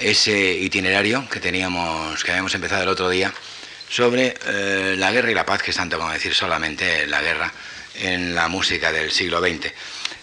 ese 0.00 0.52
itinerario 0.52 1.28
que 1.28 1.40
teníamos, 1.40 2.24
que 2.24 2.30
habíamos 2.30 2.54
empezado 2.54 2.82
el 2.82 2.88
otro 2.88 3.08
día, 3.08 3.32
sobre 3.88 4.34
eh, 4.46 4.94
la 4.96 5.10
guerra 5.10 5.30
y 5.30 5.34
la 5.34 5.44
paz, 5.44 5.62
que 5.62 5.72
es 5.72 5.76
tanto 5.76 5.98
como 5.98 6.12
decir 6.12 6.34
solamente 6.34 7.06
la 7.06 7.20
guerra 7.20 7.52
en 7.94 8.34
la 8.34 8.48
música 8.48 8.92
del 8.92 9.10
siglo 9.10 9.40
XX. 9.40 9.72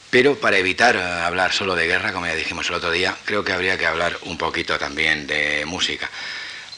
Pero 0.10 0.40
para 0.40 0.58
evitar 0.58 0.96
eh, 0.96 1.00
hablar 1.00 1.52
solo 1.52 1.76
de 1.76 1.86
guerra, 1.86 2.14
como 2.14 2.26
ya 2.26 2.36
dijimos 2.36 2.70
el 2.70 2.76
otro 2.76 2.92
día, 2.92 3.16
creo 3.26 3.44
que 3.44 3.52
habría 3.52 3.78
que 3.78 3.86
hablar 3.86 4.18
un 4.24 4.38
poquito 4.38 4.80
también 4.80 5.28
de 5.28 5.66
música. 5.66 6.10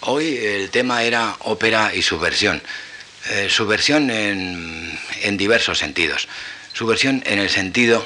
Hoy 0.02 0.38
el 0.38 0.70
tema 0.71 1.04
era 1.04 1.36
ópera 1.41 1.93
y 1.93 2.02
subversión. 2.02 2.61
Eh, 3.29 3.47
subversión 3.50 4.09
en, 4.09 5.00
en 5.21 5.38
diversos 5.38 5.77
sentidos. 5.77 6.27
Subversión 6.73 7.21
en 7.25 7.39
el 7.39 7.50
sentido 7.50 8.05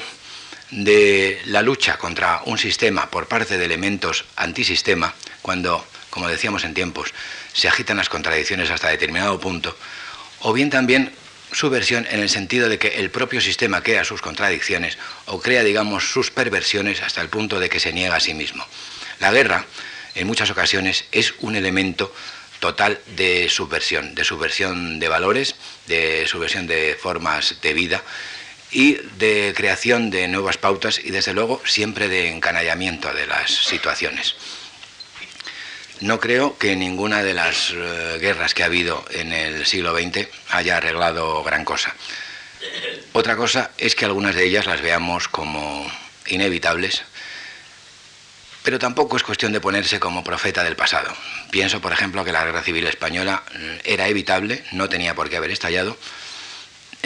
de 0.74 1.40
la 1.46 1.62
lucha 1.62 1.98
contra 1.98 2.42
un 2.46 2.58
sistema 2.58 3.08
por 3.08 3.28
parte 3.28 3.56
de 3.56 3.64
elementos 3.64 4.24
antisistema, 4.34 5.14
cuando, 5.40 5.86
como 6.10 6.28
decíamos 6.28 6.64
en 6.64 6.74
tiempos, 6.74 7.14
se 7.52 7.68
agitan 7.68 7.96
las 7.96 8.08
contradicciones 8.08 8.70
hasta 8.70 8.88
determinado 8.88 9.38
punto, 9.38 9.76
o 10.40 10.52
bien 10.52 10.70
también 10.70 11.12
su 11.52 11.70
versión 11.70 12.06
en 12.10 12.18
el 12.18 12.28
sentido 12.28 12.68
de 12.68 12.78
que 12.78 12.88
el 12.98 13.10
propio 13.10 13.40
sistema 13.40 13.82
crea 13.82 14.04
sus 14.04 14.20
contradicciones 14.20 14.98
o 15.26 15.40
crea, 15.40 15.62
digamos, 15.62 16.10
sus 16.10 16.32
perversiones 16.32 17.02
hasta 17.02 17.20
el 17.20 17.28
punto 17.28 17.60
de 17.60 17.68
que 17.68 17.78
se 17.78 17.92
niega 17.92 18.16
a 18.16 18.20
sí 18.20 18.34
mismo. 18.34 18.66
La 19.20 19.30
guerra, 19.30 19.64
en 20.16 20.26
muchas 20.26 20.50
ocasiones, 20.50 21.04
es 21.12 21.34
un 21.38 21.54
elemento 21.54 22.12
total 22.58 22.98
de 23.14 23.48
subversión, 23.48 24.16
de 24.16 24.24
subversión 24.24 24.98
de 24.98 25.08
valores, 25.08 25.54
de 25.86 26.26
subversión 26.26 26.66
de 26.66 26.98
formas 27.00 27.56
de 27.62 27.74
vida 27.74 28.02
y 28.74 28.94
de 29.18 29.54
creación 29.56 30.10
de 30.10 30.26
nuevas 30.26 30.58
pautas 30.58 30.98
y, 30.98 31.10
desde 31.10 31.32
luego, 31.32 31.62
siempre 31.64 32.08
de 32.08 32.30
encanallamiento 32.30 33.14
de 33.14 33.26
las 33.26 33.50
situaciones. 33.50 34.34
No 36.00 36.18
creo 36.18 36.58
que 36.58 36.74
ninguna 36.74 37.22
de 37.22 37.34
las 37.34 37.70
eh, 37.70 38.18
guerras 38.20 38.52
que 38.52 38.64
ha 38.64 38.66
habido 38.66 39.04
en 39.10 39.32
el 39.32 39.64
siglo 39.64 39.96
XX 39.96 40.26
haya 40.50 40.76
arreglado 40.76 41.44
gran 41.44 41.64
cosa. 41.64 41.94
Otra 43.12 43.36
cosa 43.36 43.70
es 43.78 43.94
que 43.94 44.04
algunas 44.04 44.34
de 44.34 44.44
ellas 44.44 44.66
las 44.66 44.82
veamos 44.82 45.28
como 45.28 45.88
inevitables, 46.26 47.04
pero 48.64 48.80
tampoco 48.80 49.16
es 49.16 49.22
cuestión 49.22 49.52
de 49.52 49.60
ponerse 49.60 50.00
como 50.00 50.24
profeta 50.24 50.64
del 50.64 50.74
pasado. 50.74 51.14
Pienso, 51.52 51.80
por 51.80 51.92
ejemplo, 51.92 52.24
que 52.24 52.32
la 52.32 52.44
guerra 52.44 52.62
civil 52.62 52.88
española 52.88 53.44
mm, 53.52 53.76
era 53.84 54.08
evitable, 54.08 54.64
no 54.72 54.88
tenía 54.88 55.14
por 55.14 55.30
qué 55.30 55.36
haber 55.36 55.52
estallado. 55.52 55.96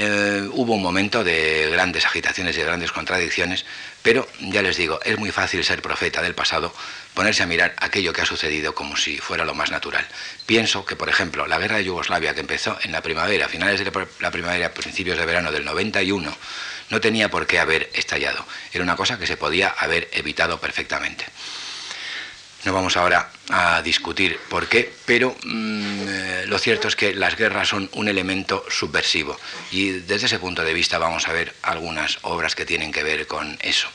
Eh, 0.01 0.49
hubo 0.53 0.75
un 0.75 0.83
momento 0.83 1.25
de 1.25 1.71
grandes 1.73 2.07
agitaciones 2.07 2.55
y 2.55 2.61
de 2.61 2.67
grandes 2.67 2.93
contradicciones, 2.93 3.65
pero 4.01 4.29
ya 4.39 4.63
les 4.63 4.77
digo, 4.77 5.01
es 5.03 5.19
muy 5.19 5.33
fácil 5.33 5.65
ser 5.65 5.83
profeta 5.83 6.23
del 6.23 6.37
pasado 6.37 6.73
ponerse 7.15 7.43
a 7.43 7.47
mirar 7.47 7.75
aquello 7.79 8.13
que 8.13 8.21
ha 8.21 8.25
sucedido 8.25 8.77
como 8.77 8.97
si 8.97 9.19
fuera 9.19 9.45
lo 9.45 9.57
más 9.57 9.73
natural. 9.73 10.07
Pienso 10.47 10.87
que, 10.87 10.95
por 10.95 11.09
ejemplo, 11.09 11.49
la 11.49 11.59
guerra 11.59 11.79
de 11.79 11.85
Yugoslavia, 11.87 12.33
que 12.33 12.43
empezó 12.43 12.79
en 12.85 12.93
la 12.93 13.03
primavera, 13.03 13.49
finales 13.49 13.81
de 13.81 13.91
la 14.21 14.31
primavera, 14.31 14.73
principios 14.73 15.19
de 15.19 15.27
verano 15.27 15.51
del 15.51 15.65
91, 15.65 16.33
no 16.91 17.01
tenía 17.01 17.29
por 17.29 17.49
qué 17.49 17.59
haber 17.59 17.91
estallado. 17.93 18.47
Era 18.73 18.85
una 18.85 18.95
cosa 18.95 19.19
que 19.19 19.27
se 19.27 19.37
podía 19.37 19.71
haber 19.71 20.09
evitado 20.13 20.61
perfectamente. 20.61 21.25
No 22.65 22.73
vamos 22.73 22.97
ahora 22.97 23.31
a 23.51 23.81
discutir 23.83 24.39
por 24.49 24.67
qué, 24.67 24.93
pero 25.07 25.37
mm, 25.45 26.09
eh, 26.09 26.45
lo 26.47 26.59
cierto 26.59 26.89
es 26.89 26.97
que 26.97 27.15
las 27.15 27.37
guerras 27.37 27.69
son 27.69 27.89
un 27.93 28.09
elemento 28.09 28.65
subversivo 28.69 29.39
y 29.71 29.91
desde 29.91 30.27
ese 30.27 30.39
punto 30.39 30.65
de 30.65 30.75
vista 30.75 30.99
vamos 30.99 31.29
a 31.29 31.33
ver 31.33 31.55
algunas 31.63 32.19
obras 32.23 32.55
que 32.55 32.67
tienen 32.67 32.93
que 32.93 33.05
ver 33.05 33.27
con 33.27 33.57
eso 33.61 33.89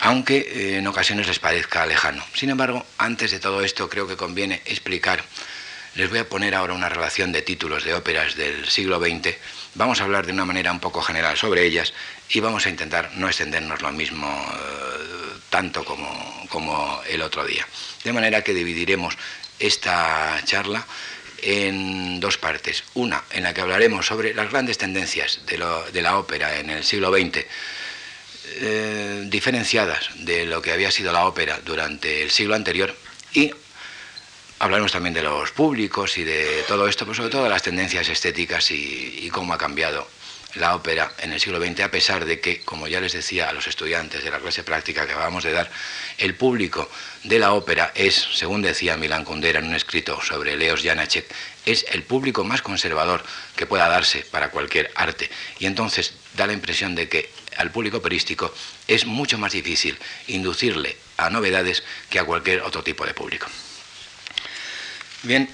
aunque 0.00 0.38
eh, 0.38 0.78
en 0.78 0.86
ocasiones 0.86 1.26
les 1.26 1.38
parezca 1.38 1.86
lejano. 1.86 2.24
Sin 2.34 2.50
embargo, 2.50 2.84
antes 2.98 3.30
de 3.30 3.40
todo 3.40 3.62
esto 3.62 3.88
creo 3.88 4.06
que 4.06 4.16
conviene 4.16 4.62
explicar, 4.64 5.24
les 5.94 6.08
voy 6.08 6.20
a 6.20 6.28
poner 6.28 6.54
ahora 6.54 6.74
una 6.74 6.88
relación 6.88 7.32
de 7.32 7.42
títulos 7.42 7.84
de 7.84 7.94
óperas 7.94 8.36
del 8.36 8.68
siglo 8.68 9.00
XX, 9.00 9.34
vamos 9.74 10.00
a 10.00 10.04
hablar 10.04 10.26
de 10.26 10.32
una 10.32 10.44
manera 10.44 10.70
un 10.70 10.80
poco 10.80 11.02
general 11.02 11.36
sobre 11.36 11.64
ellas 11.64 11.92
y 12.28 12.40
vamos 12.40 12.66
a 12.66 12.70
intentar 12.70 13.10
no 13.14 13.26
extendernos 13.26 13.82
lo 13.82 13.90
mismo 13.90 14.28
eh, 14.28 15.27
tanto 15.50 15.84
como, 15.84 16.46
como 16.48 17.00
el 17.08 17.22
otro 17.22 17.44
día. 17.46 17.66
De 18.04 18.12
manera 18.12 18.42
que 18.42 18.54
dividiremos 18.54 19.16
esta 19.58 20.40
charla 20.44 20.86
en 21.42 22.20
dos 22.20 22.38
partes. 22.38 22.84
Una 22.94 23.22
en 23.30 23.44
la 23.44 23.54
que 23.54 23.60
hablaremos 23.60 24.06
sobre 24.06 24.34
las 24.34 24.50
grandes 24.50 24.78
tendencias 24.78 25.40
de, 25.46 25.58
la 25.58 26.18
ópera 26.18 26.58
en 26.58 26.70
el 26.70 26.84
siglo 26.84 27.10
XX, 27.12 27.44
eh, 28.60 29.24
diferenciadas 29.26 30.10
de 30.16 30.46
lo 30.46 30.62
que 30.62 30.72
había 30.72 30.90
sido 30.90 31.12
la 31.12 31.26
ópera 31.26 31.60
durante 31.64 32.22
el 32.22 32.30
siglo 32.30 32.54
anterior 32.54 32.94
y 33.34 33.52
hablaremos 34.58 34.92
también 34.92 35.14
de 35.14 35.22
los 35.22 35.52
públicos 35.52 36.16
y 36.18 36.24
de 36.24 36.64
todo 36.66 36.88
esto, 36.88 37.04
pero 37.04 37.14
sobre 37.14 37.30
todo 37.30 37.44
de 37.44 37.50
las 37.50 37.62
tendencias 37.62 38.08
estéticas 38.08 38.70
y, 38.70 39.28
cómo 39.30 39.52
ha 39.52 39.58
cambiado 39.58 40.08
la 40.54 40.74
ópera 40.74 41.12
en 41.18 41.32
el 41.32 41.40
siglo 41.40 41.60
XX, 41.62 41.80
a 41.80 41.90
pesar 41.90 42.24
de 42.24 42.40
que, 42.40 42.60
como 42.60 42.88
ya 42.88 43.00
les 43.00 43.12
decía 43.12 43.48
a 43.48 43.52
los 43.52 43.66
estudiantes 43.66 44.24
de 44.24 44.30
la 44.30 44.38
clase 44.38 44.62
práctica 44.62 45.06
que 45.06 45.12
acabamos 45.12 45.44
de 45.44 45.52
dar, 45.52 45.70
el 46.16 46.34
público 46.34 46.90
de 47.24 47.38
la 47.38 47.52
ópera 47.52 47.92
es, 47.94 48.28
según 48.34 48.62
decía 48.62 48.96
Milan 48.96 49.24
Kundera 49.24 49.58
en 49.58 49.66
un 49.66 49.74
escrito 49.74 50.20
sobre 50.22 50.56
Leos 50.56 50.82
Janacek, 50.82 51.26
es 51.66 51.84
el 51.90 52.02
público 52.02 52.44
más 52.44 52.62
conservador 52.62 53.22
que 53.56 53.66
pueda 53.66 53.88
darse 53.88 54.24
para 54.30 54.50
cualquier 54.50 54.90
arte. 54.94 55.30
Y 55.58 55.66
entonces 55.66 56.14
da 56.34 56.46
la 56.46 56.54
impresión 56.54 56.94
de 56.94 57.08
que 57.08 57.30
al 57.56 57.70
público 57.70 57.98
operístico 57.98 58.54
es 58.86 59.04
mucho 59.04 59.36
más 59.36 59.52
difícil 59.52 59.98
inducirle 60.28 60.96
a 61.18 61.28
novedades 61.28 61.82
que 62.08 62.18
a 62.18 62.24
cualquier 62.24 62.62
otro 62.62 62.82
tipo 62.82 63.04
de 63.04 63.14
público. 63.14 63.46
Bien. 65.22 65.48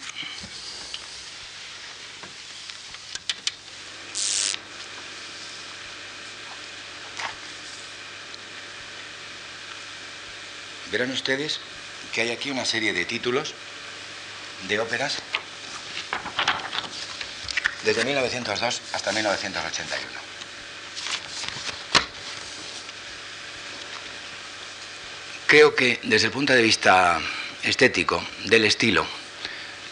Verán 10.95 11.11
ustedes 11.11 11.59
que 12.13 12.21
hay 12.21 12.31
aquí 12.31 12.53
una 12.53 12.65
serie 12.65 12.93
de 12.93 13.05
títulos 13.05 13.53
de 14.69 14.79
óperas 14.79 15.19
desde 17.85 18.05
1902 18.05 18.81
hasta 18.93 19.11
1981. 19.11 20.07
Creo 25.49 25.75
que 25.75 25.99
desde 26.05 26.27
el 26.27 26.33
punto 26.33 26.53
de 26.53 26.63
vista 26.63 27.21
estético, 27.65 28.25
del 28.45 28.65
estilo, 28.65 29.05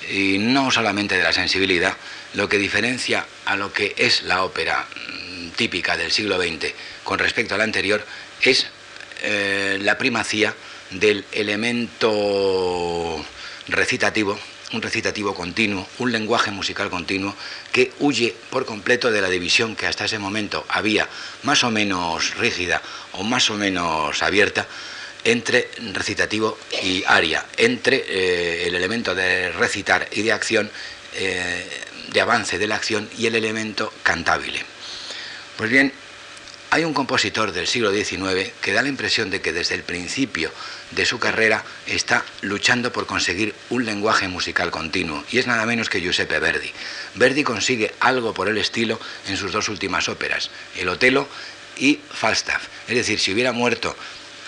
y 0.09 0.39
no 0.39 0.71
solamente 0.71 1.17
de 1.17 1.25
la 1.25 1.33
sensibilidad, 1.33 1.97
lo 2.34 2.49
que 2.49 2.59
diferencia 2.59 3.27
a 3.47 3.57
lo 3.57 3.73
que 3.73 3.93
es 3.99 4.23
la 4.23 4.45
ópera 4.45 4.87
mm, 4.87 5.49
típica 5.57 5.97
del 5.97 6.13
siglo 6.13 6.41
XX 6.41 6.73
con 7.03 7.19
respecto 7.19 7.57
a 7.57 7.59
la 7.59 7.65
anterior 7.65 8.07
es 8.41 8.69
eh, 9.23 9.79
la 9.81 9.99
primacía 9.99 10.55
del 10.92 11.25
elemento 11.32 13.25
recitativo, 13.69 14.38
un 14.72 14.82
recitativo 14.82 15.34
continuo, 15.34 15.86
un 15.98 16.12
lenguaje 16.12 16.50
musical 16.50 16.91
continuo 16.91 17.34
que 17.72 17.92
huye 18.00 18.34
por 18.50 18.64
completo 18.64 19.10
de 19.10 19.20
la 19.20 19.28
división 19.28 19.76
que 19.76 19.86
hasta 19.86 20.06
ese 20.06 20.19
momento 20.19 20.64
había 20.69 21.08
más 21.42 21.64
o 21.64 21.70
menos 21.70 22.36
rígida 22.36 22.82
o 23.12 23.22
más 23.22 23.50
o 23.50 23.54
menos 23.54 24.22
abierta 24.22 24.66
entre 25.25 25.70
recitativo 25.92 26.58
y 26.82 27.04
aria, 27.06 27.47
entre 27.56 28.04
eh, 28.09 28.66
el 28.66 28.74
elemento 28.74 29.14
de 29.14 29.53
recitar 29.53 30.09
y 30.10 30.22
de 30.22 30.32
acción, 30.32 30.70
eh, 31.14 31.64
de 32.12 32.20
avance 32.20 32.59
de 32.59 32.66
la 32.66 32.76
acción 32.76 33.09
y 33.16 33.26
el 33.26 33.36
elemento 33.36 33.92
cantable. 34.03 34.64
Pues 35.56 35.70
bien, 35.70 35.92
hay 36.72 36.84
un 36.87 36.94
compositor 36.94 37.53
del 37.53 37.66
siglo 37.66 37.93
XIX 37.93 38.50
que 38.62 38.72
da 38.72 38.81
la 38.81 38.88
impresión 38.88 39.28
de 39.28 39.43
que 39.43 39.53
desde 39.53 39.75
el 39.75 39.83
principio 39.83 40.50
de 40.93 41.05
su 41.05 41.19
carrera 41.19 41.62
está 41.87 42.25
luchando 42.41 42.91
por 42.91 43.05
conseguir 43.05 43.54
un 43.69 43.84
lenguaje 43.84 44.27
musical 44.27 44.71
continuo, 44.71 45.22
y 45.30 45.36
es 45.36 45.47
nada 45.47 45.66
menos 45.66 45.91
que 45.91 46.01
Giuseppe 46.01 46.39
Verdi. 46.39 46.72
Verdi 47.16 47.45
consigue 47.45 47.92
algo 48.01 48.33
por 48.33 48.48
el 48.48 48.57
estilo 48.57 48.98
en 49.28 49.36
sus 49.36 49.53
dos 49.53 49.69
últimas 49.69 50.09
óperas, 50.09 50.48
El 50.74 50.89
Otelo 50.89 51.28
y 51.77 52.01
Falstaff. 52.10 52.69
Es 52.89 52.97
decir, 52.97 53.21
si 53.21 53.34
hubiera 53.34 53.53
muerto 53.53 53.95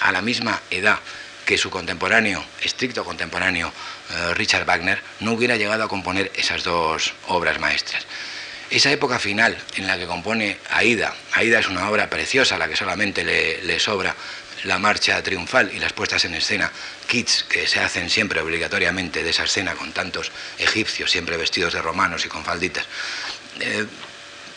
a 0.00 0.10
la 0.10 0.22
misma 0.22 0.62
edad 0.70 1.00
que 1.44 1.58
su 1.58 1.68
contemporáneo, 1.68 2.42
estricto 2.62 3.04
contemporáneo, 3.04 3.70
eh, 4.10 4.32
Richard 4.32 4.64
Wagner, 4.64 4.98
no 5.20 5.32
hubiera 5.32 5.58
llegado 5.58 5.84
a 5.84 5.88
componer 5.88 6.32
esas 6.34 6.64
dos 6.64 7.12
obras 7.28 7.60
maestras. 7.60 8.06
Esa 8.70 8.90
época 8.90 9.18
final 9.18 9.56
en 9.76 9.86
la 9.86 9.98
que 9.98 10.06
compone 10.06 10.58
Aida, 10.70 11.14
Aida 11.32 11.58
es 11.58 11.68
una 11.68 11.88
obra 11.88 12.08
preciosa, 12.10 12.58
la 12.58 12.68
que 12.68 12.76
solamente 12.76 13.22
le, 13.24 13.78
sobra 13.78 14.14
la 14.64 14.78
marcha 14.78 15.22
triunfal 15.22 15.70
y 15.74 15.78
las 15.78 15.92
puestas 15.92 16.24
en 16.24 16.34
escena 16.34 16.72
kits 17.06 17.44
que 17.44 17.66
se 17.66 17.80
hacen 17.80 18.08
siempre 18.08 18.40
obligatoriamente 18.40 19.22
de 19.22 19.30
esa 19.30 19.44
escena 19.44 19.74
con 19.74 19.92
tantos 19.92 20.32
egipcios 20.58 21.10
siempre 21.10 21.36
vestidos 21.36 21.74
de 21.74 21.82
romanos 21.82 22.24
y 22.24 22.28
con 22.28 22.44
falditas. 22.44 22.86
Eh, 23.60 23.86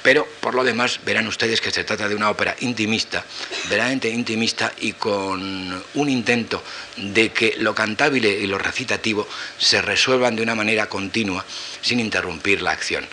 Pero 0.03 0.25
por 0.39 0.55
lo 0.55 0.63
demás 0.63 1.01
verán 1.03 1.27
ustedes 1.27 1.59
que 1.59 1.69
se 1.69 1.83
trata 1.83 2.07
de 2.07 2.15
una 2.15 2.29
ópera 2.29 2.55
intimista, 2.61 3.25
verdaderamente 3.67 4.09
intimista 4.09 4.71
y 4.79 4.93
con 4.93 5.83
un 5.95 6.09
intento 6.09 6.63
de 6.95 7.33
que 7.33 7.55
lo 7.59 7.75
cantable 7.75 8.29
y 8.29 8.47
lo 8.47 8.57
recitativo 8.57 9.27
se 9.57 9.81
resuelvan 9.81 10.37
de 10.37 10.43
una 10.43 10.55
manera 10.55 10.87
continua 10.87 11.43
sin 11.81 11.99
interrumpir 11.99 12.61
la 12.61 12.71
acción. 12.71 13.05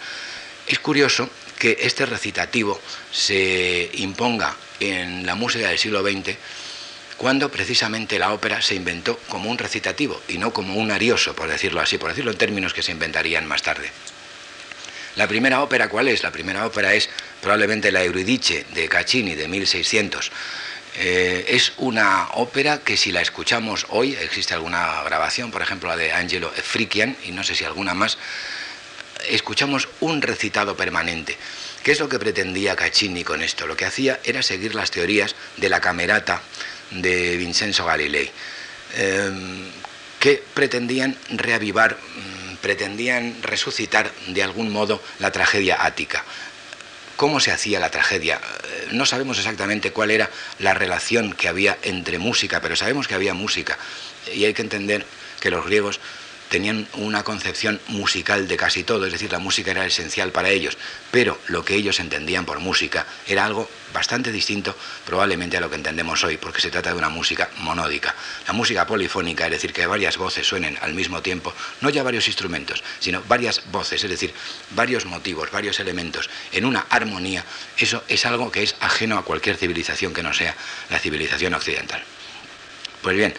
Es 0.66 0.78
curioso 0.78 1.28
que 1.58 1.78
este 1.80 2.06
recitativo 2.06 2.80
se 3.12 3.90
imponga 3.94 4.56
en 4.80 5.26
la 5.26 5.34
música 5.34 5.68
del 5.68 5.78
siglo 5.78 6.02
XX 6.02 6.36
cuando 7.16 7.50
precisamente 7.50 8.18
la 8.18 8.32
ópera 8.32 8.60
se 8.60 8.74
inventó 8.74 9.18
como 9.28 9.50
un 9.50 9.58
recitativo 9.58 10.20
y 10.28 10.38
no 10.38 10.52
como 10.52 10.74
un 10.74 10.90
arioso, 10.90 11.34
por 11.34 11.48
decirlo 11.48 11.80
así, 11.80 11.98
por 11.98 12.10
decirlo 12.10 12.32
en 12.32 12.38
términos 12.38 12.74
que 12.74 12.82
se 12.82 12.92
inventarían 12.92 13.46
más 13.46 13.62
tarde. 13.62 13.90
La 15.16 15.28
primera 15.28 15.62
ópera, 15.62 15.88
¿cuál 15.88 16.08
es? 16.08 16.22
La 16.24 16.32
primera 16.32 16.66
ópera 16.66 16.92
es 16.92 17.08
probablemente 17.40 17.92
la 17.92 18.02
Euridice 18.02 18.66
de 18.74 18.88
Caccini 18.88 19.36
de 19.36 19.46
1600. 19.46 20.32
Eh, 20.96 21.44
es 21.48 21.72
una 21.76 22.28
ópera 22.32 22.78
que 22.78 22.96
si 22.96 23.12
la 23.12 23.20
escuchamos 23.20 23.86
hoy, 23.90 24.14
existe 24.14 24.54
alguna 24.54 25.02
grabación, 25.04 25.50
por 25.50 25.62
ejemplo 25.62 25.88
la 25.88 25.96
de 25.96 26.12
Angelo 26.12 26.50
Frikian 26.50 27.16
y 27.24 27.30
no 27.30 27.44
sé 27.44 27.54
si 27.54 27.64
alguna 27.64 27.94
más, 27.94 28.18
escuchamos 29.28 29.88
un 30.00 30.22
recitado 30.22 30.76
permanente. 30.76 31.36
¿Qué 31.82 31.92
es 31.92 32.00
lo 32.00 32.08
que 32.08 32.18
pretendía 32.18 32.76
Caccini 32.76 33.24
con 33.24 33.42
esto? 33.42 33.66
Lo 33.66 33.76
que 33.76 33.84
hacía 33.84 34.20
era 34.24 34.42
seguir 34.42 34.74
las 34.74 34.90
teorías 34.90 35.34
de 35.56 35.68
la 35.68 35.80
camerata 35.80 36.42
de 36.90 37.36
Vincenzo 37.36 37.84
Galilei, 37.84 38.30
eh, 38.96 39.30
que 40.18 40.42
pretendían 40.54 41.16
reavivar 41.30 41.98
pretendían 42.64 43.36
resucitar 43.42 44.10
de 44.28 44.42
algún 44.42 44.72
modo 44.72 45.02
la 45.18 45.30
tragedia 45.30 45.84
ática. 45.84 46.24
¿Cómo 47.16 47.38
se 47.38 47.52
hacía 47.52 47.78
la 47.78 47.90
tragedia? 47.90 48.40
Eh, 48.40 48.88
no 48.92 49.04
sabemos 49.04 49.36
exactamente 49.36 49.90
cuál 49.90 50.10
era 50.10 50.30
la 50.58 50.72
relación 50.72 51.34
que 51.34 51.46
había 51.46 51.76
entre 51.82 52.18
música, 52.18 52.62
pero 52.62 52.74
sabemos 52.74 53.06
que 53.06 53.14
había 53.14 53.34
música. 53.34 53.76
Y 54.32 54.46
hay 54.46 54.54
que 54.54 54.62
entender 54.62 55.04
que 55.40 55.50
los 55.50 55.66
griegos 55.66 56.00
tenían 56.54 56.86
una 56.92 57.24
concepción 57.24 57.80
musical 57.88 58.46
de 58.46 58.56
casi 58.56 58.84
todo, 58.84 59.06
es 59.06 59.12
decir, 59.12 59.32
la 59.32 59.40
música 59.40 59.72
era 59.72 59.86
esencial 59.86 60.30
para 60.30 60.50
ellos, 60.50 60.78
pero 61.10 61.36
lo 61.48 61.64
que 61.64 61.74
ellos 61.74 61.98
entendían 61.98 62.46
por 62.46 62.60
música 62.60 63.06
era 63.26 63.44
algo 63.44 63.68
bastante 63.92 64.30
distinto 64.30 64.76
probablemente 65.04 65.56
a 65.56 65.60
lo 65.60 65.68
que 65.68 65.74
entendemos 65.74 66.22
hoy, 66.22 66.36
porque 66.36 66.60
se 66.60 66.70
trata 66.70 66.90
de 66.90 66.96
una 66.96 67.08
música 67.08 67.50
monódica. 67.58 68.14
La 68.46 68.52
música 68.52 68.86
polifónica, 68.86 69.46
es 69.46 69.50
decir, 69.50 69.72
que 69.72 69.84
varias 69.84 70.16
voces 70.16 70.46
suenen 70.46 70.78
al 70.80 70.94
mismo 70.94 71.22
tiempo, 71.22 71.52
no 71.80 71.90
ya 71.90 72.04
varios 72.04 72.28
instrumentos, 72.28 72.84
sino 73.00 73.20
varias 73.26 73.60
voces, 73.72 74.04
es 74.04 74.10
decir, 74.10 74.32
varios 74.76 75.06
motivos, 75.06 75.50
varios 75.50 75.80
elementos 75.80 76.30
en 76.52 76.66
una 76.66 76.86
armonía, 76.88 77.44
eso 77.76 78.04
es 78.06 78.26
algo 78.26 78.52
que 78.52 78.62
es 78.62 78.76
ajeno 78.78 79.18
a 79.18 79.24
cualquier 79.24 79.56
civilización 79.56 80.14
que 80.14 80.22
no 80.22 80.32
sea 80.32 80.54
la 80.88 81.00
civilización 81.00 81.52
occidental. 81.54 82.00
Pues 83.02 83.16
bien, 83.16 83.34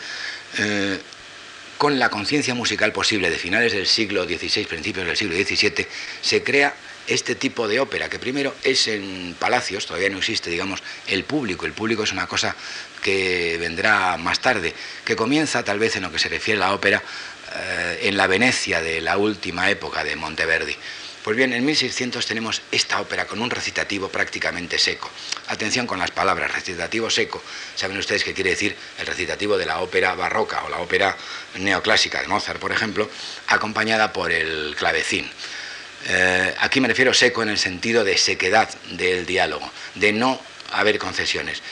eh, 0.58 1.00
con 1.78 2.00
la 2.00 2.10
conciencia 2.10 2.54
musical 2.54 2.92
posible 2.92 3.30
de 3.30 3.38
finales 3.38 3.74
del 3.74 3.88
siglo 3.88 4.26
XVI, 4.26 4.66
principios 4.66 5.06
del 5.06 5.18
siglo 5.18 5.36
XVII, 5.36 5.88
se 6.22 6.44
crea 6.44 6.74
este 7.08 7.36
tipo 7.36 7.68
de 7.68 7.80
ópera, 7.80 8.10
que 8.10 8.20
primero 8.20 8.56
es 8.64 8.88
en 8.88 9.36
palacios, 9.38 9.86
todavía 9.86 10.10
no 10.10 10.18
existe, 10.18 10.50
digamos, 10.50 10.82
el 11.08 11.24
público. 11.24 11.66
El 11.66 11.74
público 11.74 12.04
es 12.04 12.12
una 12.12 12.28
cosa 12.28 12.56
que 13.04 13.58
vendrá 13.60 14.18
más 14.18 14.40
tarde, 14.40 14.74
que 15.04 15.16
comienza 15.16 15.64
tal 15.64 15.78
vez 15.78 15.96
en 15.96 16.04
lo 16.04 16.12
que 16.12 16.20
se 16.20 16.30
refiere 16.30 16.62
a 16.62 16.68
la 16.68 16.74
ópera 16.74 17.04
eh, 17.56 18.00
en 18.04 18.18
la 18.18 18.28
Venecia 18.28 18.82
de 18.82 19.02
la 19.02 19.18
última 19.18 19.70
época 19.70 20.04
de 20.04 20.16
Monteverdi. 20.16 20.76
Pues 21.26 21.38
bien, 21.38 21.54
en 21.54 21.66
1600 21.66 22.24
tenemos 22.24 22.62
esta 22.72 23.02
ópera 23.02 23.26
con 23.26 23.42
un 23.42 23.50
recitativo 23.50 24.10
prácticamente 24.10 24.78
seco. 24.78 25.10
Atención 25.48 25.88
con 25.88 25.98
las 25.98 26.12
palabras, 26.12 26.54
recitativo 26.54 27.10
seco. 27.10 27.42
Saben 27.74 27.98
ustedes 27.98 28.24
qué 28.24 28.36
quiere 28.36 28.52
decir 28.52 28.76
el 29.00 29.08
recitativo 29.08 29.58
de 29.58 29.66
la 29.66 29.80
ópera 29.80 30.14
barroca 30.14 30.64
o 30.66 30.70
la 30.70 30.78
ópera 30.78 31.18
neoclásica 31.56 32.22
de 32.22 32.28
Mozart, 32.28 32.60
por 32.60 32.72
ejemplo, 32.72 33.10
acompañada 33.48 34.14
por 34.14 34.32
el 34.32 34.76
clavecín. 34.78 35.28
Eh, 36.08 36.54
aquí 36.60 36.80
me 36.80 36.90
refiero 36.90 37.12
seco 37.12 37.42
en 37.42 37.50
el 37.50 37.58
sentido 37.58 38.04
de 38.04 38.20
sequedad 38.20 38.70
del 38.92 39.26
diálogo, 39.26 39.72
de 39.96 40.14
no 40.14 40.40
haber 40.74 41.00
concesiones. 41.00 41.64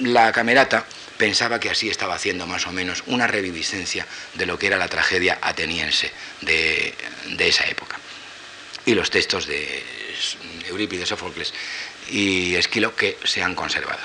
La 0.00 0.30
camerata 0.30 0.86
pensaba 1.18 1.58
que 1.58 1.70
así 1.70 1.88
estaba 1.88 2.14
haciendo 2.14 2.46
más 2.46 2.68
o 2.68 2.70
menos 2.70 3.02
una 3.06 3.26
reviviscencia 3.26 4.06
de 4.34 4.46
lo 4.46 4.60
que 4.60 4.68
era 4.68 4.76
la 4.76 4.86
tragedia 4.86 5.40
ateniense 5.42 6.12
de 6.42 6.94
esa 7.40 7.66
época 7.66 7.98
y 8.86 8.94
los 8.94 9.10
textos 9.10 9.46
de 9.46 9.82
Eurípides, 10.68 11.08
Sófocles 11.08 11.52
y 12.10 12.54
Esquilo 12.54 12.94
que 12.94 13.18
se 13.24 13.42
han 13.42 13.54
conservado. 13.54 14.00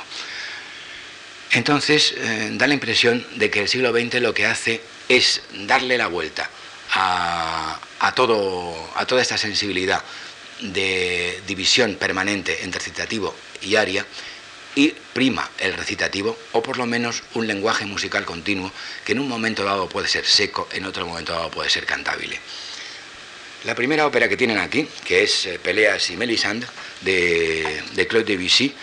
Entonces, 1.52 2.14
eh, 2.18 2.50
da 2.54 2.68
la 2.68 2.74
impresión 2.74 3.26
de 3.36 3.50
que 3.50 3.62
el 3.62 3.68
siglo 3.68 3.92
XX 3.92 4.22
lo 4.22 4.34
que 4.34 4.46
hace 4.46 4.82
es 5.08 5.42
darle 5.54 5.98
la 5.98 6.08
vuelta 6.08 6.50
a, 6.94 7.80
todo, 8.16 8.92
a 8.96 9.06
toda 9.06 9.22
esta 9.22 9.38
sensibilidad 9.38 10.04
de 10.62 11.42
división 11.48 11.96
permanente 11.96 12.64
entre 12.64 12.80
recitativo 12.80 13.36
y 13.62 13.76
aria 13.76 14.06
y 14.76 14.90
prima 15.14 15.50
el 15.58 15.74
recitativo, 15.74 16.38
o 16.54 16.64
por 16.64 16.78
lo 16.78 16.86
menos 16.86 17.24
un 17.34 17.48
lenguaje 17.48 17.86
musical 17.86 18.26
continuo 18.26 18.72
que 19.06 19.12
en 19.12 19.20
un 19.20 19.28
momento 19.28 19.64
dado 19.64 19.90
puede 19.90 20.08
ser 20.08 20.26
seco, 20.26 20.70
en 20.72 20.86
otro 20.86 21.06
momento 21.06 21.34
dado 21.34 21.52
puede 21.52 21.70
ser 21.70 21.86
cantable. 21.86 22.40
La 23.64 23.76
primera 23.76 24.08
ópera 24.08 24.28
que 24.28 24.38
tienen 24.38 24.58
aquí, 24.58 24.88
que 25.06 25.22
es 25.22 25.46
eh, 25.46 25.60
Peleas 25.60 26.10
y 26.10 26.18
Melisande, 26.18 26.66
de, 27.02 28.08
Claude 28.10 28.36
Debussy, 28.36 28.74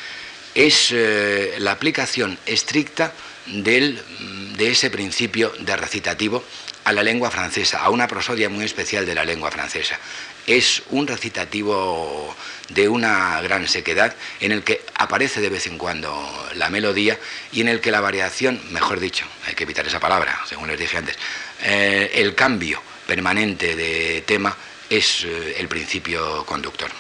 es 0.55 0.91
eh, 0.93 1.57
la 1.59 1.73
aplicación 1.73 2.39
estricta 2.47 3.13
del, 3.47 4.01
mm, 4.21 4.55
de 4.55 4.71
ese 4.71 4.91
principio 4.91 5.53
de 5.59 5.77
recitativo 5.77 6.45
a 6.85 6.93
la 6.93 7.03
lengua 7.03 7.29
francesa, 7.29 7.81
a 7.81 7.91
una 7.91 8.07
prosodia 8.07 8.49
muy 8.49 8.65
especial 8.65 9.05
de 9.05 9.17
la 9.17 9.25
lengua 9.25 9.51
francesa. 9.51 9.99
Es 10.47 10.85
un 10.91 11.09
recitativo 11.09 12.37
de 12.69 12.89
una 12.89 13.41
gran 13.41 13.67
sequedad 13.67 14.15
en 14.39 14.53
el 14.53 14.63
que 14.63 14.83
aparece 14.95 15.41
de 15.41 15.51
vez 15.51 15.67
en 15.67 15.77
cuando 15.77 16.49
la 16.55 16.71
melodía 16.71 17.19
y 17.51 17.63
en 17.63 17.69
el 17.69 17.81
que 17.81 17.91
la 17.91 18.01
variación, 18.01 18.61
mejor 18.71 19.01
dicho, 19.01 19.27
hay 19.45 19.55
que 19.55 19.65
evitar 19.65 19.87
esa 19.89 19.99
palabra, 19.99 20.39
según 20.49 20.69
les 20.69 20.79
dije 20.79 20.97
antes, 20.97 21.17
eh, 21.63 22.13
el 22.15 22.37
cambio 22.37 22.81
permanente 23.09 23.75
de 23.75 24.21
tema 24.21 24.55
es 24.91 25.25
eh, 25.25 25.57
el 25.59 25.67
principio 25.67 26.45
conductor. 26.45 26.91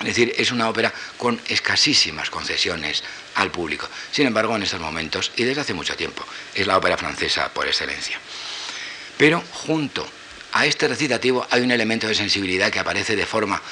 Es 0.00 0.06
decir, 0.06 0.34
es 0.36 0.52
una 0.52 0.68
ópera 0.68 0.92
con 1.16 1.40
escasísimas 1.48 2.28
concesiones 2.28 3.02
al 3.36 3.50
público. 3.50 3.88
Sin 4.12 4.26
embargo, 4.26 4.54
en 4.54 4.62
estos 4.62 4.80
momentos, 4.80 5.32
y 5.36 5.44
desde 5.44 5.62
hace 5.62 5.74
mucho 5.74 5.96
tiempo, 5.96 6.24
es 6.54 6.66
la 6.66 6.76
ópera 6.76 6.98
francesa 6.98 7.52
por 7.54 7.66
excelencia. 7.66 8.20
Pero 9.16 9.42
junto 9.52 10.06
a 10.52 10.66
este 10.66 10.88
recitativo 10.88 11.46
hay 11.50 11.62
un 11.62 11.70
elemento 11.70 12.06
de 12.06 12.14
sensibilidad 12.14 12.70
que 12.70 12.78
aparece 12.78 13.16
de 13.16 13.26
forma, 13.26 13.62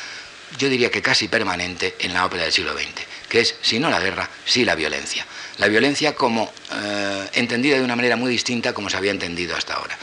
yo 0.58 0.70
diría 0.70 0.90
que 0.90 1.02
casi 1.02 1.28
permanente, 1.28 1.96
en 1.98 2.14
la 2.14 2.24
ópera 2.24 2.44
del 2.44 2.52
siglo 2.52 2.72
XX, 2.72 3.04
que 3.28 3.40
es, 3.40 3.56
si 3.60 3.78
no 3.78 3.90
la 3.90 4.00
guerra, 4.00 4.28
sí 4.46 4.64
la 4.64 4.74
violencia. 4.74 5.26
La 5.58 5.68
violencia 5.68 6.14
como 6.14 6.50
eh, 6.72 7.28
entendida 7.34 7.76
de 7.76 7.84
una 7.84 7.96
manera 7.96 8.16
muy 8.16 8.30
distinta 8.30 8.72
como 8.72 8.88
se 8.88 8.96
había 8.96 9.10
entendido 9.10 9.54
hasta 9.54 9.74
ahora. 9.74 9.98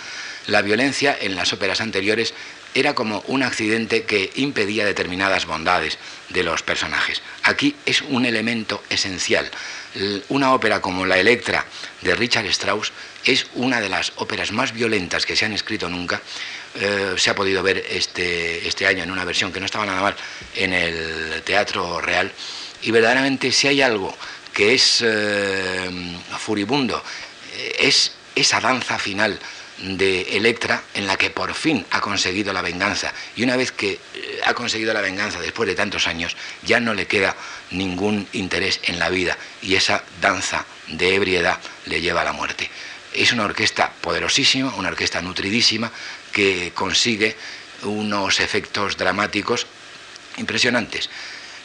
La 0.47 0.61
violencia 0.61 1.17
en 1.19 1.35
las 1.35 1.53
óperas 1.53 1.81
anteriores 1.81 2.33
era 2.75 2.93
como 2.93 3.23
un 3.27 3.41
accidente 3.41 4.03
que 4.03 4.31
impedía 4.35 4.85
determinadas 4.85 5.45
bondades 5.45 5.97
de 6.29 6.43
los 6.43 6.61
personajes. 6.61 7.21
Aquí 7.43 7.75
es 7.85 8.01
un 8.01 8.25
elemento 8.25 8.83
esencial. 8.89 9.49
Una 10.27 10.53
ópera 10.53 10.81
como 10.81 11.05
La 11.05 11.17
Electra 11.17 11.65
de 12.01 12.15
Richard 12.15 12.45
Strauss 12.47 12.91
es 13.23 13.47
una 13.53 13.79
de 13.79 13.87
las 13.87 14.11
óperas 14.17 14.51
más 14.51 14.73
violentas 14.73 15.25
que 15.25 15.37
se 15.37 15.45
han 15.45 15.53
escrito 15.53 15.89
nunca. 15.89 16.21
Eh, 16.75 17.15
se 17.17 17.29
ha 17.29 17.35
podido 17.35 17.63
ver 17.63 17.85
este, 17.89 18.67
este 18.67 18.85
año 18.85 19.03
en 19.03 19.11
una 19.11 19.23
versión 19.23 19.53
que 19.53 19.61
no 19.61 19.65
estaba 19.65 19.85
nada 19.85 20.01
mal 20.01 20.15
en 20.55 20.73
el 20.73 21.41
Teatro 21.43 22.01
Real. 22.01 22.29
Y 22.81 22.91
verdaderamente 22.91 23.53
si 23.53 23.69
hay 23.69 23.81
algo 23.81 24.13
que 24.53 24.73
es 24.73 25.01
eh, 25.01 25.89
furibundo, 26.37 27.01
eh, 27.55 27.75
es 27.79 28.11
esa 28.35 28.59
danza 28.59 28.99
final 28.99 29.39
de 29.85 30.37
Electra 30.37 30.83
en 30.93 31.05
la 31.05 31.15
que 31.15 31.29
por 31.29 31.53
fin 31.53 31.85
ha 31.91 32.01
conseguido 32.01 32.51
la 32.51 32.61
venganza 32.61 33.13
y 33.35 33.43
una 33.43 33.55
vez 33.55 33.71
que 33.71 33.99
eh, 34.13 34.39
ha 34.43 34.53
conseguido 34.53 34.93
la 34.93 35.01
venganza 35.01 35.39
después 35.39 35.67
de 35.67 35.75
tantos 35.75 36.07
años 36.07 36.35
ya 36.63 36.79
no 36.79 36.93
le 36.93 37.05
queda 37.05 37.35
ningún 37.71 38.27
interés 38.33 38.79
en 38.83 38.97
la 38.97 39.09
vida 39.09 39.37
y 39.61 39.75
esa 39.75 40.03
danza 40.19 40.65
de 40.87 41.15
ebriedad 41.15 41.59
le 41.85 42.01
lleva 42.01 42.21
a 42.21 42.25
la 42.25 42.33
muerte. 42.33 42.69
Es 43.13 43.31
una 43.31 43.45
orquesta 43.45 43.91
poderosísima, 44.01 44.73
una 44.75 44.89
orquesta 44.89 45.21
nutridísima 45.21 45.91
que 46.31 46.71
consigue 46.73 47.35
unos 47.83 48.39
efectos 48.39 48.97
dramáticos 48.97 49.67
impresionantes. 50.37 51.09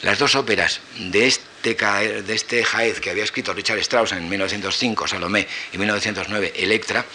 Las 0.03 0.17
dos 0.17 0.35
óperas 0.35 0.79
de 0.97 1.27
este, 1.27 1.75
de 1.75 2.33
este 2.33 2.63
Jaez 2.63 2.99
que 2.99 3.09
había 3.09 3.23
escrito 3.23 3.53
Richard 3.53 3.79
Strauss 3.79 4.13
en 4.13 4.29
1905, 4.29 5.07
Salomé, 5.07 5.47
y 5.73 5.77
1909, 5.77 6.53
Electra, 6.55 7.05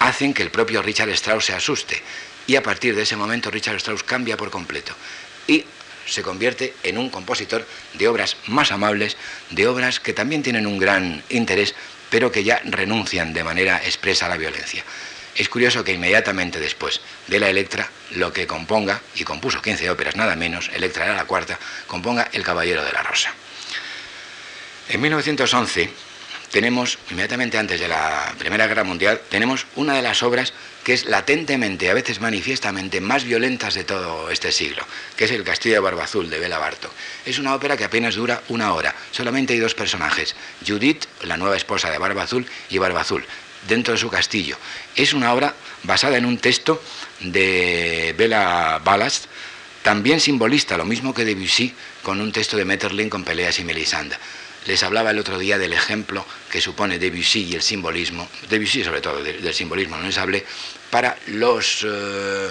hacen 0.00 0.34
que 0.34 0.42
el 0.42 0.50
propio 0.50 0.82
Richard 0.82 1.10
Strauss 1.10 1.44
se 1.46 1.52
asuste. 1.52 2.02
Y 2.48 2.56
a 2.56 2.62
partir 2.62 2.96
de 2.96 3.02
ese 3.02 3.16
momento 3.16 3.50
Richard 3.50 3.76
Strauss 3.76 4.02
cambia 4.02 4.36
por 4.36 4.50
completo. 4.50 4.92
Y 5.46 5.64
se 6.06 6.22
convierte 6.22 6.74
en 6.82 6.98
un 6.98 7.10
compositor 7.10 7.64
de 7.94 8.08
obras 8.08 8.36
más 8.48 8.72
amables, 8.72 9.16
de 9.50 9.68
obras 9.68 10.00
que 10.00 10.12
también 10.12 10.42
tienen 10.42 10.66
un 10.66 10.78
gran 10.78 11.22
interés, 11.28 11.74
pero 12.10 12.32
que 12.32 12.42
ya 12.42 12.60
renuncian 12.64 13.32
de 13.32 13.44
manera 13.44 13.80
expresa 13.84 14.26
a 14.26 14.30
la 14.30 14.36
violencia. 14.36 14.82
Es 15.36 15.48
curioso 15.48 15.84
que 15.84 15.92
inmediatamente 15.92 16.58
después 16.58 17.00
de 17.28 17.38
la 17.38 17.48
Electra, 17.48 17.88
lo 18.10 18.32
que 18.32 18.48
componga, 18.48 19.00
y 19.14 19.22
compuso 19.22 19.62
15 19.62 19.88
óperas 19.90 20.16
nada 20.16 20.34
menos, 20.34 20.70
Electra 20.74 21.04
era 21.04 21.14
la 21.14 21.24
cuarta, 21.24 21.58
componga 21.86 22.28
El 22.32 22.42
Caballero 22.42 22.84
de 22.84 22.92
la 22.92 23.02
Rosa. 23.02 23.32
En 24.88 25.00
1911 25.00 26.09
tenemos, 26.50 26.98
inmediatamente 27.10 27.58
antes 27.58 27.80
de 27.80 27.88
la 27.88 28.34
Primera 28.38 28.66
Guerra 28.66 28.84
Mundial, 28.84 29.20
tenemos 29.28 29.66
una 29.76 29.94
de 29.94 30.02
las 30.02 30.22
obras 30.22 30.52
que 30.84 30.94
es 30.94 31.04
latentemente, 31.04 31.90
a 31.90 31.94
veces 31.94 32.20
manifiestamente, 32.20 33.00
más 33.00 33.24
violentas 33.24 33.74
de 33.74 33.84
todo 33.84 34.30
este 34.30 34.50
siglo, 34.50 34.84
que 35.16 35.24
es 35.24 35.30
El 35.30 35.44
Castillo 35.44 35.74
de 35.74 35.80
Barba 35.80 36.04
Azul 36.04 36.28
de 36.28 36.38
Bela 36.38 36.58
Bartok. 36.58 36.90
Es 37.24 37.38
una 37.38 37.54
ópera 37.54 37.76
que 37.76 37.84
apenas 37.84 38.14
dura 38.14 38.42
una 38.48 38.72
hora, 38.72 38.94
solamente 39.12 39.52
hay 39.52 39.60
dos 39.60 39.74
personajes, 39.74 40.34
Judith, 40.66 41.04
la 41.22 41.36
nueva 41.36 41.56
esposa 41.56 41.90
de 41.90 41.98
Barba 41.98 42.24
Azul, 42.24 42.46
y 42.70 42.78
Barba 42.78 43.02
Azul, 43.02 43.24
dentro 43.68 43.94
de 43.94 44.00
su 44.00 44.10
castillo. 44.10 44.56
Es 44.96 45.12
una 45.12 45.32
obra 45.32 45.54
basada 45.84 46.16
en 46.16 46.24
un 46.24 46.38
texto 46.38 46.82
de 47.20 48.14
Bela 48.16 48.80
Ballast, 48.82 49.26
también 49.82 50.20
simbolista, 50.20 50.76
lo 50.76 50.84
mismo 50.84 51.14
que 51.14 51.24
Debussy, 51.24 51.74
con 52.02 52.20
un 52.20 52.32
texto 52.32 52.56
de 52.56 52.64
Metterlin 52.64 53.08
con 53.08 53.24
Peleas 53.24 53.58
y 53.60 53.64
Melisanda. 53.64 54.18
Les 54.66 54.82
hablaba 54.82 55.10
el 55.10 55.18
otro 55.18 55.38
día 55.38 55.58
del 55.58 55.72
ejemplo 55.72 56.24
que 56.50 56.60
supone 56.60 56.98
Debussy 56.98 57.44
y 57.44 57.54
el 57.54 57.62
simbolismo, 57.62 58.28
Debussy 58.48 58.84
sobre 58.84 59.00
todo, 59.00 59.22
del 59.22 59.54
simbolismo, 59.54 59.96
no 59.96 60.06
les 60.06 60.18
hablé, 60.18 60.44
para, 60.90 61.16
los, 61.28 61.86
eh, 61.88 62.50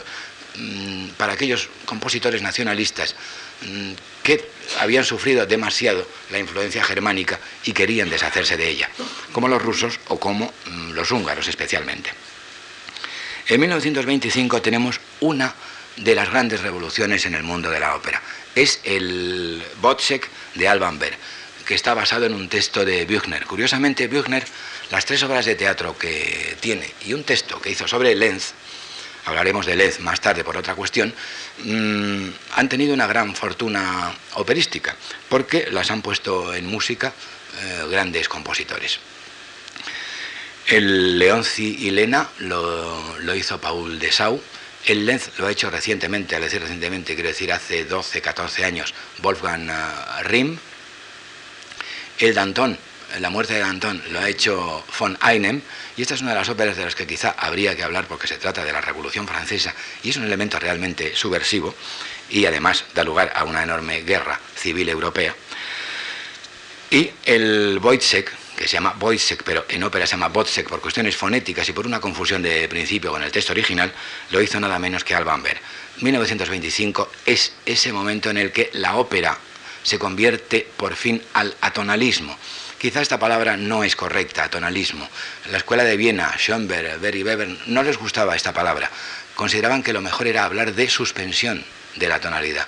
mm, 0.55 1.09
para 1.17 1.33
aquellos 1.33 1.69
compositores 1.85 2.41
nacionalistas 2.41 3.15
mm, 3.61 3.91
que 4.23 4.43
habían 4.79 5.05
sufrido 5.05 5.45
demasiado 5.45 6.07
la 6.31 6.39
influencia 6.39 6.83
germánica 6.83 7.39
y 7.63 7.73
querían 7.73 8.09
deshacerse 8.09 8.57
de 8.57 8.69
ella, 8.69 8.89
como 9.31 9.47
los 9.47 9.61
rusos 9.61 9.99
o 10.07 10.19
como 10.19 10.51
mm, 10.65 10.91
los 10.91 11.11
húngaros 11.11 11.47
especialmente. 11.47 12.11
En 13.47 13.59
1925 13.59 14.61
tenemos 14.61 14.99
una 15.19 15.53
de 15.97 16.15
las 16.15 16.29
grandes 16.29 16.61
revoluciones 16.61 17.25
en 17.25 17.35
el 17.35 17.43
mundo 17.43 17.69
de 17.69 17.79
la 17.79 17.95
ópera. 17.95 18.21
Es 18.55 18.79
el 18.83 19.63
Botsek 19.81 20.27
de 20.55 20.67
Alban 20.67 20.97
Berg 20.97 21.17
que 21.69 21.75
está 21.75 21.93
basado 21.93 22.25
en 22.25 22.33
un 22.33 22.49
texto 22.49 22.83
de 22.83 23.05
Büchner. 23.05 23.45
Curiosamente, 23.45 24.07
Büchner, 24.07 24.43
las 24.89 25.05
tres 25.05 25.21
obras 25.21 25.45
de 25.45 25.53
teatro 25.53 25.95
que 25.95 26.57
tiene 26.59 26.91
y 27.05 27.13
un 27.13 27.23
texto 27.23 27.61
que 27.61 27.69
hizo 27.69 27.87
sobre 27.87 28.15
Lenz, 28.15 28.53
hablaremos 29.25 29.67
de 29.67 29.75
Lenz 29.75 29.99
más 29.99 30.19
tarde 30.19 30.43
por 30.43 30.57
otra 30.57 30.73
cuestión, 30.73 31.13
mm, 31.59 32.29
han 32.55 32.69
tenido 32.69 32.91
una 32.95 33.05
gran 33.05 33.35
fortuna 33.35 34.11
operística, 34.33 34.95
porque 35.29 35.67
las 35.69 35.91
han 35.91 36.01
puesto 36.01 36.55
en 36.55 36.65
música 36.65 37.13
eh, 37.61 37.85
grandes 37.91 38.27
compositores. 38.27 38.97
El 40.65 41.19
Leonci 41.19 41.77
y 41.81 41.91
Lena 41.91 42.31
lo, 42.39 43.35
hizo 43.35 43.61
Paul 43.61 43.99
de 43.99 44.11
Sau, 44.11 44.41
el 44.87 45.05
Lenz 45.05 45.37
lo 45.37 45.45
ha 45.45 45.51
hecho 45.51 45.69
recientemente, 45.69 46.35
al 46.35 46.41
decir 46.41 46.61
recientemente, 46.61 47.13
quiero 47.13 47.29
decir 47.29 47.53
hace 47.53 47.85
12, 47.85 48.21
14 48.21 48.65
años, 48.65 48.95
Wolfgang 49.21 49.69
uh, 49.69 50.23
Rimm, 50.23 50.57
el 52.19 52.35
Danton, 52.35 52.77
la 53.19 53.29
muerte 53.29 53.53
de 53.53 53.59
Danton, 53.61 54.01
lo 54.11 54.19
ha 54.19 54.29
hecho 54.29 54.83
von 54.99 55.17
Einem, 55.21 55.61
y 55.95 56.01
esta 56.01 56.13
es 56.13 56.21
una 56.21 56.31
de 56.31 56.37
las 56.37 56.49
óperas 56.49 56.77
de 56.77 56.85
las 56.85 56.95
que 56.95 57.07
quizá 57.07 57.31
habría 57.37 57.75
que 57.75 57.83
hablar 57.83 58.07
porque 58.07 58.27
se 58.27 58.37
trata 58.37 58.63
de 58.63 58.71
la 58.71 58.81
Revolución 58.81 59.27
Francesa 59.27 59.73
y 60.03 60.09
es 60.09 60.17
un 60.17 60.25
elemento 60.25 60.59
realmente 60.59 61.15
subversivo 61.15 61.73
y 62.29 62.45
además 62.45 62.85
da 62.93 63.03
lugar 63.03 63.31
a 63.35 63.43
una 63.45 63.63
enorme 63.63 64.01
guerra 64.01 64.39
civil 64.55 64.89
europea. 64.89 65.33
Y 66.91 67.09
el 67.25 67.79
Wojciech, 67.81 68.29
que 68.55 68.67
se 68.67 68.73
llama 68.73 68.95
Wojciech, 68.99 69.43
pero 69.43 69.65
en 69.69 69.83
ópera 69.83 70.05
se 70.05 70.11
llama 70.11 70.27
Wojciech 70.27 70.67
por 70.67 70.81
cuestiones 70.81 71.15
fonéticas 71.15 71.67
y 71.69 71.73
por 71.73 71.87
una 71.87 71.99
confusión 71.99 72.41
de 72.41 72.67
principio 72.67 73.11
con 73.11 73.23
el 73.23 73.31
texto 73.31 73.53
original, 73.53 73.91
lo 74.31 74.41
hizo 74.41 74.59
nada 74.59 74.77
menos 74.77 75.03
que 75.03 75.15
Alban 75.15 75.41
Berg. 75.41 75.59
1925 76.01 77.11
es 77.25 77.53
ese 77.65 77.93
momento 77.93 78.29
en 78.29 78.37
el 78.37 78.51
que 78.51 78.69
la 78.73 78.95
ópera 78.95 79.37
se 79.89 79.97
convierte 79.97 80.67
por 80.77 80.95
fin 80.95 81.19
al 81.33 81.55
atonalismo. 81.61 82.37
Quizá 82.77 83.01
esta 83.01 83.17
palabra 83.17 83.57
no 83.57 83.83
es 83.83 83.95
correcta, 83.95 84.43
atonalismo. 84.43 85.09
la 85.51 85.57
escuela 85.57 85.83
de 85.83 85.97
Viena, 85.97 86.31
Schoenberg, 86.37 86.99
Berry 86.99 87.23
Weber, 87.23 87.57
no 87.65 87.81
les 87.81 87.97
gustaba 87.97 88.35
esta 88.35 88.53
palabra. 88.53 88.91
Consideraban 89.33 89.81
que 89.81 89.91
lo 89.91 90.01
mejor 90.01 90.27
era 90.27 90.45
hablar 90.45 90.75
de 90.75 90.87
suspensión 90.89 91.65
de 91.95 92.07
la 92.07 92.19
tonalidad. 92.19 92.67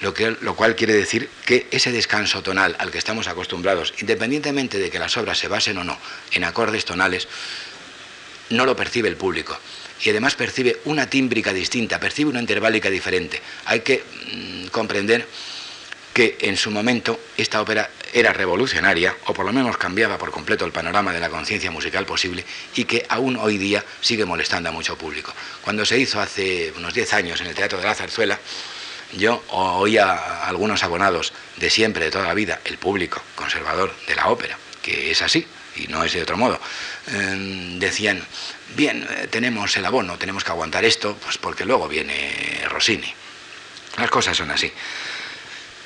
Lo, 0.00 0.14
que, 0.14 0.36
lo, 0.40 0.54
cual 0.54 0.76
quiere 0.76 0.92
decir 0.92 1.28
que 1.44 1.66
ese 1.72 1.90
descanso 1.90 2.42
tonal 2.42 2.76
al 2.78 2.92
que 2.92 2.98
estamos 2.98 3.26
acostumbrados, 3.26 3.92
independientemente 4.00 4.78
de 4.78 4.90
que 4.90 5.00
las 5.00 5.16
obras 5.16 5.38
se 5.38 5.48
basen 5.48 5.78
o 5.78 5.84
no 5.84 5.98
en 6.30 6.44
acordes 6.44 6.84
tonales, 6.84 7.26
no 8.50 8.64
lo 8.64 8.76
percibe 8.76 9.08
el 9.08 9.16
público. 9.16 9.58
Y 10.04 10.10
además 10.10 10.36
percibe 10.36 10.78
una 10.84 11.10
tímbrica 11.10 11.52
distinta, 11.52 11.98
percibe 11.98 12.30
una 12.30 12.40
interválica 12.40 12.90
diferente. 12.90 13.42
Hay 13.64 13.80
que 13.80 14.04
mm, 14.32 14.66
comprender 14.68 15.26
que 16.14 16.38
en 16.40 16.56
su 16.56 16.70
momento 16.70 17.20
esta 17.36 17.60
ópera 17.60 17.90
era 18.12 18.32
revolucionaria, 18.32 19.16
o 19.26 19.34
por 19.34 19.44
lo 19.44 19.52
menos 19.52 19.76
cambiaba 19.76 20.16
por 20.16 20.30
completo 20.30 20.64
el 20.64 20.70
panorama 20.70 21.12
de 21.12 21.18
la 21.18 21.28
conciencia 21.28 21.72
musical 21.72 22.06
posible, 22.06 22.44
y 22.76 22.84
que 22.84 23.04
aún 23.08 23.36
hoy 23.36 23.58
día 23.58 23.84
sigue 24.00 24.24
molestando 24.24 24.68
a 24.68 24.72
mucho 24.72 24.96
público. 24.96 25.34
Cuando 25.62 25.84
se 25.84 25.98
hizo 25.98 26.20
hace 26.20 26.72
unos 26.76 26.94
10 26.94 27.12
años 27.14 27.40
en 27.40 27.48
el 27.48 27.54
Teatro 27.56 27.78
de 27.78 27.84
la 27.84 27.96
Zarzuela, 27.96 28.38
yo 29.16 29.42
oía 29.48 30.12
a 30.12 30.48
algunos 30.48 30.84
abonados 30.84 31.32
de 31.56 31.68
siempre, 31.68 32.04
de 32.04 32.10
toda 32.12 32.28
la 32.28 32.34
vida, 32.34 32.60
el 32.64 32.78
público 32.78 33.20
conservador 33.34 33.92
de 34.06 34.14
la 34.14 34.28
ópera, 34.28 34.56
que 34.82 35.10
es 35.10 35.20
así, 35.20 35.44
y 35.74 35.88
no 35.88 36.04
es 36.04 36.12
de 36.12 36.22
otro 36.22 36.36
modo, 36.36 36.60
em, 37.08 37.80
decían, 37.80 38.24
bien, 38.76 39.04
eh, 39.10 39.26
tenemos 39.28 39.76
el 39.76 39.84
abono, 39.84 40.16
tenemos 40.16 40.44
que 40.44 40.52
aguantar 40.52 40.84
esto, 40.84 41.16
pues 41.20 41.38
porque 41.38 41.64
luego 41.64 41.88
viene 41.88 42.64
Rossini. 42.68 43.12
Las 43.96 44.10
cosas 44.10 44.36
son 44.36 44.50
así. 44.50 44.72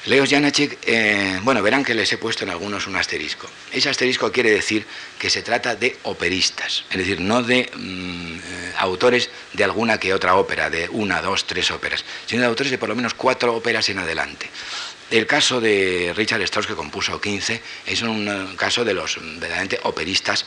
Leos 0.07 0.31
Janacek, 0.31 0.79
eh, 0.87 1.41
bueno, 1.43 1.63
verán 1.63 1.85
que 1.85 1.93
les 1.93 2.13
he 2.13 2.19
puesto 2.19 2.45
en 2.45 2.51
algunos 2.51 2.87
un 2.87 2.97
asterisco. 2.97 3.49
Ese 3.73 3.89
asterisco 3.89 4.31
quiere 4.31 4.51
decir 4.51 4.87
que 5.19 5.29
se 5.29 5.43
trata 5.43 5.75
de 5.75 5.99
operistas, 6.05 6.85
es 6.91 6.97
decir, 6.97 7.21
no 7.21 7.43
de 7.43 7.69
mm, 7.75 8.37
eh, 8.37 8.73
autores 8.79 9.29
de 9.53 9.65
alguna 9.65 9.99
que 9.99 10.15
otra 10.15 10.37
ópera, 10.37 10.71
de 10.71 10.89
una, 10.89 11.21
dos, 11.21 11.47
tres 11.47 11.71
óperas, 11.71 12.05
sino 12.27 12.43
de 12.43 12.47
autores 12.47 12.71
de 12.71 12.79
por 12.79 12.89
lo 12.89 12.95
menos 12.95 13.15
cuatro 13.15 13.55
óperas 13.55 13.89
en 13.89 13.99
adelante. 13.99 14.49
El 15.11 15.27
caso 15.27 15.61
de 15.61 16.13
Richard 16.15 16.43
Strauss, 16.43 16.67
que 16.67 16.75
compuso 16.75 17.21
15, 17.21 17.61
es 17.87 18.03
un 18.03 18.29
eh, 18.29 18.57
caso 18.57 18.85
de 18.85 18.95
los 18.95 19.19
verdaderamente 19.21 19.81
operistas 19.83 20.47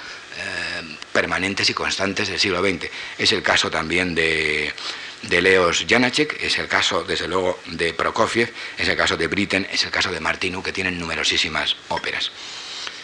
permanentes 1.12 1.70
y 1.70 1.74
constantes 1.74 2.30
del 2.30 2.40
siglo 2.40 2.62
XX. 2.62 2.90
Es 3.18 3.32
el 3.34 3.44
caso 3.44 3.70
también 3.70 4.16
de 4.16 4.74
de 5.24 5.42
Leos 5.42 5.86
Janacek, 5.88 6.42
es 6.42 6.58
el 6.58 6.68
caso, 6.68 7.04
desde 7.04 7.28
luego, 7.28 7.60
de 7.68 7.94
Prokofiev, 7.94 8.52
es 8.78 8.88
el 8.88 8.98
caso 8.98 9.18
de 9.18 9.28
Britten, 9.28 9.68
es 9.72 9.84
el 9.84 9.92
caso 9.92 10.12
de 10.12 10.20
Martinu, 10.20 10.64
que 10.64 10.74
tienen 10.74 11.00
numerosísimas 11.00 11.76
óperas. 11.90 12.32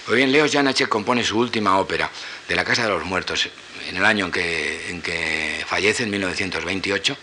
Pues 0.06 0.18
bien, 0.18 0.32
Leos 0.32 0.52
Janacek 0.52 0.88
compone 0.88 1.24
su 1.24 1.38
última 1.38 1.80
ópera, 1.80 2.10
de 2.48 2.56
la 2.56 2.64
Casa 2.64 2.84
de 2.84 2.90
los 2.90 3.04
Muertos, 3.04 3.50
en 3.90 3.98
el 3.98 4.06
año 4.06 4.26
en 4.26 4.32
que, 4.32 4.90
en 4.90 5.02
que 5.02 5.64
fallece, 5.68 6.04
en 6.04 6.10
1928, 6.10 7.18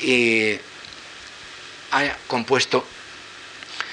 y 0.00 0.58
ha 1.90 2.16
compuesto 2.26 2.86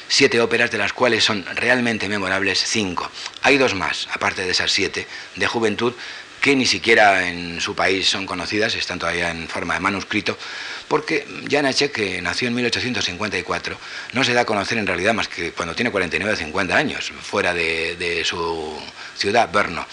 siete 0.07 0.39
óperas, 0.39 0.69
de 0.69 0.77
las 0.77 0.93
cuales 0.93 1.23
son 1.23 1.45
realmente 1.55 2.07
memorables 2.07 2.63
cinco. 2.65 3.09
Hay 3.41 3.57
dos 3.57 3.73
más, 3.73 4.07
aparte 4.11 4.43
de 4.43 4.51
esas 4.51 4.71
siete, 4.71 5.07
de 5.35 5.47
juventud, 5.47 5.93
que 6.45 6.55
ni 6.55 6.67
siquiera 6.67 7.27
en 7.27 7.59
su 7.59 7.73
país 7.73 8.07
son 8.07 8.27
conocidas, 8.27 8.75
están 8.75 8.99
todavía 8.99 9.31
en 9.31 9.47
forma 9.47 9.73
de 9.73 9.79
manuscrito, 9.79 10.37
porque 10.87 11.25
Janacek, 11.49 11.91
que 11.91 12.21
nació 12.21 12.49
en 12.49 12.53
1854, 12.53 13.75
no 14.13 14.23
se 14.23 14.35
da 14.35 14.41
a 14.41 14.45
conocer 14.45 14.77
en 14.77 14.85
realidad 14.85 15.15
más 15.15 15.27
que 15.27 15.53
cuando 15.53 15.73
tiene 15.73 15.89
49 15.89 16.33
o 16.33 16.37
50 16.37 16.77
años, 16.77 17.11
fuera 17.19 17.51
de, 17.51 18.21
su 18.23 18.79
ciudad, 19.17 19.51
Brno. 19.51 19.87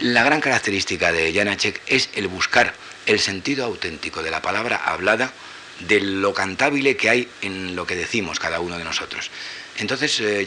La 0.00 0.22
gran 0.22 0.42
característica 0.42 1.12
de 1.12 1.32
Janacek 1.32 1.80
es 1.86 2.10
el 2.12 2.28
buscar 2.28 2.74
el 3.06 3.18
sentido 3.18 3.64
auténtico 3.64 4.22
de 4.22 4.30
la 4.30 4.42
palabra 4.42 4.76
hablada, 4.76 5.32
de 5.80 6.02
lo 6.02 6.34
cantable 6.34 6.94
que 6.98 7.08
hay 7.08 7.28
en 7.40 7.74
lo 7.74 7.86
que 7.86 7.96
decimos 7.96 8.38
cada 8.38 8.60
uno 8.60 8.76
de 8.76 8.84
nosotros. 8.84 9.30
Entonces 9.78 10.20
eh, 10.20 10.44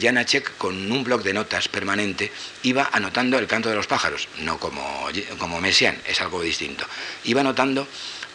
con 0.58 0.92
un 0.92 1.04
bloc 1.04 1.22
de 1.22 1.32
notas 1.32 1.68
permanente, 1.68 2.30
iba 2.62 2.90
anotando 2.92 3.38
el 3.38 3.46
canto 3.46 3.70
de 3.70 3.74
los 3.74 3.86
pájaros, 3.86 4.28
no 4.38 4.58
como, 4.58 5.08
como 5.38 5.60
Messiaen, 5.60 6.00
es 6.06 6.20
algo 6.20 6.42
distinto. 6.42 6.86
Iba 7.24 7.40
anotando 7.40 7.88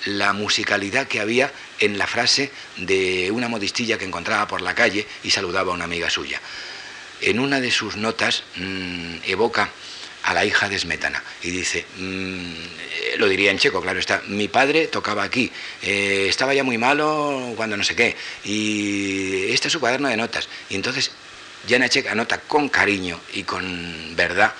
la 0.05 0.33
musicalidad 0.33 1.07
que 1.07 1.19
había 1.19 1.51
en 1.79 1.97
la 1.97 2.07
frase 2.07 2.51
de 2.77 3.29
una 3.31 3.47
modistilla 3.47 3.97
que 3.97 4.05
encontraba 4.05 4.47
por 4.47 4.61
la 4.61 4.73
calle 4.73 5.05
y 5.23 5.29
saludaba 5.29 5.71
a 5.71 5.75
una 5.75 5.85
amiga 5.85 6.09
suya. 6.09 6.41
En 7.21 7.39
una 7.39 7.59
de 7.59 7.71
sus 7.71 7.95
notas 7.95 8.43
mm, 8.55 9.17
evoca 9.25 9.69
a 10.23 10.33
la 10.33 10.45
hija 10.45 10.67
de 10.67 10.77
Smetana 10.77 11.23
y 11.41 11.51
dice, 11.51 11.85
mm, 11.97 13.17
lo 13.17 13.27
diría 13.27 13.51
en 13.51 13.57
checo, 13.57 13.81
claro 13.81 13.99
está, 13.99 14.21
mi 14.27 14.47
padre 14.47 14.87
tocaba 14.87 15.23
aquí, 15.23 15.51
eh, 15.81 16.27
estaba 16.29 16.53
ya 16.53 16.63
muy 16.63 16.77
malo 16.77 17.53
cuando 17.55 17.77
no 17.77 17.83
sé 17.83 17.95
qué, 17.95 18.15
y 18.43 19.51
este 19.51 19.67
es 19.67 19.71
su 19.71 19.79
cuaderno 19.79 20.09
de 20.09 20.17
notas. 20.17 20.49
Y 20.69 20.75
entonces 20.75 21.11
Janacek 21.67 22.07
anota 22.07 22.39
con 22.39 22.69
cariño 22.69 23.19
y 23.33 23.43
con 23.43 24.15
verdad 24.15 24.53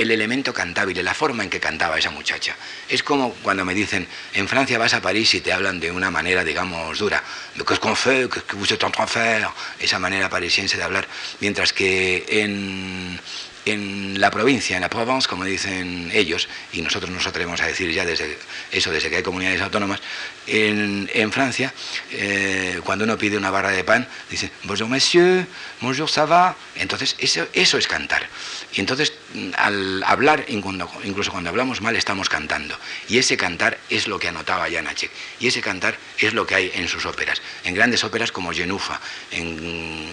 el 0.00 0.10
elemento 0.10 0.54
cantable, 0.54 1.02
la 1.02 1.12
forma 1.12 1.42
en 1.44 1.50
que 1.50 1.60
cantaba 1.60 1.98
esa 1.98 2.10
muchacha. 2.10 2.56
Es 2.88 3.02
como 3.02 3.34
cuando 3.34 3.66
me 3.66 3.74
dicen, 3.74 4.08
en 4.32 4.48
Francia 4.48 4.78
vas 4.78 4.94
a 4.94 5.02
París 5.02 5.34
y 5.34 5.42
te 5.42 5.52
hablan 5.52 5.78
de 5.78 5.90
una 5.90 6.10
manera, 6.10 6.42
digamos, 6.42 6.98
dura. 6.98 7.22
¿Qué 7.54 7.74
es 7.74 7.78
qu'on 7.78 7.94
fait? 7.94 8.26
¿Qué 8.30 8.56
vous 8.56 8.72
êtes 8.72 8.82
en 8.82 8.90
train 8.90 9.04
de 9.04 9.10
faire? 9.10 9.48
Esa 9.78 9.98
manera 9.98 10.30
parisiense 10.30 10.78
de 10.78 10.82
hablar. 10.82 11.06
Mientras 11.40 11.74
que 11.74 12.24
en 12.26 13.20
en 13.64 14.20
la 14.20 14.30
provincia, 14.30 14.76
en 14.76 14.82
la 14.82 14.90
Provence, 14.90 15.28
como 15.28 15.44
dicen 15.44 16.10
ellos, 16.12 16.48
y 16.72 16.82
nosotros 16.82 17.10
nos 17.10 17.26
atrevemos 17.26 17.60
a 17.60 17.66
decir 17.66 17.90
ya 17.92 18.04
desde 18.04 18.38
eso, 18.72 18.90
desde 18.90 19.10
que 19.10 19.16
hay 19.16 19.22
comunidades 19.22 19.60
autónomas, 19.60 20.00
en, 20.46 21.32
Francia, 21.32 21.72
eh, 22.10 22.80
cuando 22.84 23.04
uno 23.04 23.16
pide 23.16 23.36
una 23.36 23.50
barra 23.50 23.70
de 23.70 23.84
pan, 23.84 24.08
dice, 24.30 24.50
bonjour 24.64 24.88
monsieur, 24.88 25.46
bonjour 25.80 26.08
ça 26.08 26.26
va, 26.26 26.56
entonces 26.74 27.14
eso, 27.18 27.46
eso 27.52 27.78
es 27.78 27.86
cantar. 27.86 28.26
Y 28.72 28.80
entonces 28.80 29.12
al 29.56 30.02
hablar, 30.04 30.44
incluso 30.48 31.30
cuando 31.30 31.50
hablamos 31.50 31.80
mal, 31.80 31.96
estamos 31.96 32.28
cantando. 32.28 32.76
Y 33.08 33.18
ese 33.18 33.36
cantar 33.36 33.78
es 33.88 34.08
lo 34.08 34.18
que 34.18 34.28
anotaba 34.28 34.70
Janacek. 34.70 35.10
Y 35.38 35.46
ese 35.46 35.60
cantar 35.60 35.96
es 36.18 36.34
lo 36.34 36.46
que 36.46 36.54
hay 36.54 36.70
en 36.74 36.88
sus 36.88 37.06
óperas. 37.06 37.40
En 37.64 37.74
grandes 37.74 38.02
óperas 38.04 38.32
como 38.32 38.52
Genufa, 38.52 39.00
en, 39.30 40.12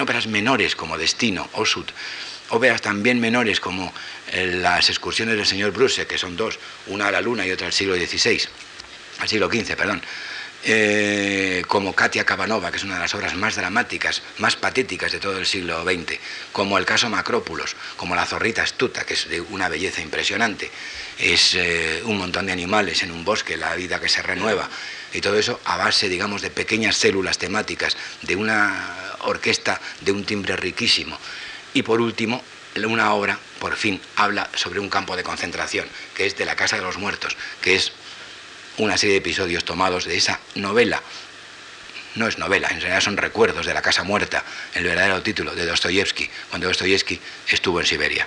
óperas 0.00 0.26
menores 0.26 0.74
como 0.74 0.96
Destino, 0.96 1.48
Osut, 1.52 1.90
óperas 2.50 2.80
también 2.80 3.20
menores 3.20 3.60
como 3.60 3.92
eh, 4.32 4.46
las 4.46 4.88
excursiones 4.88 5.36
del 5.36 5.46
señor 5.46 5.72
Bruce, 5.72 6.06
que 6.06 6.16
son 6.18 6.36
dos, 6.36 6.58
una 6.86 7.08
a 7.08 7.10
la 7.10 7.20
luna 7.20 7.46
y 7.46 7.50
otra 7.50 7.66
al 7.66 7.72
siglo 7.72 7.94
XVI, 7.94 8.40
al 9.18 9.28
siglo 9.28 9.48
XV, 9.48 9.76
perdón, 9.76 10.00
eh, 10.64 11.62
como 11.68 11.94
Katia 11.94 12.24
Kavanova, 12.24 12.70
que 12.70 12.78
es 12.78 12.84
una 12.84 12.94
de 12.94 13.00
las 13.00 13.14
obras 13.14 13.34
más 13.34 13.56
dramáticas, 13.56 14.22
más 14.38 14.56
patéticas 14.56 15.12
de 15.12 15.20
todo 15.20 15.38
el 15.38 15.46
siglo 15.46 15.84
XX, 15.84 16.18
como 16.52 16.78
el 16.78 16.84
caso 16.84 17.08
Macrópulos, 17.08 17.76
como 17.96 18.14
La 18.14 18.26
zorrita 18.26 18.62
astuta, 18.62 19.04
que 19.04 19.14
es 19.14 19.28
de 19.28 19.40
una 19.40 19.68
belleza 19.68 20.00
impresionante, 20.00 20.70
es 21.18 21.54
eh, 21.54 22.02
un 22.04 22.18
montón 22.18 22.46
de 22.46 22.52
animales 22.52 23.02
en 23.02 23.12
un 23.12 23.24
bosque, 23.24 23.56
la 23.56 23.74
vida 23.74 24.00
que 24.00 24.08
se 24.08 24.22
renueva, 24.22 24.68
y 25.12 25.20
todo 25.20 25.38
eso 25.38 25.60
a 25.64 25.76
base, 25.76 26.08
digamos, 26.08 26.42
de 26.42 26.50
pequeñas 26.50 26.96
células 26.96 27.38
temáticas, 27.38 27.96
de 28.22 28.36
una 28.36 29.14
orquesta 29.20 29.80
de 30.00 30.12
un 30.12 30.24
timbre 30.24 30.56
riquísimo. 30.56 31.18
Y 31.74 31.82
por 31.82 32.00
último, 32.00 32.42
una 32.86 33.12
obra, 33.14 33.38
por 33.58 33.76
fin, 33.76 34.00
habla 34.16 34.48
sobre 34.54 34.80
un 34.80 34.88
campo 34.88 35.16
de 35.16 35.22
concentración, 35.22 35.86
que 36.14 36.26
es 36.26 36.36
de 36.36 36.44
la 36.44 36.56
Casa 36.56 36.76
de 36.76 36.82
los 36.82 36.98
Muertos, 36.98 37.36
que 37.60 37.74
es 37.74 37.92
una 38.78 38.96
serie 38.96 39.14
de 39.14 39.18
episodios 39.18 39.64
tomados 39.64 40.04
de 40.04 40.16
esa 40.16 40.40
novela. 40.54 41.02
No 42.14 42.26
es 42.26 42.38
novela, 42.38 42.68
en 42.68 42.80
realidad 42.80 43.00
son 43.00 43.16
recuerdos 43.16 43.66
de 43.66 43.74
la 43.74 43.82
Casa 43.82 44.02
Muerta, 44.02 44.42
el 44.74 44.84
verdadero 44.84 45.22
título 45.22 45.54
de 45.54 45.66
Dostoyevsky, 45.66 46.28
cuando 46.48 46.66
Dostoyevsky 46.66 47.20
estuvo 47.48 47.80
en 47.80 47.86
Siberia. 47.86 48.26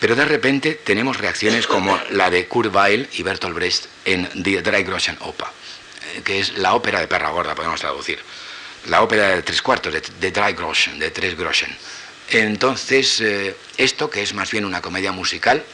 Pero 0.00 0.14
de 0.14 0.24
repente 0.24 0.74
tenemos 0.74 1.18
reacciones 1.18 1.66
como 1.66 2.00
la 2.10 2.30
de 2.30 2.46
Kurt 2.46 2.74
Weill 2.74 3.08
y 3.12 3.22
Bertolt 3.22 3.54
Brecht 3.54 3.86
en 4.04 4.28
Die 4.34 4.60
Groschen 4.60 5.16
Oper, 5.20 5.48
eh, 6.14 6.22
que 6.22 6.40
es 6.40 6.56
la 6.56 6.74
ópera 6.74 7.00
de 7.00 7.08
perra 7.08 7.30
gorda, 7.30 7.54
podemos 7.54 7.80
traducir 7.80 8.18
la 8.86 9.02
ópera 9.02 9.28
de 9.28 9.42
tres 9.42 9.60
cuartos, 9.60 9.92
de, 9.92 10.00
de 10.00 10.52
Groschen, 10.52 10.98
de 10.98 11.10
tres 11.10 11.36
Groschen. 11.36 11.76
Entonces, 12.30 13.20
eh, 13.20 13.56
esto 13.76 14.10
que 14.10 14.22
es 14.22 14.34
más 14.34 14.50
bien 14.50 14.64
una 14.64 14.80
comedia 14.80 15.12
musical, 15.12 15.64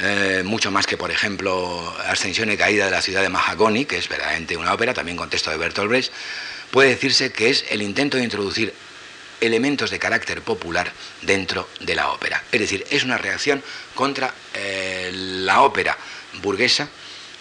eh, 0.00 0.42
mucho 0.44 0.70
más 0.70 0.86
que, 0.86 0.96
por 0.96 1.10
ejemplo, 1.10 1.94
Ascensión 2.06 2.50
y 2.50 2.56
Caída 2.56 2.86
de 2.86 2.90
la 2.90 3.02
ciudad 3.02 3.22
de 3.22 3.28
Mahagoni, 3.28 3.84
que 3.84 3.98
es 3.98 4.08
verdaderamente 4.08 4.56
una 4.56 4.72
ópera, 4.72 4.94
también 4.94 5.16
con 5.16 5.28
texto 5.28 5.50
de 5.50 5.58
Bertolt 5.58 5.88
Brecht, 5.88 6.12
puede 6.70 6.90
decirse 6.90 7.32
que 7.32 7.50
es 7.50 7.64
el 7.70 7.82
intento 7.82 8.16
de 8.16 8.24
introducir 8.24 8.72
elementos 9.40 9.90
de 9.90 9.98
carácter 9.98 10.40
popular 10.40 10.92
dentro 11.20 11.68
de 11.80 11.94
la 11.94 12.10
ópera. 12.10 12.42
Es 12.52 12.60
decir, 12.60 12.86
es 12.90 13.04
una 13.04 13.18
reacción 13.18 13.62
contra 13.94 14.32
eh, 14.54 15.10
la 15.12 15.62
ópera 15.62 15.96
burguesa 16.40 16.88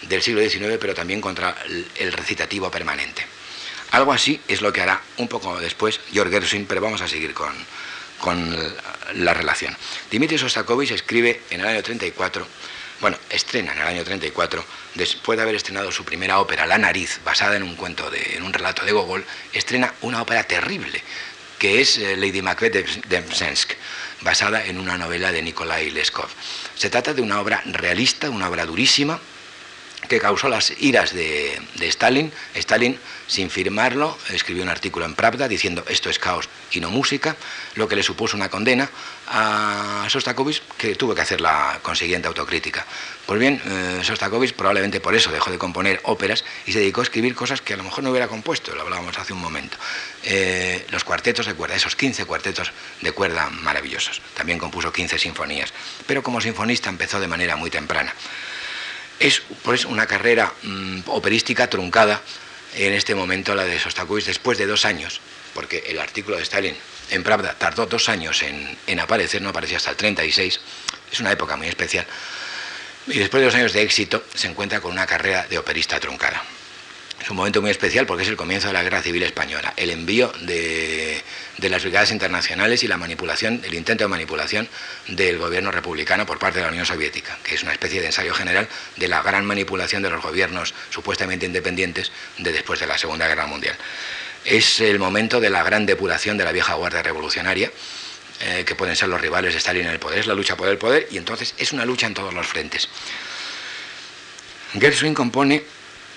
del 0.02 0.22
siglo 0.22 0.42
XIX, 0.42 0.78
pero 0.80 0.94
también 0.94 1.22
contra 1.22 1.56
el 1.96 2.12
recitativo 2.12 2.70
permanente. 2.72 3.24
Algo 3.92 4.14
así 4.14 4.42
es 4.48 4.62
lo 4.62 4.74
que 4.74 4.82
hará 4.82 5.02
un 5.18 5.28
poco 5.28 5.60
después 5.60 6.00
Georg 6.12 6.32
Gershwin, 6.32 6.66
pero 6.66 6.82
vamos 6.82 7.02
a 7.02 7.08
seguir 7.08 7.34
con, 7.34 7.54
la 9.16 9.34
relación. 9.34 9.76
Dimitri 10.10 10.38
Sostakovich 10.38 10.92
escribe 10.92 11.42
en 11.50 11.62
el 11.62 11.68
año 11.68 11.84
34, 11.84 12.48
bueno, 13.02 13.18
estrena 13.30 13.74
en 13.74 13.80
el 13.80 13.88
año 13.88 14.04
34, 14.04 14.64
después 14.96 15.38
de 15.38 15.44
haber 15.44 15.56
estrenado 15.56 15.92
su 15.92 16.06
primera 16.06 16.40
ópera, 16.40 16.66
La 16.68 16.78
nariz, 16.78 17.20
basada 17.26 17.56
en 17.56 17.64
un 17.64 17.76
cuento, 17.76 18.10
de, 18.10 18.36
en 18.36 18.44
un 18.44 18.54
relato 18.54 18.86
de 18.86 18.92
Gogol, 18.92 19.26
estrena 19.54 19.94
una 20.02 20.22
ópera 20.22 20.44
terrible, 20.44 21.02
que 21.58 21.82
es 21.82 21.98
eh, 21.98 22.16
Lady 22.16 22.42
Macbeth 22.42 23.06
de 23.08 23.22
Msensk, 23.22 23.74
basada 24.22 24.66
en 24.66 24.80
una 24.80 24.98
novela 24.98 25.32
de 25.32 25.42
Nikolai 25.42 25.90
Leskov. 25.90 26.30
Se 26.76 26.90
trata 26.90 27.14
de 27.14 27.22
una 27.22 27.40
obra 27.42 27.62
realista, 27.66 28.30
una 28.30 28.50
obra 28.50 28.66
durísima, 28.66 29.20
que 30.08 30.20
causó 30.20 30.50
las 30.50 30.74
iras 30.80 31.14
de, 31.14 31.62
Stalin. 31.82 32.32
Stalin, 32.56 33.00
sin 33.28 33.50
firmarlo, 33.50 34.18
escribió 34.30 34.64
un 34.64 34.70
artículo 34.70 35.06
en 35.06 35.16
Pravda 35.16 35.48
diciendo 35.48 35.84
esto 35.88 36.10
es 36.10 36.20
caos 36.20 36.50
y 36.72 36.80
no 36.80 36.90
música, 36.90 37.36
lo 37.76 37.88
que 37.88 37.96
le 37.96 38.04
supuso 38.04 38.36
una 38.36 38.50
condena 38.50 38.90
a 39.28 40.06
Sostakovich, 40.10 40.62
que 40.78 40.96
tuvo 40.96 41.16
que 41.16 41.22
hacer 41.22 41.40
la 41.40 41.80
consiguiente 41.82 42.28
autocrítica. 42.28 42.86
Pues 43.26 43.40
bien, 43.40 43.62
eh, 43.66 44.02
Sostakovich 44.04 44.54
probablemente 44.54 45.00
por 45.00 45.16
eso 45.16 45.32
dejó 45.32 45.52
de 45.52 45.58
componer 45.58 46.02
óperas 46.04 46.44
y 46.66 46.74
se 46.74 46.80
dedicó 46.80 47.02
a 47.02 47.04
escribir 47.04 47.34
cosas 47.36 47.62
que 47.62 47.74
a 47.74 47.78
lo 47.78 47.84
mejor 47.84 48.04
no 48.04 48.10
hubiera 48.10 48.28
compuesto, 48.28 48.76
lo 48.76 48.82
hablábamos 48.82 49.18
hace 49.18 49.34
un 49.34 49.40
momento. 49.40 49.78
Eh, 50.24 50.86
los 50.90 51.04
cuartetos 51.04 51.46
de 51.46 51.54
cuerda, 51.54 51.76
esos 51.76 51.96
15 51.96 52.26
cuartetos 52.26 52.74
de 53.02 53.12
cuerda 53.12 53.50
maravillosos. 53.50 54.22
También 54.34 54.60
compuso 54.60 54.92
15 54.92 55.18
sinfonías, 55.18 55.74
pero 56.08 56.24
como 56.24 56.42
sinfonista 56.42 56.90
empezó 56.90 57.20
de 57.20 57.28
manera 57.28 57.56
muy 57.56 57.70
temprana. 57.70 58.14
Es 59.22 59.44
pues, 59.62 59.86
una 59.86 60.08
carrera 60.08 60.52
mm, 60.64 61.02
operística 61.06 61.70
truncada 61.70 62.20
en 62.74 62.94
este 62.94 63.14
momento 63.14 63.54
la 63.54 63.66
de 63.66 63.78
Sostakovich 63.78 64.26
después 64.26 64.58
de 64.58 64.66
dos 64.66 64.84
años, 64.84 65.22
porque 65.54 65.84
el 65.90 66.00
artículo 66.00 66.38
de 66.38 66.44
Stalin 66.44 66.76
en 67.12 67.22
Pravda 67.22 67.54
tardó 67.56 67.86
dos 67.86 68.10
años 68.10 68.42
en, 68.42 68.76
en 68.88 69.00
aparecer, 69.00 69.40
no 69.44 69.50
aparecía 69.50 69.78
hasta 69.78 69.92
el 69.92 69.96
36, 69.96 70.60
es 71.12 71.20
una 71.20 71.32
época 71.32 71.56
muy 71.56 71.68
especial, 71.68 72.08
y 73.06 73.20
después 73.20 73.42
de 73.42 73.46
dos 73.46 73.56
años 73.56 73.74
de 73.74 73.84
éxito 73.84 74.24
se 74.34 74.48
encuentra 74.48 74.82
con 74.82 74.92
una 74.92 75.06
carrera 75.06 75.46
de 75.48 75.60
operista 75.60 76.00
truncada. 76.00 76.42
Es 77.22 77.30
un 77.30 77.38
momento 77.38 77.62
muy 77.62 77.70
especial 77.70 78.08
porque 78.08 78.24
es 78.24 78.30
el 78.30 78.36
comienzo 78.36 78.68
de 78.68 78.74
la 78.74 78.82
Guerra 78.82 79.02
Civil 79.04 79.22
Española, 79.22 79.74
el 79.78 79.92
envío 79.92 80.32
de, 80.42 81.22
las 81.60 81.84
brigadas 81.84 82.12
internacionales 82.12 82.84
y 82.84 82.88
la 82.88 82.98
manipulación, 82.98 83.62
el 83.64 83.76
intento 83.76 84.04
de 84.04 84.08
manipulación 84.08 84.68
del 85.08 85.38
gobierno 85.38 85.72
republicano 85.72 86.26
por 86.26 86.40
parte 86.40 86.58
de 86.58 86.66
la 86.66 86.72
Unión 86.72 86.88
Soviética, 86.88 87.38
que 87.44 87.54
es 87.54 87.62
una 87.62 87.74
especie 87.74 88.02
de 88.02 88.08
ensayo 88.08 88.34
general 88.34 88.68
de 88.98 89.08
la 89.08 89.22
gran 89.22 89.46
manipulación 89.46 90.02
de 90.02 90.10
los 90.10 90.24
gobiernos 90.24 90.74
supuestamente 90.90 91.46
independientes 91.46 92.12
de 92.40 92.52
después 92.52 92.80
de 92.80 92.88
la 92.88 92.98
Segunda 92.98 93.28
Guerra 93.28 93.46
Mundial. 93.46 93.76
Es 94.44 94.80
el 94.80 94.98
momento 94.98 95.40
de 95.40 95.52
la 95.52 95.62
gran 95.62 95.86
depuración 95.86 96.40
de 96.40 96.44
la 96.44 96.52
vieja 96.52 96.74
guardia 96.74 97.04
revolucionaria, 97.04 97.72
eh, 98.42 98.64
que 98.66 98.74
pueden 98.74 98.96
ser 98.96 99.10
los 99.10 99.22
rivales 99.22 99.54
de 99.54 99.60
Stalin 99.60 99.86
en 99.86 99.92
el 99.92 100.00
poder, 100.00 100.18
es 100.18 100.26
la 100.26 100.34
lucha 100.34 100.58
por 100.58 100.68
el 100.68 100.80
poder, 100.80 101.08
y 101.12 101.18
entonces 101.18 101.54
es 101.60 101.72
una 101.72 101.86
lucha 101.86 102.08
en 102.08 102.16
todos 102.16 102.34
los 102.34 102.48
frentes. 102.48 102.90
Gershwin 104.74 105.14
compone 105.14 105.64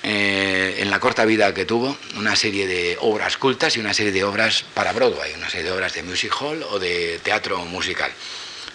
eh, 0.07 0.77
en 0.81 0.91
la 0.91 1.01
corta 1.01 1.25
vida 1.25 1.55
que 1.55 1.65
tuvo, 1.65 1.97
una 2.17 2.37
serie 2.37 2.67
de 2.67 2.99
obras 3.01 3.39
cultas 3.39 3.75
y 3.77 3.81
una 3.81 3.95
serie 3.95 4.13
de 4.13 4.23
obras 4.23 4.63
para 4.75 4.93
Broadway, 4.93 5.33
una 5.33 5.49
serie 5.49 5.65
de 5.65 5.73
obras 5.73 5.95
de 5.95 6.03
music 6.03 6.31
hall 6.39 6.63
o 6.63 6.79
de 6.79 7.19
teatro 7.23 7.65
musical. 7.65 8.13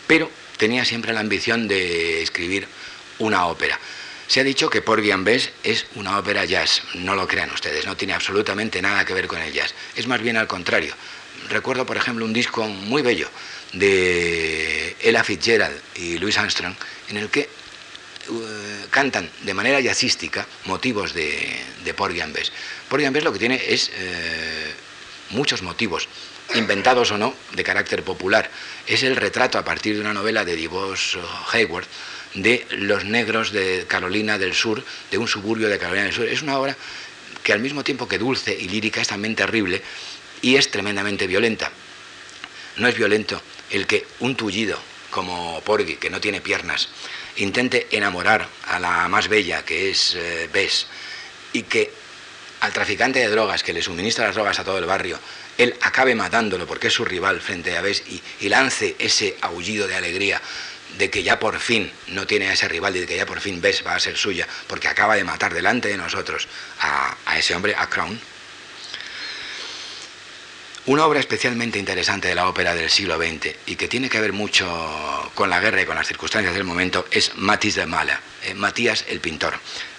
Pero 0.08 0.32
tenía 0.58 0.84
siempre 0.86 1.14
la 1.14 1.20
ambición 1.20 1.68
de 1.68 2.24
escribir 2.24 2.68
una 3.20 3.46
ópera. 3.46 3.80
Se 4.28 4.40
ha 4.40 4.44
dicho 4.44 4.72
que 4.72 4.82
Porgy 4.82 5.12
and 5.12 5.24
Bess 5.24 5.52
es 5.64 5.86
una 5.94 6.18
ópera 6.18 6.46
jazz, 6.46 6.82
no 6.96 7.14
lo 7.14 7.28
crean 7.28 7.52
ustedes, 7.52 7.86
no 7.86 7.96
tiene 7.96 8.14
absolutamente 8.16 8.82
nada 8.82 9.06
que 9.06 9.14
ver 9.14 9.28
con 9.28 9.40
el 9.40 9.54
jazz, 9.54 9.76
es 9.96 10.08
más 10.08 10.22
bien 10.22 10.36
al 10.36 10.48
contrario. 10.48 10.96
Recuerdo, 11.50 11.86
por 11.86 11.98
ejemplo, 11.98 12.26
un 12.26 12.34
disco 12.34 12.68
muy 12.68 13.04
bello 13.04 13.30
de 13.74 14.96
Ella 15.00 15.24
Fitzgerald 15.24 15.80
y 15.94 16.18
Louis 16.18 16.38
Armstrong, 16.40 16.74
en 17.10 17.18
el 17.18 17.30
que 17.30 17.50
cantan 18.90 19.30
de 19.44 19.54
manera 19.54 19.80
jazzística 19.80 20.48
motivos 20.66 21.14
de, 21.14 21.62
de 21.84 21.94
Porgy 21.94 22.22
and 22.22 22.34
Bess. 22.34 22.52
Porgy 22.88 23.06
and 23.06 23.14
Bess 23.14 23.24
lo 23.24 23.34
que 23.34 23.40
tiene 23.40 23.62
es 23.68 23.92
eh, 23.94 24.74
muchos 25.32 25.62
motivos, 25.62 26.08
inventados 26.56 27.12
o 27.12 27.18
no, 27.18 27.34
de 27.54 27.64
carácter 27.64 28.04
popular. 28.04 28.50
Es 28.88 29.04
el 29.04 29.16
retrato 29.16 29.58
a 29.58 29.66
partir 29.66 29.96
de 29.96 30.02
una 30.02 30.14
novela 30.14 30.46
de 30.46 30.56
DeVos 30.56 31.18
Hayward 31.52 31.86
de 32.34 32.66
los 32.72 33.06
negros 33.06 33.52
de 33.52 33.86
Carolina 33.88 34.38
del 34.38 34.54
Sur, 34.54 34.84
de 35.12 35.18
un 35.18 35.28
suburbio 35.28 35.70
de 35.70 35.80
Carolina 35.80 36.06
del 36.06 36.14
Sur. 36.14 36.28
Es 36.28 36.42
una 36.42 36.58
obra 36.58 36.76
que 37.44 37.54
al 37.54 37.60
mismo 37.60 37.84
tiempo 37.84 38.08
que 38.08 38.18
dulce 38.18 38.56
y 38.56 38.70
lírica 38.70 39.02
es 39.02 39.08
también 39.08 39.36
terrible 39.36 39.82
y 40.42 40.56
es 40.56 40.70
tremendamente 40.72 41.28
violenta. 41.28 41.72
no 42.78 42.88
es 42.88 42.96
violento 42.96 43.42
el 43.72 43.86
que 43.86 44.06
un 44.20 44.36
tullido 44.36 44.80
como 45.10 45.60
Porgy, 45.62 45.96
que 45.96 46.10
no 46.10 46.22
tiene 46.22 46.40
piernas, 46.40 46.90
intente 47.38 47.88
enamorar 47.92 48.48
a 48.68 48.80
la 48.80 49.08
más 49.08 49.28
bella, 49.28 49.64
que 49.64 49.92
es 49.92 50.16
eh, 50.16 50.50
Bess, 50.52 50.88
y 51.54 51.64
que 51.64 51.92
al 52.62 52.74
traficante 52.74 53.20
de 53.20 53.30
drogas 53.30 53.64
que 53.64 53.74
le 53.74 53.82
suministra 53.82 54.28
las 54.28 54.36
drogas 54.36 54.60
a 54.60 54.64
todo 54.64 54.78
el 54.78 54.86
barrio, 54.86 55.20
él 55.58 55.76
acabe 55.82 56.16
matándolo 56.16 56.66
porque 56.66 56.88
es 56.88 56.94
su 56.94 57.06
rival 57.06 57.42
frente 57.42 57.78
a 57.78 57.82
Bess 57.82 58.04
y, 58.08 58.50
lance 58.50 58.96
ese 59.00 59.38
aullido 59.42 59.88
de 59.88 59.96
alegría 59.96 60.42
de 60.98 61.10
que 61.10 61.22
ya 61.22 61.40
por 61.40 61.60
fin 61.60 61.92
no 62.08 62.26
tiene 62.26 62.50
a 62.50 62.54
ese 62.54 62.68
rival 62.68 62.96
y 62.96 63.02
de 63.02 63.08
que 63.08 63.16
ya 63.16 63.26
por 63.26 63.40
fin 63.40 63.62
Bess 63.62 63.86
va 63.86 63.96
a 63.96 64.00
ser 64.00 64.18
suya 64.18 64.48
porque 64.68 64.88
acaba 64.88 65.16
de 65.16 65.24
matar 65.24 65.54
delante 65.54 65.90
de 65.90 65.98
nosotros 65.98 66.48
a, 66.80 67.16
a 67.26 67.38
ese 67.38 67.56
hombre, 67.56 67.76
a 67.78 67.88
Crown, 67.88 68.20
una 70.90 71.06
obra 71.06 71.20
especialmente 71.20 71.78
interesante 71.78 72.30
de 72.30 72.34
la 72.34 72.50
ópera 72.50 72.74
del 72.74 72.90
siglo 72.90 73.16
XX 73.16 73.56
y 73.68 73.76
que 73.76 73.88
tiene 73.88 74.10
que 74.10 74.20
ver 74.20 74.34
mucho 74.34 74.66
con 75.36 75.48
la 75.48 75.60
guerra 75.60 75.84
y 75.84 75.86
con 75.86 75.96
las 75.96 76.08
circunstancias 76.08 76.56
del 76.56 76.64
momento 76.64 77.06
es 77.12 77.36
Matis 77.36 77.76
de 77.76 77.86
Mala, 77.86 78.20
eh, 78.44 78.56
Matías 78.56 79.06
el 79.08 79.20
pintor. 79.20 79.54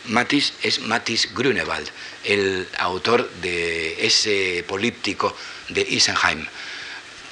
Matis 0.06 0.52
es 0.64 0.80
Matis 0.80 1.32
Grunewald, 1.32 1.88
el 2.24 2.66
autor 2.76 3.30
de 3.40 4.04
ese 4.04 4.64
políptico 4.66 5.36
de 5.68 5.82
Isenheim, 5.82 6.44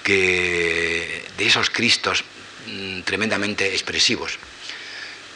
que, 0.05 1.25
de 1.37 1.44
esos 1.44 1.68
cristos 1.68 2.23
mm, 2.68 3.01
tremendamente 3.01 3.73
expresivos, 3.73 4.38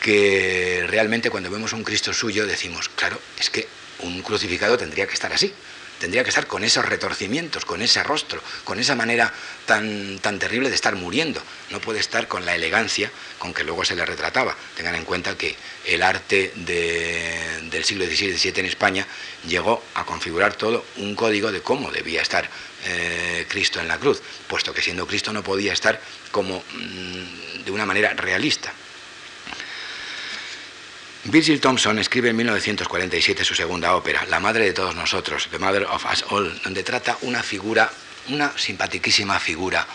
que 0.00 0.84
realmente 0.86 1.28
cuando 1.28 1.50
vemos 1.50 1.72
un 1.72 1.82
Cristo 1.82 2.14
suyo 2.14 2.46
decimos, 2.46 2.88
claro, 2.88 3.20
es 3.40 3.50
que 3.50 3.66
un 3.98 4.22
crucificado 4.22 4.78
tendría 4.78 5.08
que 5.08 5.14
estar 5.14 5.32
así 5.32 5.52
tendría 6.02 6.24
que 6.24 6.30
estar 6.30 6.48
con 6.48 6.64
esos 6.64 6.84
retorcimientos, 6.84 7.64
con 7.64 7.80
ese 7.80 8.02
rostro, 8.02 8.42
con 8.64 8.80
esa 8.80 8.96
manera 8.96 9.32
tan, 9.66 10.18
tan 10.18 10.36
terrible 10.40 10.68
de 10.68 10.74
estar 10.74 10.96
muriendo. 10.96 11.40
No 11.70 11.80
puede 11.80 12.00
estar 12.00 12.26
con 12.26 12.44
la 12.44 12.56
elegancia 12.56 13.08
con 13.38 13.54
que 13.54 13.62
luego 13.62 13.84
se 13.84 13.94
le 13.94 14.04
retrataba. 14.04 14.56
Tengan 14.76 14.96
en 14.96 15.04
cuenta 15.04 15.38
que 15.38 15.54
el 15.86 16.02
arte 16.02 16.52
del 16.56 17.84
siglo 17.84 18.04
XVI 18.04 18.30
y 18.30 18.36
XVII 18.36 18.52
en 18.56 18.66
España 18.66 19.06
llegó 19.46 19.80
a 19.94 20.04
configurar 20.04 20.54
todo 20.54 20.84
un 20.96 21.14
código 21.14 21.52
de 21.52 21.62
cómo 21.62 21.92
debía 21.92 22.20
estar 22.20 22.50
eh, 22.84 23.46
Cristo 23.48 23.78
en 23.78 23.86
la 23.86 23.96
cruz, 23.96 24.20
puesto 24.48 24.74
que 24.74 24.82
siendo 24.82 25.06
Cristo 25.06 25.32
no 25.32 25.44
podía 25.44 25.72
estar 25.72 26.00
como 26.32 26.64
mm, 26.74 27.62
de 27.64 27.70
una 27.70 27.86
manera 27.86 28.12
realista. 28.14 28.72
Virgil 31.24 31.60
Thompson 31.60 32.00
escribe 32.00 32.30
en 32.30 32.36
1947 32.36 33.44
su 33.44 33.54
segunda 33.54 33.94
ópera, 33.94 34.26
La 34.28 34.40
Madre 34.40 34.64
de 34.64 34.72
todos 34.72 34.96
nosotros, 34.96 35.46
The 35.52 35.58
Mother 35.60 35.84
of 35.84 36.04
Us 36.12 36.24
All, 36.30 36.60
donde 36.64 36.82
trata 36.82 37.16
una 37.22 37.44
figura, 37.44 37.92
una 38.28 38.52
simpaticísima 38.58 39.38
figura, 39.38 39.86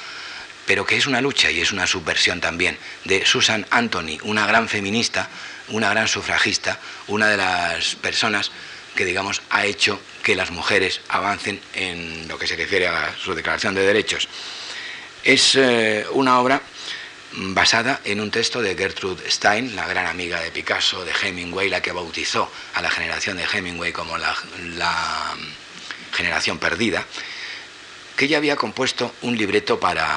pero 0.66 0.86
que 0.86 0.96
es 0.96 1.06
una 1.06 1.20
lucha 1.20 1.52
y 1.52 1.60
es 1.60 1.74
una 1.74 1.86
subversión 1.86 2.40
también, 2.40 2.78
de 3.04 3.26
Susan 3.26 3.66
Anthony, 3.72 4.20
una 4.24 4.48
gran 4.48 4.70
feminista, 4.70 5.28
una 5.68 5.90
gran 5.90 6.08
sufragista, 6.08 6.80
una 7.08 7.28
de 7.28 7.36
las 7.36 7.96
personas 7.96 8.50
que, 8.96 9.04
digamos, 9.04 9.42
ha 9.50 9.66
hecho 9.66 10.00
que 10.24 10.34
las 10.34 10.52
mujeres 10.52 11.02
avancen 11.10 11.60
en 11.74 12.30
lo 12.30 12.40
que 12.40 12.48
se 12.48 12.56
refiere 12.56 12.88
a 12.88 13.14
su 13.22 13.36
declaración 13.36 13.76
de 13.76 13.82
derechos. 13.86 14.30
Es 15.26 15.56
eh, 15.56 16.06
una 16.14 16.40
obra 16.40 16.62
basada 17.38 18.02
en 18.04 18.20
un 18.20 18.32
texto 18.32 18.62
de 18.62 18.76
Gertrude 18.76 19.30
Stein, 19.30 19.76
la 19.76 19.88
gran 19.88 20.08
amiga 20.08 20.40
de 20.42 20.50
Picasso, 20.50 21.06
de 21.06 21.12
Hemingway, 21.22 21.70
la 21.70 21.82
que 21.82 21.92
bautizó 21.92 22.52
a 22.74 22.82
la 22.82 22.90
generación 22.90 23.38
de 23.38 23.44
Hemingway 23.44 23.92
como 23.92 24.18
la, 24.18 24.36
generación 26.14 26.58
perdida, 26.58 27.06
que 28.16 28.26
ella 28.26 28.38
había 28.38 28.56
compuesto 28.56 29.14
un 29.22 29.38
libreto 29.38 29.80
para, 29.80 30.08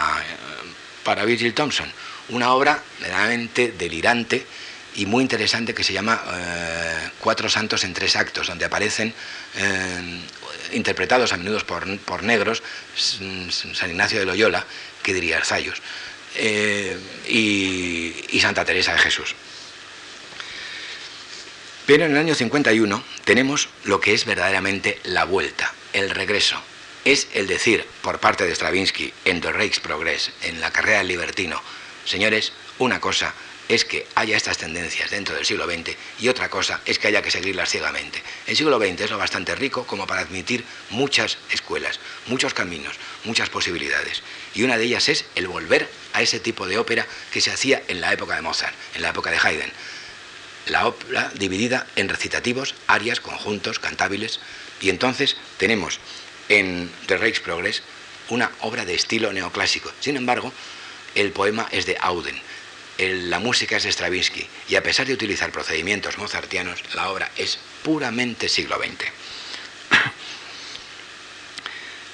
para 1.05 1.27
Virgil 1.27 1.53
Thompson, 1.53 1.93
una 2.31 2.55
obra 2.55 2.83
verdaderamente 3.01 3.73
delirante 3.73 4.47
y 4.95 5.05
muy 5.05 5.23
interesante 5.23 5.75
que 5.75 5.85
se 5.85 5.93
llama 5.93 6.23
eh, 6.33 7.11
Cuatro 7.19 7.51
Santos 7.51 7.85
en 7.85 7.93
tres 7.93 8.17
actos, 8.17 8.47
donde 8.47 8.65
aparecen 8.65 9.13
eh, 9.57 10.21
interpretados 10.73 11.35
a 11.35 11.37
menudo 11.37 11.59
por, 11.67 11.99
por 11.99 12.23
negros, 12.23 12.63
San 12.97 13.91
Ignacio 13.91 14.19
de 14.19 14.25
Loyola, 14.25 14.65
que 15.03 15.13
diría 15.13 15.37
Arzayos 15.37 15.83
eh, 16.37 16.99
y, 17.29 18.41
Santa 18.41 18.65
Teresa 18.65 18.93
de 18.93 18.99
Jesús. 18.99 19.35
Pero 21.87 22.07
en 22.07 22.13
el 22.13 22.17
año 22.17 22.35
51 22.35 23.05
tenemos 23.25 23.69
lo 23.85 24.01
que 24.01 24.15
es 24.15 24.25
verdaderamente 24.25 24.99
la 25.05 25.25
vuelta, 25.25 25.75
el 25.93 26.11
regreso. 26.11 26.61
Es 27.05 27.29
el 27.35 27.47
decir 27.47 27.85
por 28.03 28.19
parte 28.19 28.47
de 28.47 28.55
Stravinsky 28.55 29.13
en 29.25 29.41
The 29.41 29.53
Race 29.53 29.81
Progress, 29.83 30.31
en 30.43 30.61
la 30.61 30.71
carrera 30.71 30.99
del 30.99 31.09
libertino, 31.09 31.61
señores, 32.05 32.53
una 32.79 33.01
cosa 33.01 33.35
es 33.71 33.85
que 33.85 34.05
haya 34.17 34.37
estas 34.37 34.59
tendencias 34.59 35.11
dentro 35.11 35.37
del 35.37 35.47
siglo 35.47 35.65
XX 35.65 35.97
y 36.19 36.29
otra 36.29 36.51
cosa 36.51 36.81
es 36.85 36.99
que 36.99 37.07
haya 37.07 37.23
que 37.23 37.31
seguirlas 37.31 37.71
ciegamente. 37.71 38.21
El 38.49 38.57
siglo 38.57 38.81
XX 38.81 39.03
es 39.03 39.11
lo 39.11 39.17
bastante 39.17 39.55
rico 39.55 39.87
como 39.87 40.09
para 40.09 40.23
admitir 40.23 40.65
muchas 40.91 41.39
escuelas, 41.53 42.01
muchos 42.27 42.53
caminos, 42.53 42.97
muchas 43.23 43.49
posibilidades. 43.49 44.25
Y 44.55 44.65
una 44.65 44.77
de 44.77 44.85
ellas 44.85 45.09
es 45.09 45.25
el 45.37 45.47
volver 45.47 45.89
a 46.15 46.21
ese 46.21 46.41
tipo 46.41 46.67
de 46.67 46.79
ópera 46.79 47.07
que 47.33 47.41
se 47.41 47.53
hacía 47.53 47.81
en 47.87 48.01
la 48.01 48.13
época 48.13 48.35
de 48.35 48.43
Mozart, 48.43 48.75
en 48.97 49.03
la 49.03 49.11
época 49.11 49.31
de 49.31 49.39
Haydn. 49.39 49.71
La 50.67 50.89
ópera 50.89 51.31
dividida 51.37 51.87
en 51.95 52.09
recitativos, 52.09 52.75
arias, 52.89 53.21
conjuntos, 53.21 53.79
cantables. 53.79 54.41
Y 54.81 54.91
entonces 54.91 55.37
tenemos 55.59 56.01
en 56.49 56.91
The 57.07 57.19
Progress 57.45 57.85
una 58.31 58.51
obra 58.63 58.85
de 58.85 58.95
estilo 58.95 59.33
neoclásico. 59.33 59.93
Sin 60.01 60.17
embargo, 60.17 60.53
el 61.15 61.31
poema 61.31 61.69
es 61.71 61.87
de 61.87 61.97
Auden 62.01 62.51
la 63.09 63.39
música 63.39 63.77
es 63.77 63.85
Stravinsky 63.85 64.47
y 64.69 64.77
a 64.77 64.83
pesar 64.83 65.07
de 65.07 65.15
utilizar 65.15 65.51
procedimientos 65.51 66.19
mozartianos, 66.19 66.83
la 66.95 67.09
obra 67.09 67.31
es 67.37 67.59
puramente 67.83 68.49
siglo 68.49 68.77
XX. 68.77 69.07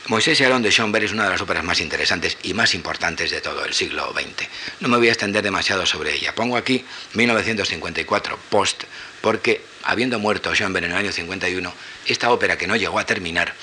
Moisés 0.07 0.39
y 0.39 0.45
Aarón 0.45 0.63
de 0.63 0.71
Schoenberg 0.71 1.07
es 1.07 1.13
una 1.13 1.25
de 1.25 1.31
las 1.31 1.41
óperas 1.41 1.65
más 1.65 1.81
interesantes 1.81 2.39
y 2.45 2.55
más 2.55 2.75
importantes 2.75 3.33
de 3.33 3.41
todo 3.41 3.65
el 3.65 3.75
siglo 3.75 4.13
XX. 4.13 4.49
No 4.81 4.89
me 4.89 4.99
voy 4.99 5.09
a 5.09 5.13
extender 5.13 5.43
demasiado 5.43 5.85
sobre 5.87 6.15
ella. 6.15 6.35
Pongo 6.35 6.57
aquí 6.57 6.85
1954, 7.15 8.39
Post, 8.49 8.85
porque 9.21 9.63
habiendo 9.83 10.21
muerto 10.21 10.55
Schoenberg 10.55 10.85
en 10.87 10.93
el 10.93 10.99
año 10.99 11.13
51, 11.13 11.75
esta 12.07 12.31
ópera 12.31 12.57
que 12.57 12.69
no 12.69 12.77
llegó 12.77 13.01
a 13.01 13.07
terminar 13.07 13.55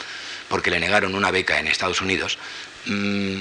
porque 0.50 0.72
le 0.72 0.80
negaron 0.82 1.16
una 1.16 1.32
beca 1.32 1.58
en 1.58 1.68
Estados 1.68 2.02
Unidos, 2.02 2.38
mm, 2.86 3.40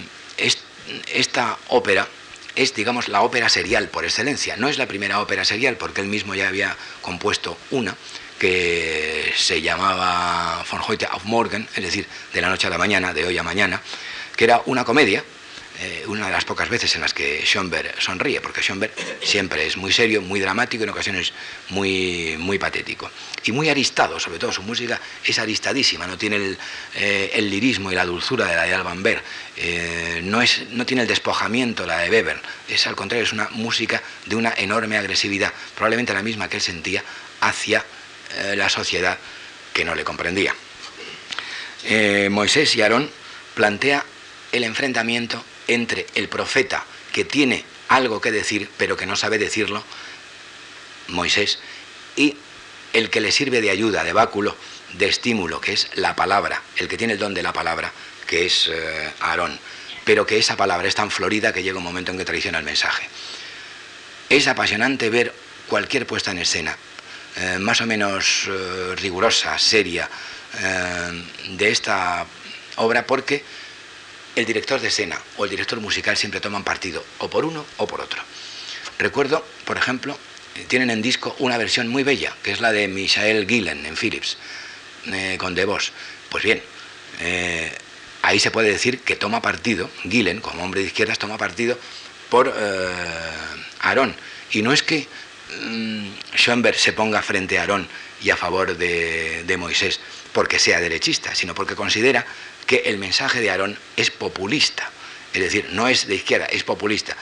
esta 1.13 1.59
ópera 1.69 2.07
es, 2.57 2.75
digamos, 2.75 3.09
la 3.09 3.23
ópera 3.23 3.49
serial 3.49 3.89
por 3.89 4.05
excelencia. 4.05 4.57
No 4.57 4.69
es 4.69 4.79
la 4.79 4.87
primera 4.87 5.21
ópera 5.21 5.45
serial, 5.45 5.77
porque 5.77 6.01
él 6.01 6.09
mismo 6.09 6.35
ya 6.35 6.49
había 6.49 6.77
compuesto 7.01 7.57
una 7.71 7.97
que 8.39 9.33
se 9.37 9.63
llamaba 9.63 10.65
Von 10.69 10.81
heute 10.81 11.07
auf 11.07 11.25
morgen, 11.25 11.69
es 11.77 11.85
decir, 11.85 12.07
de 12.33 12.41
la 12.41 12.49
noche 12.49 12.67
a 12.67 12.71
la 12.71 12.79
mañana, 12.79 13.15
de 13.15 13.25
hoy 13.25 13.39
a 13.39 13.43
mañana, 13.45 13.81
que 14.37 14.45
era 14.45 14.63
una 14.67 14.85
comedia 14.85 15.23
eh, 15.85 16.05
una 16.07 16.27
de 16.27 16.33
las 16.33 16.45
pocas 16.45 16.69
veces 16.69 16.95
en 16.95 17.01
las 17.01 17.13
que 17.13 17.43
Schoenberg 17.45 18.01
sonríe, 18.01 18.41
porque 18.41 18.63
Schoenberg 18.63 18.93
siempre 19.21 19.67
es 19.67 19.77
muy 19.77 19.93
serio, 19.93 20.23
muy 20.23 20.39
dramático, 20.39 20.85
en 20.85 20.91
ocasiones 20.91 21.33
muy, 21.71 22.37
muy 22.39 22.57
patético. 22.57 23.11
Y 23.45 23.51
muy 23.51 23.69
aristado, 23.69 24.21
sobre 24.21 24.39
todo 24.39 24.53
su 24.53 24.63
música 24.63 25.01
es 25.25 25.41
aristadísima, 25.41 26.07
no 26.07 26.17
tiene 26.17 26.37
el, 26.37 26.59
eh, 26.95 27.37
lirismo 27.43 27.91
y 27.91 27.97
la 27.97 28.05
dulzura 28.05 28.47
de 28.47 28.55
la 28.55 28.63
de 28.63 28.75
Alban 28.75 29.03
Berg, 29.03 29.25
eh, 29.57 30.21
no, 30.23 30.41
es, 30.41 30.63
no 30.71 30.87
tiene 30.87 31.03
el 31.03 31.09
despojamiento, 31.09 31.85
la 31.85 31.99
de 31.99 32.11
Weber, 32.11 32.41
es 32.69 32.87
al 32.87 32.95
contrario, 32.95 33.25
es 33.25 33.33
una 33.33 33.49
música 33.51 34.01
de 34.27 34.37
una 34.37 34.55
enorme 34.57 34.97
agresividad, 34.97 35.53
probablemente 35.75 36.15
la 36.15 36.23
misma 36.23 36.49
que 36.49 36.59
él 36.59 36.63
sentía 36.63 37.03
hacia 37.41 37.85
la 38.55 38.69
sociedad 38.69 39.19
que 39.75 39.85
no 39.85 39.95
le 39.95 40.05
comprendía. 40.05 40.55
Moisés 42.31 42.75
y 42.77 42.83
Aarón 42.83 43.11
plantea 43.55 44.05
el 44.53 44.65
enfrentamiento 44.65 45.45
entre 45.69 46.07
el 46.15 46.29
profeta 46.29 46.85
que 47.13 47.25
tiene 47.25 47.65
algo 47.89 48.21
que 48.21 48.31
decir 48.31 48.69
pero 48.77 48.97
que 48.97 49.07
no 49.07 49.17
sabe 49.17 49.39
decirlo, 49.39 49.85
Moisés, 51.09 51.59
y 52.17 52.37
el 52.93 53.11
que 53.11 53.21
le 53.21 53.33
sirve 53.33 53.61
de 53.61 53.71
ayuda, 53.71 54.05
de 54.05 54.13
báculo, 54.13 54.57
de 54.95 55.09
estímulo, 55.09 55.61
que 55.61 55.73
es 55.73 55.89
la 55.95 56.15
palabra, 56.15 56.63
el 56.77 56.89
que 56.89 56.97
tiene 56.97 57.15
el 57.15 57.19
don 57.19 57.35
de 57.35 57.43
la 57.43 57.53
palabra, 57.53 57.93
que 58.27 58.47
es 58.47 58.69
eh, 58.69 59.13
Aarón, 59.21 59.59
pero 60.05 60.27
que 60.27 60.39
esa 60.39 60.57
palabra 60.57 60.89
es 60.89 60.95
tan 60.95 61.11
florida 61.11 61.53
que 61.53 61.63
llega 61.63 61.79
un 61.79 61.85
momento 61.85 62.13
en 62.13 62.19
que 62.19 62.25
traiciona 62.25 62.59
el 62.59 62.65
mensaje. 62.65 63.09
Es 64.29 64.49
apasionante 64.49 65.11
ver 65.11 65.35
cualquier 65.69 66.07
puesta 66.07 66.31
en 66.31 66.39
escena, 66.39 66.77
eh, 67.37 67.59
más 67.59 67.81
o 67.81 67.87
menos 67.87 68.49
eh, 68.49 68.95
rigurosa, 68.97 69.59
seria, 69.59 70.09
de 70.53 71.71
esta 71.71 72.27
obra, 72.77 73.07
porque 73.07 73.43
el 74.37 74.47
director 74.47 74.81
de 74.81 74.89
escena 74.89 75.21
o 75.37 75.45
el 75.45 75.51
director 75.51 75.81
musical 75.81 76.17
siempre 76.17 76.41
toman 76.41 76.65
partido 76.65 77.05
o 77.19 77.29
por 77.29 77.45
uno 77.45 77.65
o 77.77 77.87
por 77.87 78.01
otro. 78.01 78.23
Recuerdo, 78.99 79.45
por 79.65 79.77
ejemplo, 79.77 80.19
eh, 80.57 80.65
tienen 80.69 80.91
en 80.91 81.03
disco 81.03 81.35
una 81.39 81.59
versión 81.59 81.89
muy 81.89 82.03
bella, 82.03 82.35
que 82.43 82.53
es 82.53 82.61
la 82.61 82.73
de 82.73 82.89
Michael 82.89 83.47
Gillen 83.47 83.85
en 83.87 83.97
Philips, 83.97 84.37
eh, 85.07 85.37
con 85.39 85.55
The 85.55 85.65
Voz. 85.65 85.93
Pues 86.31 86.45
bien, 86.45 86.63
eh, 87.21 87.73
ahí 88.23 88.39
se 88.39 88.51
puede 88.51 88.71
decir 88.71 89.01
que 89.01 89.17
toma 89.17 89.43
partido, 89.43 89.91
Gillen, 90.03 90.41
como 90.41 90.63
hombre 90.63 90.81
de 90.81 90.87
izquierdas, 90.87 91.19
toma 91.19 91.37
partido 91.39 91.79
por 92.31 92.49
eh, 92.57 92.89
Aarón. 93.81 94.15
Y 94.53 94.63
no 94.63 94.73
es 94.73 94.83
que 94.83 95.07
mm, 95.67 96.09
Schoenberg 96.37 96.79
se 96.79 96.93
ponga 96.93 97.23
frente 97.23 97.59
a 97.59 97.63
Aarón 97.63 97.89
y 98.23 98.31
a 98.31 98.37
favor 98.37 98.77
de 98.77 99.57
Moisés 99.59 100.01
porque 100.33 100.59
sea 100.59 100.81
derechista, 100.81 101.35
sino 101.35 101.55
porque 101.55 101.75
considera 101.75 102.25
que 102.67 102.83
el 102.87 102.99
mensaje 102.99 103.41
de 103.41 103.51
Aarón 103.51 103.79
es 103.97 104.11
populista. 104.11 104.91
Es 105.33 105.41
decir, 105.41 105.69
no 105.73 105.89
es 105.89 106.07
de 106.07 106.15
izquierda, 106.15 106.47
es 106.47 106.63
populista. 106.63 107.17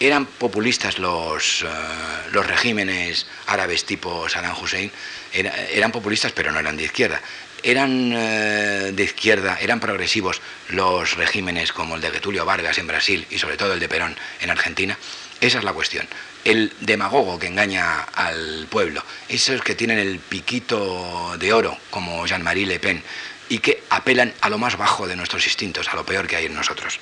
Eran 0.00 0.26
populistas 0.26 0.98
los, 0.98 1.62
eh, 1.62 1.66
los 2.30 2.46
regímenes 2.46 3.26
árabes 3.46 3.84
tipo 3.84 4.28
Saddam 4.28 4.56
Hussein, 4.60 4.92
eran 5.32 5.92
populistas 5.92 6.32
pero 6.32 6.52
no 6.52 6.60
eran 6.60 6.76
de 6.76 6.84
izquierda. 6.84 7.20
Eran 7.62 8.12
eh, 8.14 8.92
de 8.94 9.02
izquierda, 9.02 9.58
eran 9.60 9.80
progresivos 9.80 10.40
los 10.68 11.16
regímenes 11.16 11.72
como 11.72 11.96
el 11.96 12.00
de 12.00 12.12
Getulio 12.12 12.44
Vargas 12.44 12.78
en 12.78 12.86
Brasil 12.86 13.26
y 13.30 13.38
sobre 13.38 13.56
todo 13.56 13.74
el 13.74 13.80
de 13.80 13.88
Perón 13.88 14.16
en 14.40 14.50
Argentina. 14.50 14.96
Esa 15.40 15.58
es 15.58 15.64
la 15.64 15.72
cuestión. 15.72 16.06
El 16.44 16.72
demagogo 16.80 17.38
que 17.38 17.48
engaña 17.48 18.02
al 18.02 18.66
pueblo, 18.70 19.04
esos 19.28 19.62
que 19.62 19.74
tienen 19.74 19.98
el 19.98 20.18
piquito 20.20 21.36
de 21.38 21.52
oro 21.52 21.76
como 21.90 22.26
Jean-Marie 22.26 22.66
Le 22.66 22.78
Pen 22.78 23.02
y 23.48 23.58
que 23.58 23.82
apelan 23.90 24.34
a 24.40 24.48
lo 24.48 24.58
más 24.58 24.76
bajo 24.76 25.06
de 25.06 25.16
nuestros 25.16 25.46
instintos, 25.46 25.88
a 25.88 25.96
lo 25.96 26.04
peor 26.04 26.26
que 26.26 26.36
hay 26.36 26.46
en 26.46 26.54
nosotros. 26.54 27.00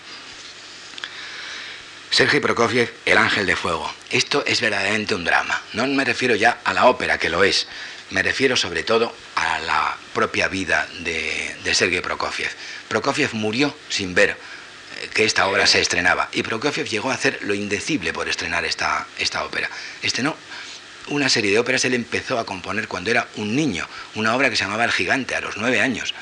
Sergei 2.10 2.40
Prokofiev, 2.40 2.92
El 3.04 3.18
Ángel 3.18 3.46
de 3.46 3.56
Fuego. 3.56 3.92
Esto 4.10 4.44
es 4.46 4.60
verdaderamente 4.60 5.14
un 5.14 5.24
drama. 5.24 5.60
No 5.72 5.86
me 5.86 6.04
refiero 6.04 6.34
ya 6.34 6.60
a 6.64 6.72
la 6.72 6.86
ópera, 6.86 7.18
que 7.18 7.28
lo 7.28 7.44
es. 7.44 7.66
Me 8.10 8.22
refiero 8.22 8.56
sobre 8.56 8.84
todo 8.84 9.14
a 9.34 9.58
la 9.58 9.96
propia 10.14 10.48
vida 10.48 10.88
de, 11.00 11.56
de 11.64 11.74
Sergei 11.74 12.00
Prokofiev. 12.00 12.50
Prokofiev 12.88 13.34
murió 13.34 13.76
sin 13.88 14.14
ver 14.14 14.30
eh, 14.30 15.10
que 15.12 15.24
esta 15.24 15.46
obra 15.48 15.66
se 15.66 15.80
estrenaba 15.80 16.28
y 16.32 16.42
Prokofiev 16.42 16.86
llegó 16.86 17.10
a 17.10 17.14
hacer 17.14 17.40
lo 17.42 17.52
indecible 17.52 18.12
por 18.12 18.28
estrenar 18.28 18.64
esta, 18.64 19.06
esta 19.18 19.44
ópera. 19.44 19.68
Estrenó 20.02 20.36
una 21.08 21.28
serie 21.28 21.50
de 21.50 21.58
óperas, 21.58 21.84
él 21.84 21.94
empezó 21.94 22.38
a 22.38 22.46
componer 22.46 22.88
cuando 22.88 23.10
era 23.10 23.28
un 23.36 23.54
niño, 23.54 23.86
una 24.14 24.34
obra 24.34 24.50
que 24.50 24.56
se 24.56 24.64
llamaba 24.64 24.84
El 24.84 24.92
Gigante, 24.92 25.34
a 25.34 25.40
los 25.40 25.56
nueve 25.56 25.80
años. 25.80 26.14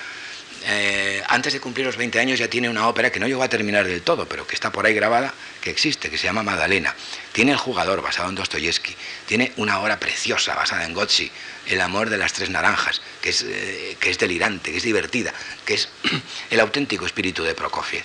Eh, 0.66 1.22
antes 1.29 1.53
de 1.53 1.61
cumplir 1.61 1.85
los 1.85 1.98
20 1.98 2.18
años 2.18 2.38
ya 2.38 2.48
tiene 2.48 2.70
una 2.70 2.88
ópera 2.88 3.12
que 3.12 3.20
no 3.20 3.27
llegó 3.27 3.42
a 3.42 3.48
terminar 3.48 3.87
del 3.87 4.00
todo, 4.00 4.27
pero 4.27 4.46
que 4.46 4.55
está 4.55 4.72
por 4.72 4.87
ahí 4.87 4.94
grabada, 4.94 5.35
que 5.61 5.70
existe, 5.70 6.09
que 6.09 6.16
se 6.16 6.24
llama 6.24 6.42
Madalena. 6.42 6.94
Tiene 7.33 7.53
El 7.53 7.59
jugador, 7.59 8.00
basado 8.00 8.31
en 8.31 8.35
Dostoyevsky. 8.35 8.96
Tiene 9.27 9.53
una 9.57 9.79
obra 9.81 10.00
preciosa, 10.00 10.55
basada 10.55 10.85
en 10.87 10.94
Gozzi, 10.94 11.31
El 11.66 11.83
amor 11.83 12.09
de 12.09 12.16
las 12.16 12.33
tres 12.33 12.48
naranjas, 12.48 13.03
que 13.20 13.31
es, 13.31 13.44
eh, 13.46 13.96
que 14.00 14.11
es 14.11 14.18
delirante, 14.18 14.70
que 14.70 14.79
es 14.79 14.83
divertida, 14.83 15.35
que 15.66 15.74
es 15.74 15.90
el 16.50 16.61
auténtico 16.61 17.05
espíritu 17.05 17.44
de 17.44 17.55
Prokofiev. 17.55 18.05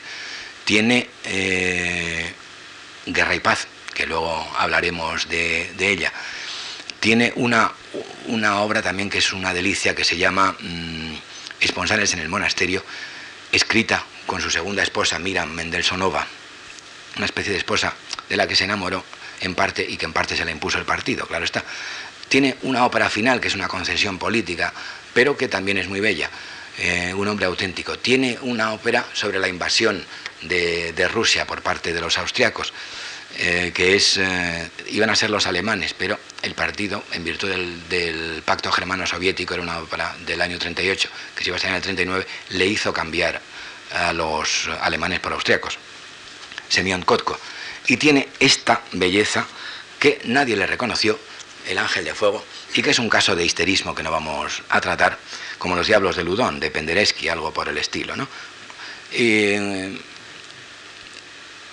Tiene 0.66 1.10
eh, 1.24 2.34
Guerra 3.06 3.36
y 3.36 3.40
Paz, 3.40 3.68
que 3.94 4.06
luego 4.06 4.52
hablaremos 4.58 5.30
de, 5.30 5.72
ella. 5.80 6.12
Tiene 7.00 7.32
una, 7.38 7.72
una, 8.28 8.60
obra 8.60 8.82
también 8.82 9.10
que 9.10 9.20
es 9.20 9.32
una 9.32 9.54
delicia, 9.54 9.96
que 9.96 10.04
se 10.04 10.18
llama... 10.18 10.58
Mm, 10.60 11.29
Esponsales 11.60 12.14
en 12.14 12.20
el 12.20 12.30
monasterio, 12.30 12.84
escrita 13.52 14.06
con 14.26 14.42
su 14.42 14.50
segunda 14.50 14.84
esposa, 14.84 15.20
Miriam 15.20 15.52
Mendelsonova, 15.52 16.26
una 17.18 17.26
especie 17.26 17.52
de 17.52 17.58
esposa 17.58 17.94
de 18.28 18.38
la 18.38 18.48
que 18.48 18.56
se 18.56 18.64
enamoró 18.64 19.04
en 19.42 19.56
parte 19.56 19.86
y 19.88 19.98
que 19.98 20.06
en 20.06 20.14
parte 20.14 20.36
se 20.36 20.46
le 20.46 20.52
impuso 20.52 20.78
el 20.78 20.86
partido, 20.86 21.26
claro 21.26 21.46
está. 21.46 21.64
Tiene 22.28 22.58
una 22.62 22.86
ópera 22.86 23.10
final 23.10 23.42
que 23.42 23.48
es 23.48 23.56
una 23.56 23.68
concesión 23.68 24.20
política, 24.20 24.74
pero 25.14 25.36
que 25.36 25.48
también 25.48 25.78
es 25.78 25.88
muy 25.88 26.00
bella, 26.00 26.30
eh, 26.78 27.14
un 27.14 27.28
hombre 27.28 27.48
auténtico. 27.48 27.98
Tiene 27.98 28.38
una 28.42 28.72
ópera 28.72 29.06
sobre 29.14 29.40
la 29.40 29.48
invasión 29.48 30.06
de, 30.44 30.94
de 30.94 31.08
Rusia 31.08 31.48
por 31.48 31.62
parte 31.62 31.92
de 31.92 32.02
los 32.02 32.18
austriacos, 32.18 32.72
eh, 33.38 33.72
que 33.74 33.96
es, 33.96 34.18
eh, 34.18 34.70
iban 34.88 35.10
a 35.10 35.16
ser 35.16 35.30
los 35.30 35.46
alemanes, 35.46 35.94
pero 35.94 36.20
el 36.42 36.56
partido, 36.56 37.04
en 37.12 37.24
virtud 37.24 37.50
del, 37.88 38.42
pacto 38.44 38.72
germano-soviético, 38.72 39.54
era 39.54 39.64
una 39.64 39.80
ópera 39.80 40.16
del 40.26 40.42
año 40.42 40.58
38, 40.58 41.10
que 41.36 41.44
se 41.44 41.50
iba 41.50 41.58
a 41.58 41.60
ser 41.60 41.70
en 41.70 41.76
el 41.76 41.82
39, 41.82 42.26
le 42.50 42.66
hizo 42.66 42.92
cambiar 42.92 43.42
a 43.94 44.14
los 44.14 44.68
alemanes 44.82 45.20
por 45.20 45.34
austriacos. 45.34 45.78
Semyon 46.68 47.04
Kotko. 47.04 47.40
Y 47.88 47.98
tiene 47.98 48.30
esta 48.40 48.84
belleza 48.94 49.48
que 50.00 50.22
nadie 50.26 50.56
le 50.56 50.68
reconoció, 50.68 51.20
el 51.68 51.78
ángel 51.78 52.06
de 52.06 52.16
fuego, 52.16 52.44
y 52.74 52.82
que 52.82 52.92
es 52.92 53.00
un 53.00 53.10
caso 53.10 53.36
de 53.36 53.46
histerismo 53.46 53.94
que 53.94 54.04
no 54.04 54.12
vamos 54.12 54.64
a 54.70 54.82
tratar, 54.82 55.18
como 55.58 55.76
los 55.76 55.88
diablos 55.88 56.16
de 56.16 56.24
Ludón, 56.24 56.60
de 56.60 56.72
Penderecki, 56.72 57.28
algo 57.28 57.54
por 57.54 57.70
el 57.70 57.78
estilo. 57.78 58.16
¿no? 58.16 58.28
Eh, 59.12 59.98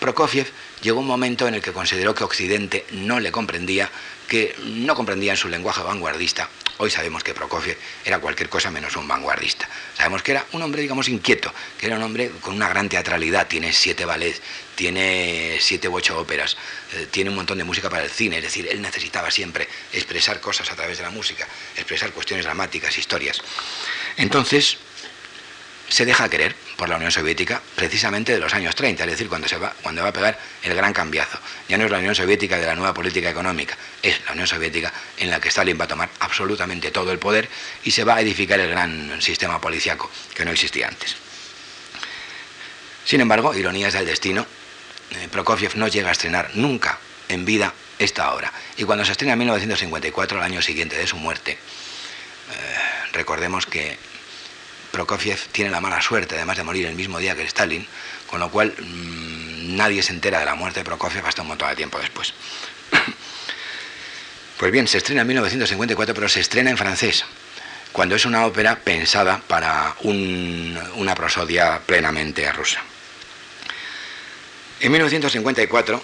Prokofiev 0.01 0.51
llegó 0.83 1.01
un 1.01 1.07
momento 1.07 1.47
en 1.49 1.55
el 1.55 1.63
que 1.63 1.73
consideró 1.73 2.15
que 2.15 2.25
Occidente 2.25 2.87
no 2.93 3.21
le 3.21 3.33
comprendía, 3.33 3.91
que 4.29 4.55
no 4.65 4.95
comprendía 4.95 5.33
en 5.33 5.37
su 5.37 5.49
lenguaje 5.49 5.83
vanguardista. 5.83 6.49
Hoy 6.79 6.91
sabemos 6.91 7.25
que 7.25 7.33
Prokofiev 7.33 7.79
era 8.05 8.19
cualquier 8.19 8.51
cosa 8.51 8.71
menos 8.71 8.97
un 8.97 9.09
vanguardista. 9.09 9.67
Sabemos 9.97 10.23
que 10.23 10.33
era 10.33 10.45
un 10.53 10.61
hombre, 10.61 10.83
digamos, 10.83 11.09
inquieto, 11.09 11.53
que 11.79 11.87
era 11.87 11.97
un 11.97 12.03
hombre 12.03 12.31
con 12.43 12.55
una 12.55 12.69
gran 12.69 12.89
teatralidad, 12.89 13.47
tiene 13.47 13.73
siete 13.73 14.05
ballets, 14.05 14.43
tiene 14.75 15.57
siete 15.59 15.89
u 15.89 15.97
ocho 15.97 16.19
óperas, 16.19 16.57
eh, 16.93 17.07
tiene 17.11 17.31
un 17.31 17.37
montón 17.37 17.57
de 17.57 17.65
música 17.65 17.89
para 17.89 18.05
el 18.05 18.11
cine, 18.11 18.37
es 18.37 18.43
decir, 18.43 18.69
él 18.71 18.83
necesitaba 18.83 19.31
siempre 19.31 19.67
expresar 19.95 20.39
cosas 20.41 20.71
a 20.71 20.77
través 20.77 20.99
de 20.99 21.05
la 21.05 21.11
música, 21.11 21.49
expresar 21.77 22.13
cuestiones 22.13 22.45
dramáticas, 22.45 22.99
historias. 22.99 23.41
Entonces, 24.19 24.77
se 25.89 26.05
deja 26.05 26.29
querer 26.29 26.55
por 26.77 26.89
la 26.89 26.97
Unión 26.97 27.13
Soviética 27.13 27.63
precisamente 27.75 28.33
de 28.33 28.39
los 28.39 28.53
años 28.55 28.75
30, 28.75 29.05
es 29.05 29.11
decir, 29.11 29.29
cuando, 29.29 29.49
se 29.49 29.57
va, 29.57 29.73
cuando 29.83 30.03
va 30.03 30.09
a 30.09 30.13
pegar 30.13 30.39
el 30.63 30.75
gran 30.75 30.93
cambiazo. 30.93 31.39
Ya 31.69 31.79
no 31.79 31.85
es 31.85 31.91
la 31.91 31.99
Unión 31.99 32.15
Soviética 32.15 32.59
de 32.59 32.67
la 32.67 32.75
nueva 32.75 32.93
política 32.93 33.31
económica, 33.31 33.77
es 34.03 34.21
la 34.27 34.33
Unión 34.33 34.47
Soviética 34.47 34.93
en 35.19 35.31
la 35.31 35.41
que 35.41 35.49
Stalin 35.49 35.79
va 35.81 35.85
a 35.85 35.89
tomar 35.89 36.11
absolutamente 36.21 36.91
todo 36.91 37.13
el 37.13 37.19
poder 37.19 37.49
y 37.85 37.91
se 37.91 38.05
va 38.05 38.17
a 38.17 38.21
edificar 38.21 38.59
el 38.61 38.71
gran 38.71 39.21
sistema 39.23 39.61
policiaco 39.61 40.11
que 40.35 40.45
no 40.45 40.51
existía 40.51 40.89
antes. 40.89 41.17
Sin 43.05 43.21
embargo, 43.21 43.55
ironías 43.55 43.93
del 43.93 44.07
destino, 44.07 44.45
eh, 45.13 45.29
Prokofiev 45.31 45.77
no 45.77 45.87
llega 45.87 46.09
a 46.09 46.13
estrenar 46.13 46.51
nunca 46.55 46.99
en 47.29 47.45
vida 47.45 47.73
esta 47.99 48.35
obra. 48.35 48.53
Y 48.77 48.85
cuando 48.85 49.05
se 49.05 49.13
estrena 49.13 49.35
en 49.35 49.39
1954, 49.39 50.39
el 50.39 50.45
año 50.45 50.61
siguiente 50.61 50.99
de 50.99 51.07
su 51.07 51.17
muerte, 51.17 51.53
eh, 51.53 51.59
recordemos 53.13 53.67
que 53.67 53.97
Prokofiev 54.97 55.39
tiene 55.53 55.71
la 55.71 55.83
mala 55.83 56.01
suerte, 56.01 56.37
además 56.37 56.57
de 56.57 56.63
morir 56.63 56.87
el 56.87 56.95
mismo 56.95 57.19
día 57.19 57.37
que 57.37 57.43
Stalin, 57.43 57.87
con 58.27 58.41
lo 58.41 58.51
cual 58.51 58.73
mm, 58.73 59.77
nadie 59.77 60.03
se 60.03 60.15
entera 60.15 60.39
de 60.39 60.47
la 60.47 60.55
muerte 60.55 60.81
de 60.81 60.85
Prokofiev 60.85 61.27
hasta 61.27 61.43
un 61.43 61.49
montón 61.49 61.69
de 61.69 61.77
tiempo 61.77 61.99
después. 61.99 62.33
Pues 64.57 64.73
bien, 64.73 64.89
se 64.89 64.97
estrena 64.97 65.21
en 65.21 65.27
1954, 65.27 66.15
pero 66.15 66.31
se 66.31 66.41
estrena 66.41 66.71
en 66.71 66.79
francés, 66.79 67.27
cuando 67.93 68.17
es 68.17 68.25
una 68.25 68.47
ópera 68.47 68.77
pensada 68.77 69.43
para 69.47 69.95
una 70.03 71.15
prosodia 71.15 71.83
plenamente 71.85 72.51
rusa. 72.53 72.81
En 74.81 74.93
1954 74.93 76.03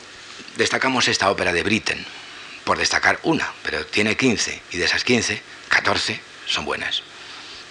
destacamos 0.56 1.08
esta 1.08 1.30
ópera 1.30 1.54
de 1.54 1.62
Britten, 1.62 2.04
por 2.64 2.76
destacar 2.76 3.20
una, 3.22 3.50
pero 3.62 3.86
tiene 3.86 4.18
15, 4.18 4.60
y 4.72 4.76
de 4.76 4.84
esas 4.84 5.02
15, 5.02 5.40
14 5.70 6.20
son 6.44 6.66
buenas. 6.66 7.02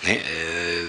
¿Eh? 0.03 0.21
Eh, 0.25 0.87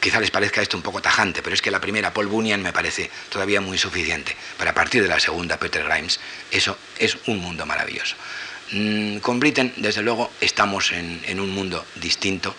quizá 0.00 0.18
les 0.20 0.30
parezca 0.30 0.62
esto 0.62 0.76
un 0.76 0.82
poco 0.82 1.02
tajante, 1.02 1.42
pero 1.42 1.54
es 1.54 1.62
que 1.62 1.70
la 1.70 1.80
primera, 1.80 2.12
Paul 2.12 2.26
Bunyan, 2.26 2.62
me 2.62 2.72
parece 2.72 3.10
todavía 3.28 3.60
muy 3.60 3.78
suficiente. 3.78 4.34
Para 4.58 4.74
partir 4.74 5.02
de 5.02 5.08
la 5.08 5.20
segunda, 5.20 5.58
Peter 5.58 5.84
Grimes, 5.84 6.20
eso 6.50 6.76
es 6.98 7.18
un 7.26 7.38
mundo 7.38 7.66
maravilloso. 7.66 8.16
Mm, 8.72 9.18
con 9.18 9.40
Britten, 9.40 9.72
desde 9.76 10.02
luego, 10.02 10.30
estamos 10.40 10.92
en, 10.92 11.40
un 11.40 11.50
mundo 11.50 11.84
distinto 11.96 12.54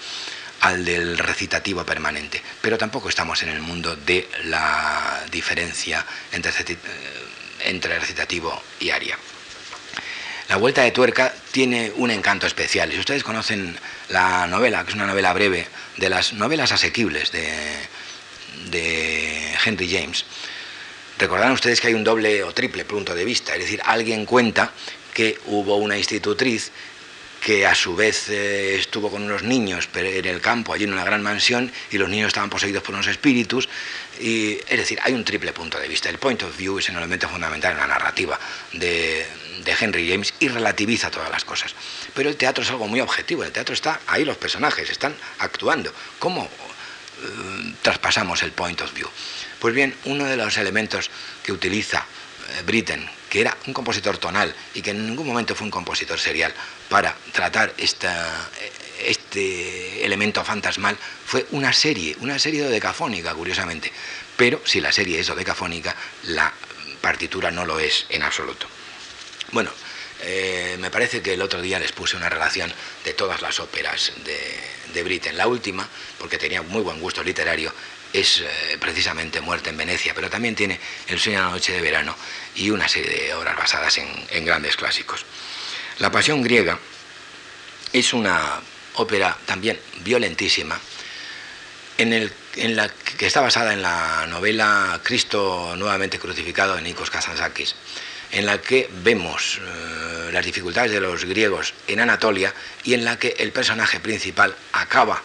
al 0.62 0.86
del 0.86 1.18
recitativo 1.18 1.86
permanente, 1.86 2.42
pero 2.62 2.78
tampoco 2.78 3.10
estamos 3.10 3.42
en 3.44 3.50
el 3.50 3.62
mundo 3.62 3.96
de 3.96 4.30
la 4.44 5.24
diferencia 5.32 6.06
entre, 6.32 6.52
eh, 6.52 6.78
entre 7.66 7.98
recitativo 7.98 8.62
y 8.80 8.90
aria. 8.90 9.18
La 10.52 10.58
Vuelta 10.58 10.82
de 10.82 10.92
Tuerca 10.92 11.34
tiene 11.54 11.94
un 11.96 12.12
encanto 12.12 12.46
especial. 12.46 12.92
Si 12.92 13.00
ustedes 13.00 13.24
conocen 13.24 13.80
la 14.10 14.48
novela, 14.48 14.84
que 14.84 14.90
es 14.90 14.96
una 14.96 15.08
novela 15.08 15.32
breve, 15.32 15.66
de 15.96 16.10
las 16.10 16.34
novelas 16.34 16.74
asequibles 16.74 17.32
de, 17.32 17.78
Henry 19.64 19.90
James, 19.90 20.26
recordarán 21.18 21.54
ustedes 21.54 21.80
que 21.80 21.88
hay 21.88 21.94
un 21.94 22.04
doble 22.04 22.44
o 22.44 22.54
triple 22.54 22.84
punto 22.84 23.16
de 23.16 23.24
vista. 23.24 23.54
Es 23.54 23.60
decir, 23.60 23.80
alguien 23.86 24.26
cuenta 24.26 24.74
que 25.14 25.40
hubo 25.46 25.78
una 25.78 25.98
institutriz 25.98 26.72
que 27.40 27.66
a 27.66 27.74
su 27.74 27.96
vez 27.96 28.28
eh, 28.28 28.76
estuvo 28.76 29.10
con 29.10 29.24
unos 29.24 29.44
niños 29.44 29.88
en 29.96 30.26
el 30.26 30.42
campo, 30.42 30.74
allí 30.74 30.84
en 30.84 30.92
una 30.92 31.06
gran 31.06 31.24
mansión, 31.24 31.72
y 31.92 31.98
los 31.98 32.10
niños 32.10 32.28
estaban 32.28 32.50
poseídos 32.50 32.84
por 32.84 32.94
unos 32.94 33.08
espíritus. 33.08 33.70
Y, 34.20 34.60
es 34.68 34.78
decir, 34.78 35.00
hay 35.02 35.14
un 35.14 35.24
triple 35.24 35.54
punto 35.54 35.80
de 35.80 35.88
vista. 35.88 36.10
El 36.10 36.18
point 36.18 36.44
of 36.44 36.58
view 36.58 36.78
es 36.78 36.90
un 36.90 36.98
elemento 36.98 37.30
fundamental 37.30 37.72
en 37.72 37.78
la 37.78 37.88
narrativa 37.88 38.38
de, 38.74 39.26
de 39.63 39.76
Henry 39.80 40.10
James 40.10 40.34
y 40.39 40.47
relativiza 40.47 41.12
todas 41.12 41.30
las 41.30 41.45
cosas. 41.45 41.74
Pero 42.13 42.30
el 42.30 42.38
teatro 42.38 42.63
es 42.63 42.69
algo 42.69 42.88
muy 42.88 43.00
objetivo, 43.00 43.43
el 43.43 43.52
teatro 43.52 43.74
está 43.74 44.02
ahí, 44.08 44.26
los 44.26 44.38
personajes 44.38 44.89
están 44.89 45.15
actuando. 45.39 45.93
¿Cómo 46.19 46.50
traspasamos 47.82 48.43
el 48.43 48.52
point 48.52 48.82
of 48.82 48.93
view. 48.93 49.08
Pues 49.60 49.74
bien, 49.74 49.95
uno 50.06 50.26
de 50.26 50.38
los 50.38 50.58
elementos 50.58 51.10
que 51.43 51.52
utiliza 51.52 52.06
Britten, 52.65 53.10
que 53.30 53.41
era 53.41 53.56
un 53.67 53.74
compositor 53.74 54.17
tonal 54.17 54.54
y 54.74 54.82
que 54.82 54.91
en 54.91 55.06
ningún 55.06 55.28
momento 55.28 55.56
fue 55.56 55.65
un 55.65 55.71
compositor 55.71 56.19
serial 56.19 56.54
para 56.89 57.15
tratar 57.32 57.74
esta, 57.78 58.50
este 59.06 60.04
elemento 60.04 60.43
fantasmal, 60.43 60.97
fue 61.26 61.45
una 61.52 61.71
serie, 61.71 62.17
una 62.19 62.39
serie 62.39 62.63
dodecafónica, 62.63 63.34
curiosamente. 63.34 63.91
Pero 64.36 64.62
si 64.65 64.82
la 64.82 64.91
serie 64.91 65.19
es 65.19 65.28
dodecafónica, 65.28 65.95
la 66.24 66.52
partitura 67.00 67.52
no 67.52 67.65
lo 67.65 67.80
es 67.80 68.06
en 68.10 68.24
absoluto. 68.24 68.67
Bueno, 69.52 69.72
eh, 70.22 70.78
me 70.80 70.92
parece 70.92 71.22
que 71.22 71.34
el 71.34 71.42
otro 71.42 71.62
día 71.62 71.80
les 71.80 71.92
puse 71.92 72.16
una 72.16 72.30
relación 72.30 72.72
de 73.04 73.14
todas 73.14 73.42
las 73.42 73.60
óperas 73.60 74.14
de, 74.24 74.94
de 74.94 75.04
Britten. 75.04 75.38
La 75.38 75.48
última, 75.48 75.88
porque 76.18 76.38
tenía 76.38 76.62
muy 76.62 76.82
buen 76.82 77.00
gusto 77.00 77.24
literario, 77.24 77.74
es 78.14 78.42
eh, 78.42 78.78
precisamente 78.80 79.42
Muerte 79.42 79.70
en 79.70 79.78
Venecia, 79.78 80.14
pero 80.14 80.30
también 80.30 80.56
tiene 80.56 80.80
El 81.08 81.20
sueño 81.20 81.40
de 81.40 81.46
la 81.46 81.52
noche 81.52 81.74
de 81.74 81.82
verano 81.82 82.16
y 82.56 82.70
una 82.70 82.88
serie 82.88 83.10
de 83.10 83.34
obras 83.34 83.56
basadas 83.56 83.98
en, 83.98 84.46
grandes 84.46 84.76
clásicos. 84.76 85.26
La 86.00 86.12
Pasión 86.12 86.42
griega 86.42 86.80
es 87.94 88.14
una 88.14 88.60
ópera 88.96 89.38
también 89.46 89.80
violentísima, 90.02 90.80
en, 91.98 92.14
el, 92.14 92.34
en, 92.56 92.76
la 92.76 92.90
que 92.90 93.28
está 93.28 93.42
basada 93.42 93.74
en 93.74 93.82
la 93.82 94.26
novela 94.28 95.00
Cristo 95.04 95.76
nuevamente 95.78 96.20
crucificado 96.20 96.76
de 96.76 96.82
Nikos 96.82 97.12
Kazantzakis, 97.12 97.76
en 98.32 98.46
la 98.46 98.62
que 98.62 98.89
vemos 99.04 99.60
eh, 99.60 100.32
las 100.32 100.46
dificultades 100.46 100.91
de 100.91 101.02
los 101.02 101.26
griegos 101.26 101.74
en 101.88 102.00
Anatolia 102.00 102.54
y 102.84 102.94
en 102.94 103.06
la 103.06 103.17
que 103.20 103.36
el 103.39 103.52
personaje 103.52 104.00
principal 104.00 104.56
acaba, 104.72 105.22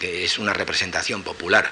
que 0.00 0.24
es 0.24 0.38
una 0.38 0.52
representación 0.52 1.22
popular 1.22 1.70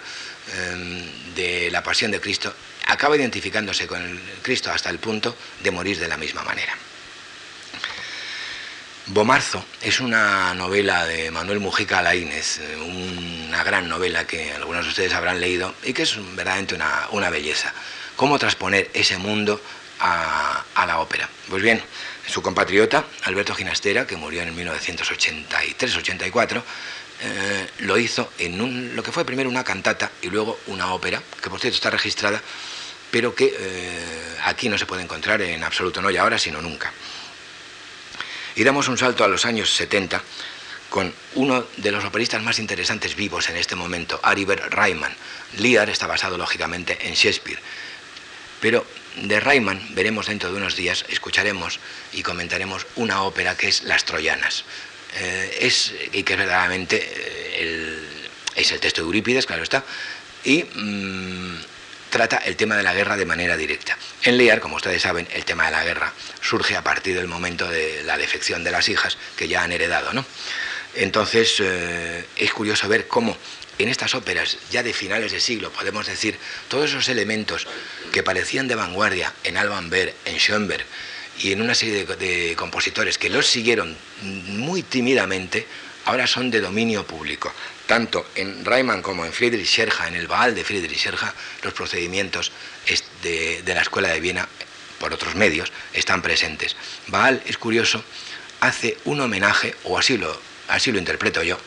Em, 0.54 1.34
de 1.34 1.70
la 1.72 1.82
pasión 1.82 2.12
de 2.12 2.20
Cristo, 2.20 2.54
acaba 2.86 3.16
identificándose 3.16 3.86
con 3.88 4.00
el 4.00 4.20
Cristo 4.42 4.70
hasta 4.70 4.90
el 4.90 5.00
punto 5.00 5.36
de 5.60 5.70
morir 5.72 5.98
de 5.98 6.06
la 6.06 6.16
misma 6.16 6.44
manera. 6.44 6.72
Bomarzo 9.06 9.64
es 9.82 10.00
una 10.00 10.54
novela 10.54 11.04
de 11.04 11.30
Manuel 11.32 11.58
Mujica 11.58 12.00
Laínez, 12.00 12.60
una 12.78 13.62
gran 13.64 13.88
novela 13.88 14.26
que 14.26 14.52
algunos 14.52 14.84
de 14.84 14.90
ustedes 14.90 15.14
habrán 15.14 15.40
leído 15.40 15.74
y 15.82 15.92
que 15.92 16.02
es 16.02 16.16
verdaderamente 16.36 16.76
una, 16.76 17.30
belleza. 17.30 17.72
¿Cómo 18.14 18.38
transponer 18.38 18.90
ese 18.94 19.18
mundo 19.18 19.60
a, 20.00 20.64
la 20.86 20.98
ópera? 20.98 21.28
Pues 21.48 21.62
bien, 21.62 21.82
su 22.26 22.42
compatriota, 22.42 23.04
Alberto 23.24 23.54
Ginastera, 23.54 24.06
que 24.06 24.16
murió 24.16 24.42
en 24.42 24.56
1983-84, 24.56 26.62
eh, 27.22 27.66
lo 27.78 27.96
hizo 27.98 28.30
en 28.38 28.94
lo 28.94 29.02
que 29.02 29.12
fue 29.12 29.24
primero 29.24 29.48
una 29.48 29.64
cantata 29.64 30.10
y 30.22 30.28
luego 30.28 30.58
una 30.66 30.92
ópera, 30.92 31.22
que 31.42 31.48
por 31.48 31.60
cierto 31.60 31.76
está 31.76 31.90
registrada, 31.90 32.42
pero 33.10 33.34
que 33.34 33.54
eh, 33.58 34.36
aquí 34.44 34.68
no 34.68 34.76
se 34.76 34.86
puede 34.86 35.02
encontrar 35.02 35.40
en 35.42 35.64
absoluto, 35.64 36.02
no 36.02 36.10
ya 36.10 36.22
ahora, 36.22 36.38
sino 36.38 36.60
nunca. 36.60 36.92
Y 38.54 38.64
damos 38.64 38.88
un 38.88 38.98
salto 38.98 39.24
a 39.24 39.28
los 39.28 39.44
años 39.44 39.74
70 39.74 40.22
con 40.88 41.12
uno 41.34 41.66
de 41.76 41.90
los 41.90 42.04
operistas 42.04 42.42
más 42.42 42.58
interesantes 42.58 43.16
vivos 43.16 43.48
en 43.48 43.56
este 43.56 43.74
momento, 43.74 44.20
Aribert 44.22 44.72
Reimann. 44.72 45.14
Lear 45.58 45.90
está 45.90 46.06
basado 46.06 46.38
lógicamente 46.38 46.96
en 47.06 47.14
Shakespeare, 47.14 47.60
pero 48.60 48.86
de 49.16 49.40
Reimann 49.40 49.80
veremos 49.94 50.26
dentro 50.26 50.50
de 50.50 50.58
unos 50.58 50.76
días, 50.76 51.04
escucharemos 51.08 51.80
y 52.12 52.22
comentaremos 52.22 52.86
una 52.96 53.22
ópera 53.22 53.56
que 53.56 53.68
es 53.68 53.82
Las 53.84 54.04
Troyanas. 54.04 54.64
Eh, 55.18 55.58
es, 55.62 55.94
y 56.12 56.22
que 56.22 56.36
verdaderamente 56.36 56.96
eh, 56.96 57.62
el, 57.62 58.08
es 58.54 58.70
el 58.72 58.80
texto 58.80 59.00
de 59.00 59.06
Eurípides, 59.06 59.46
claro 59.46 59.62
está, 59.62 59.82
y 60.44 60.62
mm, 60.62 61.56
trata 62.10 62.36
el 62.38 62.56
tema 62.56 62.76
de 62.76 62.82
la 62.82 62.92
guerra 62.92 63.16
de 63.16 63.24
manera 63.24 63.56
directa. 63.56 63.96
En 64.22 64.36
Lear, 64.36 64.60
como 64.60 64.76
ustedes 64.76 65.02
saben, 65.02 65.26
el 65.32 65.44
tema 65.44 65.66
de 65.66 65.70
la 65.70 65.84
guerra 65.84 66.12
surge 66.42 66.76
a 66.76 66.82
partir 66.82 67.16
del 67.16 67.28
momento 67.28 67.68
de 67.68 68.02
la 68.04 68.18
defección 68.18 68.62
de 68.62 68.70
las 68.70 68.88
hijas 68.88 69.16
que 69.36 69.48
ya 69.48 69.62
han 69.62 69.72
heredado, 69.72 70.12
¿no? 70.12 70.24
Entonces, 70.94 71.56
eh, 71.60 72.24
es 72.36 72.52
curioso 72.52 72.88
ver 72.88 73.06
cómo 73.06 73.36
en 73.78 73.88
estas 73.88 74.14
óperas 74.14 74.58
ya 74.70 74.82
de 74.82 74.92
finales 74.92 75.32
de 75.32 75.40
siglo, 75.40 75.70
podemos 75.70 76.06
decir, 76.06 76.38
todos 76.68 76.90
esos 76.90 77.08
elementos 77.08 77.66
que 78.12 78.22
parecían 78.22 78.68
de 78.68 78.74
vanguardia 78.74 79.32
en 79.44 79.56
Alban 79.56 79.90
Berg, 79.90 80.14
en 80.24 80.38
Schoenberg, 80.38 80.84
y 81.38 81.52
en 81.52 81.60
una 81.60 81.74
serie 81.74 82.06
de, 82.06 82.54
compositores 82.56 83.18
que 83.18 83.28
los 83.28 83.46
siguieron 83.46 83.96
muy 84.22 84.82
tímidamente, 84.82 85.66
ahora 86.06 86.26
son 86.26 86.50
de 86.50 86.60
dominio 86.60 87.06
público. 87.06 87.52
Tanto 87.86 88.26
en 88.34 88.64
Reimann 88.64 89.02
como 89.02 89.24
en 89.24 89.32
Friedrich 89.32 89.66
Scherja, 89.66 90.08
en 90.08 90.14
el 90.14 90.26
Baal 90.26 90.54
de 90.54 90.64
Friedrich 90.64 90.98
Scherja, 90.98 91.34
los 91.62 91.74
procedimientos 91.74 92.52
de, 93.22 93.62
de 93.62 93.74
la 93.74 93.82
Escuela 93.82 94.08
de 94.08 94.20
Viena, 94.20 94.48
por 94.98 95.12
otros 95.12 95.34
medios, 95.34 95.72
están 95.92 96.22
presentes. 96.22 96.74
Baal, 97.08 97.42
es 97.46 97.58
curioso, 97.58 98.02
hace 98.60 98.96
un 99.04 99.20
homenaje, 99.20 99.74
o 99.84 99.98
así 99.98 100.16
lo, 100.16 100.40
así 100.68 100.90
lo 100.90 100.98
interpreto 100.98 101.42
yo, 101.42 101.58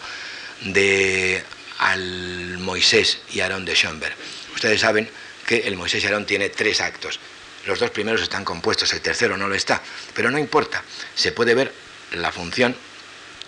de 0.62 1.44
al 1.80 2.58
Moisés 2.60 3.20
y 3.32 3.40
Aarón 3.40 3.66
de 3.66 3.74
Schoenberg. 3.74 4.16
Ustedes 4.54 4.82
saben 4.82 5.10
que 5.48 5.60
el 5.60 5.76
Moisés 5.76 6.04
y 6.04 6.08
Aarón 6.08 6.26
tiene 6.26 6.50
tres 6.50 6.82
actos. 6.82 7.20
Los 7.66 7.80
dos 7.80 7.90
primeros 7.90 8.22
están 8.22 8.46
compuestos, 8.46 8.94
el 8.94 9.02
tercero 9.02 9.38
no 9.38 9.48
lo 9.48 9.56
está, 9.56 9.82
pero 10.14 10.32
no 10.32 10.38
importa, 10.38 10.84
se 11.16 11.32
puede 11.32 11.56
ver 11.56 11.74
la 12.14 12.32
función 12.32 12.76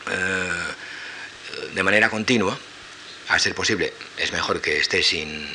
eh, 0.10 0.50
de 1.74 1.84
manera 1.84 2.10
continua, 2.10 2.58
a 3.30 3.40
ser 3.40 3.56
posible, 3.56 3.94
es 4.18 4.32
mejor 4.34 4.60
que 4.62 4.78
esté 4.78 5.04
sin, 5.04 5.48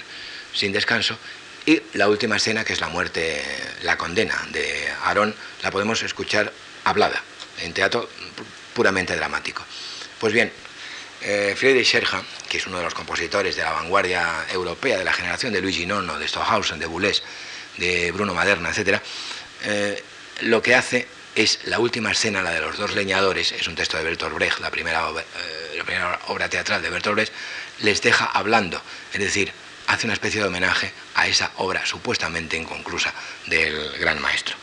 sin 0.55 0.73
descanso, 0.73 1.19
y 1.67 1.83
la 1.95 2.09
última 2.09 2.37
escena, 2.37 2.65
que 2.65 2.73
es 2.73 2.81
la 2.81 2.89
muerte, 2.89 3.43
la 3.83 3.99
condena 3.99 4.47
de 4.53 4.89
Aarón, 5.03 5.35
la 5.63 5.71
podemos 5.71 6.03
escuchar 6.03 6.53
hablada, 6.85 7.23
en 7.61 7.75
teatro 7.75 8.09
puramente 8.73 9.17
dramático. 9.17 9.65
Pues 10.21 10.33
bien, 10.33 10.53
eh, 11.27 11.55
Friedrich 11.57 11.87
Scherja, 11.87 12.23
que 12.49 12.59
es 12.59 12.67
uno 12.69 12.79
de 12.79 12.85
los 12.85 12.95
compositores 12.95 13.57
de 13.57 13.63
la 13.63 13.73
vanguardia 13.73 14.47
europea 14.53 14.97
de 14.97 15.05
la 15.05 15.13
generación 15.13 15.53
de 15.53 15.61
Luigi 15.61 15.85
Nono, 15.85 16.19
de 16.19 16.29
Stockhausen, 16.29 16.79
de 16.79 16.87
Boulez, 16.87 17.21
de 17.79 18.13
Bruno 18.13 18.33
Maderna, 18.33 18.71
etc., 18.71 19.01
eh, 19.65 20.03
lo 20.43 20.63
que 20.63 20.77
hace 20.77 21.09
es 21.35 21.61
la 21.65 21.81
última 21.81 22.13
escena, 22.13 22.43
la 22.43 22.53
de 22.53 22.61
los 22.61 22.79
dos 22.79 22.95
leñadores, 22.95 23.51
es 23.51 23.67
un 23.67 23.75
texto 23.75 23.97
de 23.97 24.05
Bertolt 24.05 24.35
Brecht, 24.37 24.61
la 24.61 24.71
primera, 24.71 25.09
eh, 25.11 25.77
la 25.77 25.85
primera 25.85 26.21
obra 26.29 26.49
teatral 26.49 26.81
de 26.81 26.91
Bertolt 26.91 27.17
Brecht, 27.17 27.33
les 27.81 28.01
deja 28.01 28.27
hablando, 28.27 28.81
es 29.13 29.19
decir, 29.19 29.53
hace 29.89 30.07
una 30.07 30.15
especie 30.15 30.41
de 30.41 30.47
homenaje 30.47 30.93
a 31.17 31.27
esa 31.27 31.51
obra 31.57 31.85
supuestamente 31.85 32.57
inconclusa 32.57 33.13
del 33.47 33.99
gran 33.99 34.21
maestro. 34.21 34.55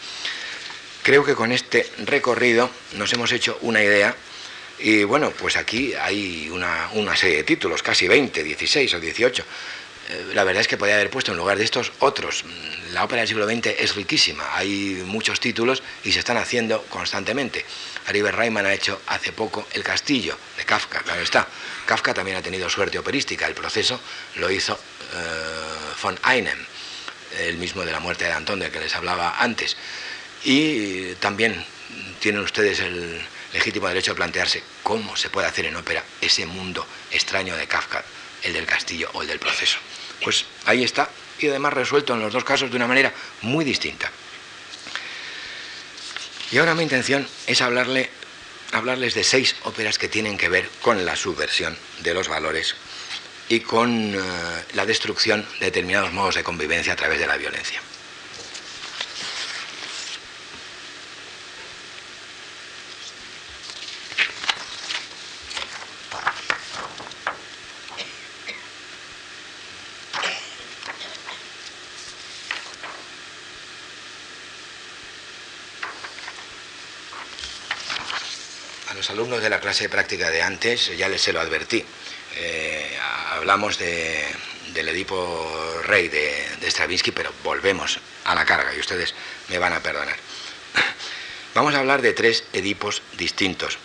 Creo 1.01 1.25
que 1.25 1.35
con 1.35 1.51
este 1.51 1.91
recorrido 2.05 2.69
nos 2.93 3.11
hemos 3.11 3.33
hecho 3.33 3.57
una 3.61 3.83
idea 3.83 4.15
y 4.83 5.03
bueno, 5.05 5.31
pues 5.31 5.55
aquí 5.55 5.93
hay 5.93 6.49
una, 6.49 6.89
una 6.93 7.15
serie 7.15 7.37
de 7.37 7.43
títulos, 7.43 7.81
casi 7.81 8.07
20, 8.07 8.43
16 8.43 8.93
o 8.93 8.99
18 8.99 9.45
eh, 10.09 10.31
la 10.33 10.43
verdad 10.43 10.61
es 10.61 10.67
que 10.67 10.77
podría 10.77 10.95
haber 10.95 11.09
puesto 11.09 11.31
en 11.31 11.37
lugar 11.37 11.57
de 11.57 11.63
estos 11.63 11.91
otros. 11.99 12.43
La 12.91 13.03
ópera 13.03 13.21
del 13.21 13.27
siglo 13.27 13.47
XX 13.47 13.67
es 13.79 13.95
riquísima, 13.95 14.55
hay 14.55 15.01
muchos 15.05 15.39
títulos 15.39 15.81
y 16.03 16.11
se 16.11 16.19
están 16.19 16.37
haciendo 16.37 16.83
constantemente. 16.83 17.65
Ariber 18.07 18.35
Reimann 18.35 18.65
ha 18.65 18.73
hecho 18.73 19.01
hace 19.07 19.31
poco 19.31 19.65
El 19.71 19.83
Castillo 19.83 20.37
de 20.57 20.65
Kafka, 20.65 20.99
claro 20.99 21.21
está. 21.21 21.47
Kafka 21.85 22.13
también 22.13 22.37
ha 22.37 22.41
tenido 22.41 22.69
suerte 22.69 22.99
operística, 22.99 23.47
el 23.47 23.53
proceso 23.53 23.99
lo 24.35 24.51
hizo 24.51 24.73
eh, 24.73 25.93
von 26.01 26.19
Einem, 26.23 26.59
el 27.39 27.57
mismo 27.57 27.83
de 27.83 27.91
la 27.91 27.99
muerte 27.99 28.25
de 28.25 28.33
Antón 28.33 28.59
del 28.59 28.71
que 28.71 28.81
les 28.81 28.93
hablaba 28.95 29.39
antes. 29.39 29.77
Y 30.43 31.13
también 31.15 31.65
tienen 32.19 32.41
ustedes 32.41 32.81
el 32.81 33.21
legítimo 33.53 33.87
derecho 33.87 34.11
de 34.11 34.15
plantearse 34.15 34.63
cómo 34.81 35.15
se 35.15 35.29
puede 35.29 35.47
hacer 35.47 35.65
en 35.65 35.75
ópera 35.75 36.03
ese 36.21 36.45
mundo 36.45 36.85
extraño 37.11 37.55
de 37.55 37.67
Kafka 37.67 38.03
el 38.43 38.53
del 38.53 38.65
castillo 38.65 39.09
o 39.13 39.21
el 39.21 39.27
del 39.27 39.39
proceso. 39.39 39.77
Pues 40.21 40.45
ahí 40.65 40.83
está, 40.83 41.09
y 41.39 41.47
además 41.47 41.73
resuelto 41.73 42.13
en 42.13 42.19
los 42.19 42.33
dos 42.33 42.43
casos 42.43 42.69
de 42.69 42.75
una 42.75 42.87
manera 42.87 43.13
muy 43.41 43.65
distinta. 43.65 44.11
Y 46.51 46.57
ahora 46.57 46.75
mi 46.75 46.83
intención 46.83 47.27
es 47.47 47.61
hablarle, 47.61 48.09
hablarles 48.71 49.13
de 49.13 49.23
seis 49.23 49.55
óperas 49.63 49.97
que 49.97 50.07
tienen 50.07 50.37
que 50.37 50.49
ver 50.49 50.69
con 50.81 51.05
la 51.05 51.15
subversión 51.15 51.77
de 52.01 52.13
los 52.13 52.27
valores 52.27 52.75
y 53.49 53.61
con 53.61 54.13
eh, 54.13 54.19
la 54.73 54.85
destrucción 54.85 55.47
de 55.59 55.65
determinados 55.67 56.11
modos 56.13 56.35
de 56.35 56.43
convivencia 56.43 56.93
a 56.93 56.95
través 56.95 57.19
de 57.19 57.27
la 57.27 57.37
violencia. 57.37 57.81
Alumnos 79.13 79.43
de 79.43 79.49
la 79.49 79.59
clase 79.59 79.83
de 79.83 79.89
práctica 79.89 80.31
de 80.31 80.41
antes 80.41 80.97
ya 80.97 81.07
les 81.07 81.21
se 81.21 81.33
lo 81.33 81.39
advertí. 81.39 81.85
eh, 82.35 82.97
hablamos 83.29 83.77
del 83.77 84.87
Edipo 84.89 85.81
Rey 85.83 86.07
de, 86.07 86.47
Stravinsky, 86.63 87.11
pero 87.11 87.31
volvemos 87.43 87.99
a 88.25 88.33
la 88.33 88.43
carga 88.43 88.73
y 88.75 88.79
ustedes 88.79 89.13
me 89.49 89.59
van 89.59 89.73
a 89.73 89.81
perdonar. 89.81 90.15
Vamos 91.53 91.75
a 91.75 91.79
hablar 91.79 92.01
de 92.01 92.13
tres 92.13 92.43
Edipos 92.53 93.03
distintos, 93.15 93.77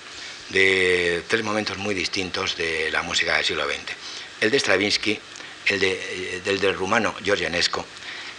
de 0.49 1.23
tres 1.29 1.45
momentos 1.45 1.77
muy 1.77 1.95
distintos 1.95 2.57
de 2.57 2.91
la 2.91 3.03
música 3.03 3.37
del 3.37 3.45
siglo 3.45 3.67
XX. 3.67 3.93
El 4.41 4.51
de 4.51 4.59
Stravinsky, 4.59 5.21
el, 5.67 5.79
de, 5.79 6.41
del, 6.43 6.59
del 6.59 6.75
rumano 6.75 7.15
Georgianesco 7.23 7.85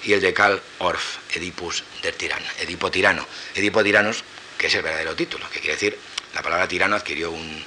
y 0.04 0.14
el 0.14 0.22
de 0.22 0.34
Karl 0.34 0.60
Orff, 0.80 1.18
Edipus 1.36 1.84
del 2.02 2.16
tirano, 2.16 2.48
Edipo 2.60 2.90
tirano. 2.90 3.28
Edipo 3.54 3.84
tiranos, 3.84 4.24
que 4.58 4.68
es 4.68 4.76
el 4.76 4.82
verdadero 4.82 5.16
título, 5.16 5.48
que 5.52 5.60
quiere 5.60 5.76
decir, 5.76 6.00
la 6.34 6.41
palabra 6.41 6.67
tirano 6.67 6.95
adquirió 6.95 7.32
un, 7.32 7.63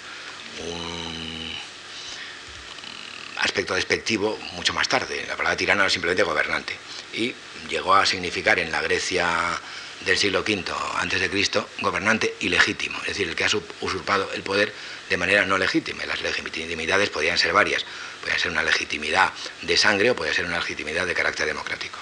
aspecto 3.36 3.74
despectivo 3.74 4.38
mucho 4.52 4.72
más 4.72 4.88
tarde. 4.88 5.24
La 5.26 5.36
palabra 5.36 5.56
tirano 5.56 5.82
era 5.82 5.90
simplemente 5.90 6.22
gobernante 6.22 6.76
y 7.12 7.34
llegó 7.68 7.94
a 7.94 8.06
significar 8.06 8.58
en 8.58 8.70
la 8.70 8.80
Grecia 8.80 9.60
del 10.04 10.16
siglo 10.16 10.40
V 10.40 10.64
antes 10.96 11.20
de 11.20 11.28
Cristo 11.28 11.68
gobernante 11.80 12.34
ilegítimo, 12.40 12.98
es 13.02 13.08
decir, 13.08 13.28
el 13.28 13.36
que 13.36 13.44
ha 13.44 13.50
usurpado 13.80 14.30
el 14.32 14.42
poder 14.42 14.72
de 15.10 15.16
manera 15.16 15.44
no 15.44 15.58
legítima. 15.58 16.06
Las 16.06 16.22
legitimidades 16.22 17.10
podían 17.10 17.36
ser 17.36 17.52
varias, 17.52 17.84
podía 18.20 18.38
ser 18.38 18.50
una 18.50 18.62
legitimidad 18.62 19.32
de 19.62 19.76
sangre 19.76 20.10
o 20.10 20.16
podía 20.16 20.32
ser 20.32 20.44
una 20.44 20.58
legitimidad 20.58 21.06
de 21.06 21.14
carácter 21.14 21.46
democrático. 21.46 21.98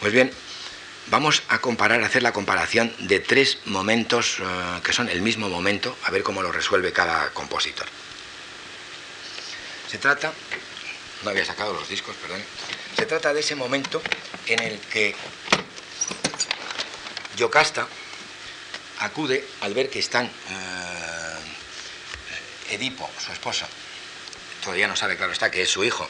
Pues 0.00 0.12
bien, 0.12 0.30
vamos 1.10 1.42
a 1.48 1.60
comparar, 1.60 2.02
a 2.02 2.06
hacer 2.06 2.22
la 2.22 2.32
comparación 2.32 2.94
de 2.98 3.20
tres 3.20 3.58
momentos 3.64 4.38
eh, 4.40 4.80
que 4.82 4.92
son 4.92 5.08
el 5.08 5.22
mismo 5.22 5.48
momento, 5.48 5.96
a 6.04 6.10
ver 6.10 6.22
cómo 6.22 6.42
lo 6.42 6.52
resuelve 6.52 6.92
cada 6.92 7.30
compositor. 7.30 7.86
Se 9.90 9.98
trata, 9.98 10.32
no 11.22 11.30
había 11.30 11.44
sacado 11.44 11.72
los 11.72 11.88
discos, 11.88 12.14
perdón, 12.16 12.42
se 12.96 13.06
trata 13.06 13.32
de 13.32 13.40
ese 13.40 13.54
momento 13.54 14.02
en 14.46 14.62
el 14.62 14.78
que 14.80 15.14
Yocasta 17.36 17.86
acude 19.00 19.46
al 19.60 19.74
ver 19.74 19.88
que 19.88 20.00
están 20.00 20.26
eh, 20.26 20.30
Edipo, 22.70 23.08
su 23.24 23.32
esposa, 23.32 23.66
todavía 24.62 24.88
no 24.88 24.96
sabe, 24.96 25.16
claro 25.16 25.32
está, 25.32 25.50
que 25.50 25.62
es 25.62 25.70
su 25.70 25.84
hijo, 25.84 26.08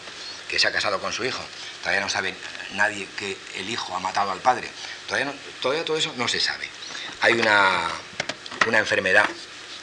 que 0.48 0.58
se 0.58 0.66
ha 0.66 0.72
casado 0.72 1.00
con 1.00 1.12
su 1.12 1.24
hijo, 1.24 1.42
todavía 1.80 2.00
no 2.00 2.08
sabe 2.08 2.34
nadie 2.72 3.06
que 3.18 3.36
el 3.56 3.68
hijo 3.68 3.94
ha 3.94 4.00
matado 4.00 4.30
al 4.30 4.40
padre, 4.40 4.68
todavía, 5.06 5.32
todo 5.84 5.96
eso 5.96 6.12
no 6.16 6.28
se 6.28 6.40
sabe. 6.40 6.68
Hay 7.20 7.34
una, 7.34 7.88
una 8.66 8.78
enfermedad 8.78 9.28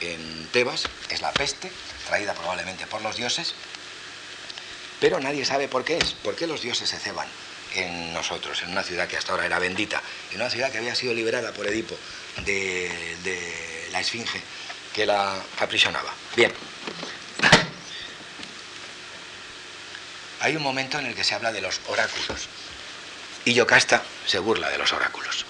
en 0.01 0.47
Tebas, 0.51 0.88
es 1.09 1.22
la 1.22 1.32
peste, 1.32 1.72
traída 2.07 2.34
probablemente 2.34 2.88
por 2.88 3.01
los 3.01 3.16
dioses, 3.16 3.53
pero 4.99 5.20
nadie 5.20 5.45
sabe 5.45 5.68
por 5.68 5.84
qué 5.84 5.97
es, 5.97 6.13
por 6.13 6.36
qué 6.36 6.47
los 6.47 6.61
dioses 6.61 6.89
se 6.89 6.99
ceban 6.99 7.28
en 7.76 8.13
nosotros, 8.13 8.61
en 8.63 8.72
una 8.72 8.84
ciudad 8.84 9.07
que 9.07 9.18
hasta 9.18 9.34
ahora 9.34 9.45
era 9.45 9.59
bendita, 9.59 10.01
en 10.32 10.38
una 10.38 10.49
ciudad 10.49 10.72
que 10.72 10.78
había 10.78 10.95
sido 10.95 11.13
liberada 11.13 11.51
por 11.51 11.68
Edipo 11.68 11.97
de, 12.45 13.88
la 13.91 13.99
esfinge 13.99 14.41
que 14.93 15.05
la 15.05 15.41
aprisionaba. 15.59 16.13
Bien. 16.36 16.51
Hay 20.46 20.56
un 20.56 20.62
momento 20.62 21.00
en 21.00 21.08
el 21.08 21.16
que 21.16 21.24
se 21.24 21.34
habla 21.34 21.52
de 21.52 21.60
los 21.60 21.82
oráculos. 21.88 22.48
Y 23.46 23.56
Yocasta 23.56 24.04
se 24.28 24.38
burla 24.38 24.70
de 24.70 24.78
los 24.78 24.93
oráculos. 24.93 25.43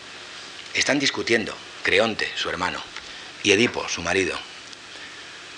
Están 0.74 1.00
discutiendo 1.00 1.54
Creonte, 1.84 2.32
su 2.38 2.50
hermano, 2.50 2.82
y 3.43 3.52
Edipo, 3.52 3.89
su 3.89 4.02
marido. 4.02 4.39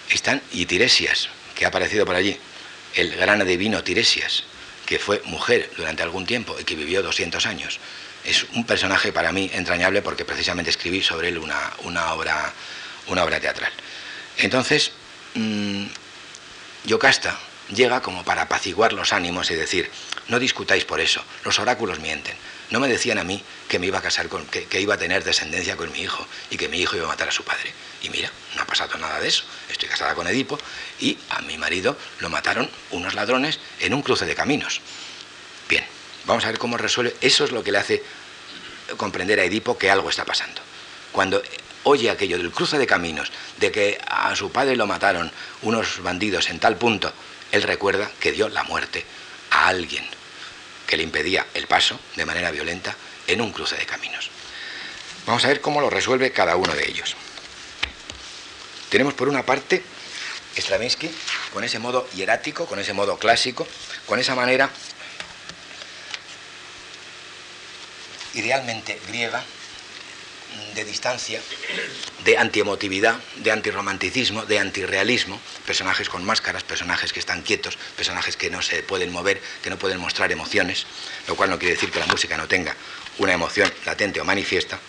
Están 0.10 0.42
y 0.54 0.66
Tiresias, 0.66 1.30
que 1.54 1.66
ha 1.66 1.68
aparecido 1.68 2.04
por 2.04 2.16
allí, 2.16 2.36
el 2.96 3.16
gran 3.16 3.40
adivino 3.40 3.84
Tiresias, 3.84 4.44
que 4.88 4.98
fue 4.98 5.22
mujer 5.26 5.70
durante 5.78 6.02
algún 6.02 6.26
tiempo 6.26 6.58
y 6.60 6.64
que 6.64 6.74
vivió 6.74 7.04
200 7.04 7.46
años. 7.46 7.80
Es 8.24 8.44
un 8.56 8.66
personaje 8.66 9.14
para 9.14 9.32
mí 9.32 9.52
entrañable 9.54 10.02
porque 10.02 10.26
precisamente 10.26 10.72
escribí 10.72 11.04
sobre 11.04 11.30
él 11.30 11.38
una, 11.38 12.12
obra, 12.12 12.52
una 13.06 13.24
obra 13.24 13.40
teatral. 13.40 13.72
Entonces, 14.40 14.94
mmm, 15.36 15.86
Yocasta 16.86 17.38
llega 17.70 18.02
como 18.02 18.24
para 18.24 18.44
apaciguar 18.44 18.94
los 18.94 19.14
ánimos 19.14 19.52
y 19.52 19.56
decir, 19.56 19.90
no 20.28 20.40
discutáis 20.40 20.86
por 20.86 21.00
eso, 21.00 21.24
los 21.44 21.60
oráculos 21.60 22.00
mienten. 22.00 22.36
No 22.70 22.80
me 22.80 22.88
decían 22.88 23.18
a 23.18 23.24
mí 23.24 23.42
que 23.70 23.80
me 23.80 23.88
iba 23.88 24.00
a 24.00 24.02
casar 24.02 24.28
con, 24.28 24.46
que, 24.46 24.82
iba 24.82 24.96
a 24.96 24.98
tener 24.98 25.24
descendencia 25.24 25.78
con 25.78 25.92
mi 25.92 26.02
hijo 26.02 26.26
y 26.50 26.58
que 26.58 26.68
mi 26.68 26.80
hijo 26.80 26.98
iba 26.98 27.06
a 27.06 27.10
matar 27.10 27.30
a 27.30 27.32
su 27.32 27.44
padre. 27.44 27.74
Y 28.02 28.10
mira, 28.10 28.30
no 28.56 28.62
ha 28.62 28.66
pasado 28.66 28.98
nada 28.98 29.20
de 29.20 29.30
eso. 29.30 29.46
Estoy 29.70 29.88
casada 29.88 30.16
con 30.16 30.28
Edipo 30.28 30.60
y 31.00 31.18
a 31.30 31.42
mi 31.42 31.58
marido 31.58 31.98
lo 32.20 32.30
mataron 32.30 32.70
unos 32.92 33.14
ladrones 33.14 33.60
en 33.80 33.94
un 33.94 34.02
cruce 34.02 34.26
de 34.26 34.36
caminos. 34.36 34.82
Bien, 35.70 35.86
vamos 36.26 36.44
a 36.44 36.50
ver 36.50 36.60
cómo 36.60 36.78
resuelve. 36.78 37.16
Eso 37.22 37.46
es 37.46 37.52
lo 37.52 37.64
que 37.64 37.72
le 37.72 37.78
hace 37.78 38.04
comprender 38.98 39.40
a 39.40 39.46
Edipo 39.46 39.78
que 39.78 39.90
algo 39.90 40.10
está 40.10 40.26
pasando. 40.26 40.62
Cuando 41.14 41.42
oye 41.84 42.10
aquello 42.10 42.38
del 42.38 42.52
cruce 42.52 42.78
de 42.78 42.86
caminos, 42.86 43.32
de 43.60 43.72
que 43.72 43.98
a 44.06 44.36
su 44.36 44.52
padre 44.52 44.76
lo 44.76 44.88
mataron 44.88 45.32
unos 45.62 46.04
bandidos 46.04 46.50
en 46.50 46.60
tal 46.60 46.76
punto, 46.76 47.14
él 47.52 47.64
recuerda 47.64 48.12
que 48.20 48.32
dio 48.32 48.50
la 48.50 48.64
muerte 48.64 49.06
a 49.52 49.68
alguien 49.68 50.06
que 50.86 50.98
le 50.98 51.04
impedía 51.04 51.46
el 51.54 51.68
paso 51.68 52.00
de 52.16 52.26
manera 52.26 52.52
violenta 52.52 52.96
en 53.28 53.42
un 53.42 53.52
cruce 53.52 53.76
de 53.76 53.86
caminos. 53.86 54.30
Vamos 55.26 55.44
a 55.44 55.50
ver 55.50 55.62
cómo 55.62 55.82
lo 55.82 55.90
resuelve 55.90 56.32
cada 56.32 56.56
uno 56.56 56.74
de 56.74 56.88
ellos. 56.88 57.16
Tenemos 58.90 59.14
por 59.14 59.28
una 59.28 59.46
parte 59.46 59.84
Stravinsky 60.58 61.12
con 61.54 61.64
ese 61.64 61.80
modo 61.80 62.10
hierático, 62.16 62.66
con 62.66 62.80
ese 62.80 62.94
modo 62.94 63.18
clásico, 63.18 63.68
con 64.06 64.20
esa 64.20 64.36
manera 64.36 64.70
idealmente 68.34 69.00
griega 69.08 69.44
de 70.76 70.86
distancia, 70.86 71.42
de 72.24 72.38
antiemotividad, 72.38 73.20
de 73.38 73.52
antirromanticismo, 73.52 74.46
de 74.46 74.60
antirrealismo, 74.60 75.40
personajes 75.66 76.10
con 76.10 76.24
máscaras, 76.24 76.64
personajes 76.64 77.14
que 77.14 77.20
están 77.20 77.42
quietos, 77.42 77.78
personajes 77.96 78.38
que 78.38 78.50
no 78.50 78.62
se 78.62 78.84
pueden 78.84 79.12
mover, 79.12 79.42
que 79.64 79.70
no 79.70 79.78
pueden 79.78 80.00
mostrar 80.00 80.32
emociones, 80.32 80.86
lo 81.28 81.36
cual 81.36 81.50
no 81.50 81.58
quiere 81.58 81.76
decir 81.76 81.92
que 81.92 82.00
la 82.00 82.06
música 82.06 82.38
no 82.38 82.48
tenga 82.48 82.76
una 83.18 83.34
emoción 83.34 83.72
latente 83.86 84.22
o 84.22 84.26
manifiesta. 84.26 84.80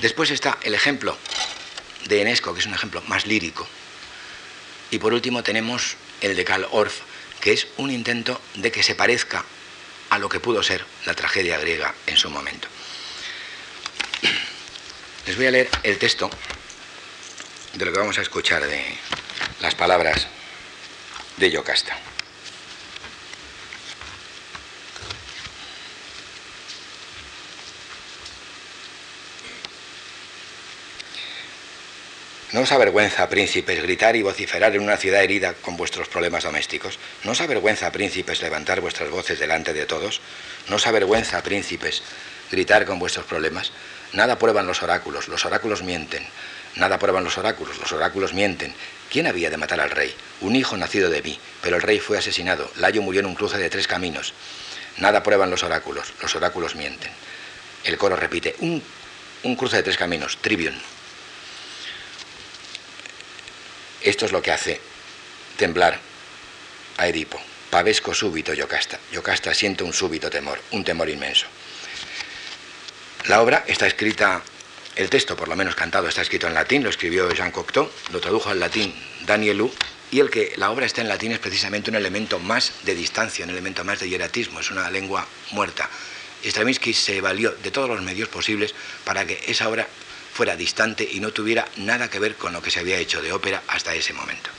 Después 0.00 0.30
está 0.30 0.58
el 0.62 0.74
ejemplo 0.74 1.16
de 2.06 2.20
Enesco, 2.20 2.52
que 2.52 2.60
es 2.60 2.66
un 2.66 2.74
ejemplo 2.74 3.02
más 3.06 3.26
lírico. 3.26 3.66
Y 4.90 4.98
por 4.98 5.14
último 5.14 5.42
tenemos 5.42 5.96
el 6.20 6.36
de 6.36 6.44
Karl 6.44 6.66
Orff, 6.70 7.00
que 7.40 7.52
es 7.52 7.68
un 7.76 7.90
intento 7.90 8.40
de 8.54 8.70
que 8.70 8.82
se 8.82 8.94
parezca 8.94 9.44
a 10.14 10.18
lo 10.20 10.28
que 10.28 10.38
pudo 10.38 10.62
ser 10.62 10.84
la 11.06 11.14
tragedia 11.14 11.58
griega 11.58 11.92
en 12.06 12.16
su 12.16 12.30
momento. 12.30 12.68
Les 15.26 15.36
voy 15.36 15.46
a 15.46 15.50
leer 15.50 15.68
el 15.82 15.98
texto 15.98 16.30
de 17.72 17.84
lo 17.84 17.92
que 17.92 17.98
vamos 17.98 18.16
a 18.18 18.22
escuchar 18.22 18.64
de 18.64 18.96
las 19.60 19.74
palabras 19.74 20.28
de 21.36 21.50
Yocasta. 21.50 21.98
¿No 32.54 32.60
os 32.60 32.70
avergüenza, 32.70 33.28
príncipes, 33.28 33.82
gritar 33.82 34.14
y 34.14 34.22
vociferar 34.22 34.76
en 34.76 34.82
una 34.82 34.96
ciudad 34.96 35.24
herida 35.24 35.54
con 35.54 35.76
vuestros 35.76 36.06
problemas 36.06 36.44
domésticos? 36.44 37.00
¿No 37.24 37.32
os 37.32 37.40
avergüenza, 37.40 37.90
príncipes, 37.90 38.42
levantar 38.42 38.80
vuestras 38.80 39.10
voces 39.10 39.40
delante 39.40 39.72
de 39.72 39.86
todos? 39.86 40.20
¿No 40.68 40.76
os 40.76 40.86
avergüenza, 40.86 41.42
príncipes, 41.42 42.04
gritar 42.52 42.86
con 42.86 43.00
vuestros 43.00 43.26
problemas? 43.26 43.72
Nada 44.12 44.38
prueban 44.38 44.68
los 44.68 44.84
oráculos, 44.84 45.26
los 45.26 45.44
oráculos 45.44 45.82
mienten. 45.82 46.24
Nada 46.76 47.00
prueban 47.00 47.24
los 47.24 47.38
oráculos, 47.38 47.76
los 47.80 47.90
oráculos 47.90 48.34
mienten. 48.34 48.72
¿Quién 49.10 49.26
había 49.26 49.50
de 49.50 49.56
matar 49.56 49.80
al 49.80 49.90
rey? 49.90 50.14
Un 50.40 50.54
hijo 50.54 50.76
nacido 50.76 51.10
de 51.10 51.22
mí, 51.22 51.36
pero 51.60 51.74
el 51.74 51.82
rey 51.82 51.98
fue 51.98 52.18
asesinado. 52.18 52.70
Layo 52.76 53.02
murió 53.02 53.18
en 53.18 53.26
un 53.26 53.34
cruce 53.34 53.58
de 53.58 53.68
tres 53.68 53.88
caminos. 53.88 54.32
Nada 54.98 55.24
prueban 55.24 55.50
los 55.50 55.64
oráculos, 55.64 56.14
los 56.22 56.36
oráculos 56.36 56.76
mienten. 56.76 57.10
El 57.82 57.98
coro 57.98 58.14
repite, 58.14 58.54
un, 58.60 58.80
un 59.42 59.56
cruce 59.56 59.78
de 59.78 59.82
tres 59.82 59.96
caminos, 59.96 60.38
trivium. 60.40 60.76
Esto 64.04 64.26
es 64.26 64.32
lo 64.32 64.42
que 64.42 64.52
hace 64.52 64.80
temblar 65.56 65.98
a 66.98 67.08
Edipo. 67.08 67.40
Pavesco 67.70 68.12
súbito 68.12 68.52
Yocasta. 68.52 69.00
Yocasta 69.10 69.54
siente 69.54 69.82
un 69.82 69.94
súbito 69.94 70.28
temor, 70.28 70.60
un 70.72 70.84
temor 70.84 71.08
inmenso. 71.08 71.46
La 73.26 73.40
obra 73.40 73.64
está 73.66 73.86
escrita, 73.86 74.42
el 74.96 75.08
texto 75.08 75.34
por 75.34 75.48
lo 75.48 75.56
menos 75.56 75.74
cantado 75.74 76.06
está 76.06 76.20
escrito 76.20 76.46
en 76.46 76.52
latín, 76.52 76.84
lo 76.84 76.90
escribió 76.90 77.30
Jean 77.32 77.50
Cocteau, 77.50 77.90
lo 78.12 78.20
tradujo 78.20 78.50
al 78.50 78.60
latín 78.60 78.94
Daniel 79.24 79.62
Hu, 79.62 79.72
y 80.10 80.20
el 80.20 80.28
que 80.28 80.52
la 80.56 80.70
obra 80.70 80.84
está 80.84 81.00
en 81.00 81.08
latín 81.08 81.32
es 81.32 81.38
precisamente 81.38 81.88
un 81.88 81.96
elemento 81.96 82.38
más 82.38 82.72
de 82.84 82.94
distancia, 82.94 83.46
un 83.46 83.52
elemento 83.52 83.84
más 83.84 84.00
de 84.00 84.10
hieratismo, 84.10 84.60
es 84.60 84.70
una 84.70 84.90
lengua 84.90 85.26
muerta. 85.52 85.88
Stravinsky 86.44 86.92
se 86.92 87.22
valió 87.22 87.52
de 87.52 87.70
todos 87.70 87.88
los 87.88 88.02
medios 88.02 88.28
posibles 88.28 88.74
para 89.04 89.26
que 89.26 89.42
esa 89.46 89.66
obra 89.66 89.88
fuera 90.34 90.56
distante 90.56 91.08
y 91.08 91.20
no 91.20 91.30
tuviera 91.30 91.68
nada 91.76 92.10
que 92.10 92.18
ver 92.18 92.34
con 92.34 92.52
lo 92.52 92.60
que 92.60 92.72
se 92.72 92.80
había 92.80 92.98
hecho 92.98 93.22
de 93.22 93.32
ópera 93.32 93.62
hasta 93.68 93.94
ese 93.94 94.12
momento. 94.12 94.50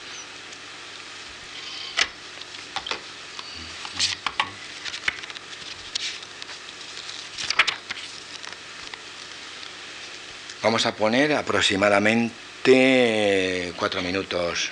Vamos 10.63 10.85
a 10.85 10.95
poner 10.95 11.33
aproximadamente 11.33 13.73
cuatro 13.75 14.01
minutos 14.01 14.69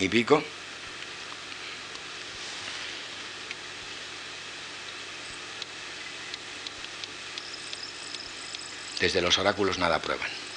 y 0.00 0.08
pico. 0.08 0.42
Desde 9.00 9.22
los 9.22 9.38
oráculos 9.38 9.78
nada 9.78 9.98
prueban. 9.98 10.49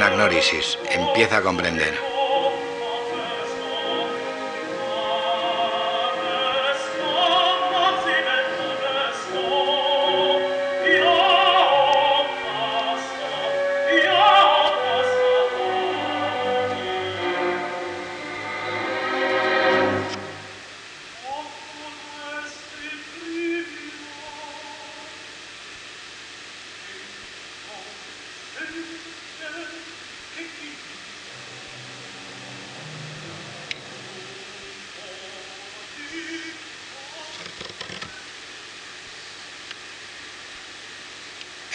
Anagnórisis, 0.00 0.78
empieza 0.90 1.36
a 1.38 1.42
comprender. 1.42 2.09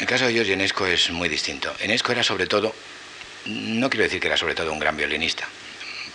El 0.05 0.09
caso 0.09 0.27
de 0.27 0.33
Giorgio 0.33 0.53
Enesco 0.53 0.85
es 0.85 1.09
muy 1.09 1.27
distinto. 1.27 1.75
Enesco 1.79 2.11
era 2.11 2.21
sobre 2.21 2.45
todo, 2.45 2.75
no 3.45 3.89
quiero 3.89 4.03
decir 4.03 4.19
que 4.19 4.27
era 4.27 4.37
sobre 4.37 4.53
todo 4.53 4.71
un 4.71 4.77
gran 4.77 4.95
violinista, 4.95 5.47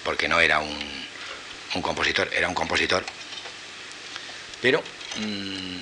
porque 0.05 0.29
no 0.29 0.39
era 0.39 0.61
un, 0.61 1.83
compositor, 1.83 2.31
era 2.33 2.47
un 2.47 2.55
compositor, 2.55 3.05
pero 4.63 4.81
mm, 5.17 5.79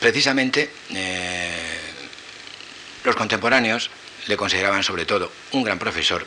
precisamente 0.00 0.70
eh, 0.94 1.80
los 3.04 3.14
contemporáneos 3.14 3.90
le 4.26 4.38
consideraban 4.38 4.82
sobre 4.82 5.04
todo 5.04 5.30
un 5.52 5.62
gran 5.62 5.78
profesor, 5.78 6.26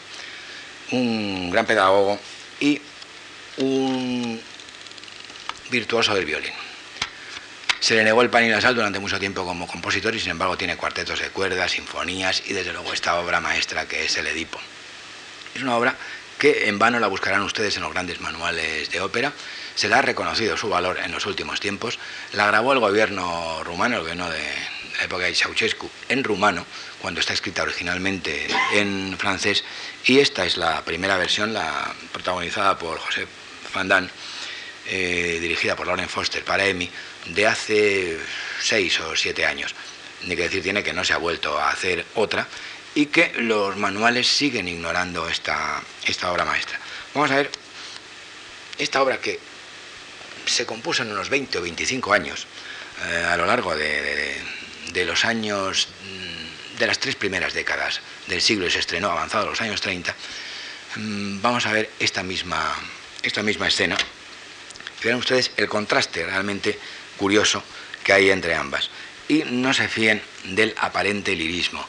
un 0.91 1.49
gran 1.49 1.65
pedagogo 1.65 2.19
y 2.59 2.80
un 3.57 4.39
virtuoso 5.72 6.13
del 6.13 6.26
violín. 6.26 6.70
Se 7.82 7.95
le 7.95 8.03
negó 8.03 8.21
el 8.21 8.29
pan 8.29 8.45
y 8.45 8.49
la 8.49 8.61
sal 8.61 8.75
durante 8.75 8.99
mucho 8.99 9.19
tiempo 9.19 9.43
como 9.43 9.65
compositor 9.65 10.13
y 10.13 10.19
sin 10.19 10.29
embargo 10.29 10.55
tiene 10.55 10.77
cuartetos 10.77 11.19
de 11.19 11.32
cuerdas, 11.32 11.71
sinfonías 11.71 12.43
y 12.45 12.53
desde 12.53 12.73
luego 12.73 12.93
esta 12.93 13.19
obra 13.19 13.41
maestra 13.41 13.88
que 13.88 14.05
es 14.05 14.15
el 14.17 14.27
Edipo. 14.27 14.59
Es 15.55 15.63
una 15.63 15.75
obra 15.75 15.95
que 16.38 16.69
en 16.69 16.77
vano 16.77 16.99
la 16.99 17.07
buscarán 17.07 17.41
ustedes 17.41 17.75
en 17.77 17.82
los 17.82 17.91
grandes 17.91 18.21
manuales 18.21 18.91
de 18.91 19.01
ópera. 19.01 19.34
Se 19.73 19.89
le 19.89 19.95
ha 19.95 20.01
reconocido 20.03 20.57
su 20.57 20.69
valor 20.69 20.99
en 21.03 21.11
los 21.11 21.25
últimos 21.25 21.59
tiempos. 21.59 21.97
La 22.34 22.45
grabó 22.45 22.73
el 22.73 22.79
gobierno 22.79 23.63
rumano, 23.63 23.95
el 23.95 24.01
gobierno 24.01 24.29
de 24.29 24.43
la 24.99 25.05
época 25.05 25.23
de 25.23 25.34
Ceausescu, 25.34 25.89
en 26.07 26.23
rumano, 26.23 26.67
cuando 27.01 27.19
está 27.19 27.34
escrita 27.34 27.63
originalmente 27.63 28.47
en 28.73 29.15
francés. 29.17 29.63
Y 30.05 30.19
esta 30.19 30.45
es 30.45 30.55
la 30.55 30.86
primera 30.86 31.17
versión, 31.17 31.51
la 31.51 31.91
protagonizada 32.11 32.77
por 32.77 32.99
José 32.99 33.25
Fandán, 33.71 34.11
eh, 34.88 35.38
dirigida 35.41 35.75
por 35.75 35.88
Lauren 35.88 36.09
Foster 36.09 36.43
para 36.43 36.65
Emmy, 36.65 36.89
de 37.27 37.47
hace 37.47 38.17
seis 38.61 38.99
o 38.99 39.15
siete 39.15 39.45
años. 39.45 39.75
Ni 40.23 40.36
que 40.36 40.43
decir 40.43 40.61
tiene 40.61 40.84
que 40.84 40.93
no 40.93 41.03
se 41.03 41.13
ha 41.13 41.17
vuelto 41.17 41.57
a 41.57 41.71
hacer 41.71 42.05
otra 42.15 42.47
y 42.93 43.07
que 43.07 43.32
los 43.38 43.77
manuales 43.77 44.27
siguen 44.27 44.67
ignorando 44.67 45.27
esta, 45.27 45.82
esta 46.05 46.32
obra 46.32 46.45
maestra. 46.45 46.79
Vamos 47.13 47.32
a 47.32 47.36
ver 47.36 47.51
esta 48.77 49.01
obra 49.01 49.19
que 49.19 49.39
se 50.45 50.65
compuso 50.65 51.03
en 51.03 51.11
unos 51.11 51.29
20 51.29 51.57
o 51.57 51.61
25 51.61 52.13
años, 52.13 52.47
eh, 53.05 53.25
a 53.29 53.38
lo 53.38 53.45
largo 53.45 53.75
de, 53.75 54.41
los 55.05 55.25
años, 55.25 55.88
mm, 56.03 56.77
de 56.79 56.88
las 56.88 56.99
tres 56.99 57.15
primeras 57.15 57.53
décadas 57.53 58.01
del 58.27 58.41
siglo 58.41 58.65
y 58.65 58.71
se 58.71 58.79
estrenó 58.79 59.11
avanzado 59.11 59.47
los 59.47 59.61
años 59.61 59.82
30, 59.82 60.15
mm, 60.95 61.41
vamos 61.41 61.65
a 61.65 61.71
ver 61.71 61.89
esta 61.99 62.23
misma, 62.23 62.75
esta 63.23 63.43
misma 63.43 63.67
escena. 63.67 63.97
Y 65.02 65.06
verán 65.06 65.20
ustedes 65.20 65.52
el 65.58 65.68
contraste 65.68 66.26
realmente 66.26 66.78
curioso 67.18 67.64
que 68.04 68.14
hay 68.14 68.30
entre 68.30 68.56
ambas. 68.56 68.89
Y 69.28 69.43
no 69.45 69.74
se 69.74 69.88
fíen 69.88 70.22
del 70.43 70.76
aparente 70.78 71.36
lirismo 71.36 71.86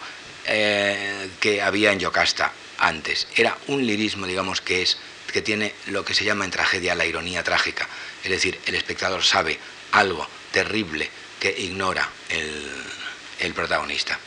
eh, 0.47 1.29
que 1.41 1.61
había 1.61 1.93
en 1.93 2.01
Yocasta 2.01 2.53
antes. 2.79 3.29
Era 3.37 3.57
un 3.69 3.87
lirismo, 3.87 4.27
digamos, 4.27 4.61
que 4.61 4.83
es 4.83 4.99
que 5.33 5.43
tiene 5.43 5.75
lo 5.87 6.05
que 6.05 6.15
se 6.15 6.25
llama 6.25 6.45
en 6.45 6.51
tragedia 6.51 6.95
la 6.95 7.07
ironía 7.07 7.43
trágica. 7.43 7.89
Es 8.23 8.31
decir, 8.31 8.61
el 8.67 8.75
espectador 8.75 9.25
sabe 9.25 9.59
algo 9.93 10.29
terrible 10.51 11.11
que 11.41 11.55
ignora 11.59 12.09
el, 12.29 12.71
el 13.41 13.55
protagonista. 13.55 14.19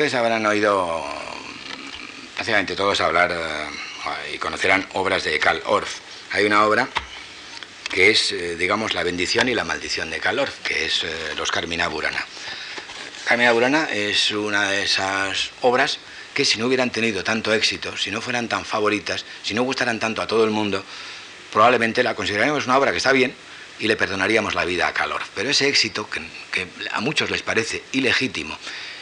Ustedes 0.00 0.14
habrán 0.14 0.46
oído 0.46 1.04
prácticamente 2.34 2.74
todos 2.74 3.02
hablar 3.02 3.32
eh, 3.32 4.34
y 4.34 4.38
conocerán 4.38 4.88
obras 4.94 5.24
de 5.24 5.38
Karl 5.38 5.60
Orff. 5.66 5.98
Hay 6.30 6.46
una 6.46 6.64
obra 6.64 6.88
que 7.90 8.10
es, 8.10 8.32
eh, 8.32 8.56
digamos, 8.56 8.94
la 8.94 9.02
bendición 9.02 9.50
y 9.50 9.54
la 9.54 9.64
maldición 9.64 10.08
de 10.08 10.18
calor, 10.18 10.48
que 10.64 10.86
es 10.86 11.04
eh, 11.04 11.34
los 11.36 11.52
Carmina 11.52 11.86
Burana. 11.88 12.24
Carmina 13.26 13.52
Burana 13.52 13.90
es 13.92 14.30
una 14.30 14.70
de 14.70 14.84
esas 14.84 15.50
obras 15.60 15.98
que 16.32 16.46
si 16.46 16.58
no 16.58 16.68
hubieran 16.68 16.88
tenido 16.88 17.22
tanto 17.22 17.52
éxito, 17.52 17.94
si 17.98 18.10
no 18.10 18.22
fueran 18.22 18.48
tan 18.48 18.64
favoritas, 18.64 19.26
si 19.42 19.52
no 19.52 19.64
gustaran 19.64 20.00
tanto 20.00 20.22
a 20.22 20.26
todo 20.26 20.44
el 20.44 20.50
mundo, 20.50 20.82
probablemente 21.52 22.02
la 22.02 22.14
consideraríamos 22.14 22.64
una 22.64 22.78
obra 22.78 22.92
que 22.92 22.96
está 22.96 23.12
bien 23.12 23.34
y 23.78 23.86
le 23.86 23.96
perdonaríamos 23.96 24.54
la 24.54 24.64
vida 24.64 24.88
a 24.88 24.94
Calor. 24.94 25.20
Pero 25.34 25.50
ese 25.50 25.68
éxito, 25.68 26.08
que, 26.08 26.22
que, 26.50 26.66
a 26.90 27.02
muchos 27.02 27.28
les 27.28 27.42
parece 27.42 27.82
ilegítimo, 27.92 28.56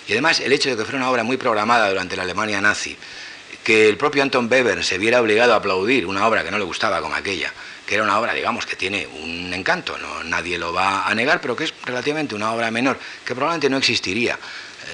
y 0.08 0.12
además 0.12 0.40
el 0.40 0.52
hecho 0.52 0.70
de 0.70 0.76
que 0.76 0.84
fuera 0.84 0.98
una 0.98 1.10
obra 1.10 1.22
muy 1.22 1.36
programada 1.36 1.88
durante 1.88 2.16
la 2.16 2.22
Alemania 2.22 2.60
nazi, 2.60 2.96
que 3.62 3.88
el 3.88 3.98
propio 3.98 4.22
Anton 4.22 4.50
Weber 4.50 4.82
se 4.82 4.96
viera 4.96 5.20
obligado 5.20 5.52
a 5.52 5.56
aplaudir 5.56 6.06
una 6.06 6.26
obra 6.26 6.42
que 6.42 6.50
no 6.50 6.58
le 6.58 6.64
gustaba 6.64 7.02
como 7.02 7.14
aquella, 7.14 7.52
que 7.86 7.94
era 7.94 8.04
una 8.04 8.18
obra, 8.18 8.32
digamos, 8.32 8.64
que 8.64 8.76
tiene 8.76 9.06
un 9.06 9.52
encanto, 9.52 9.98
no, 9.98 10.24
nadie 10.24 10.58
lo 10.58 10.72
va 10.72 11.06
a 11.06 11.14
negar, 11.14 11.42
pero 11.42 11.54
que 11.54 11.64
es 11.64 11.74
relativamente 11.84 12.34
una 12.34 12.52
obra 12.52 12.70
menor, 12.70 12.98
que 13.24 13.34
probablemente 13.34 13.68
no 13.68 13.76
existiría 13.76 14.38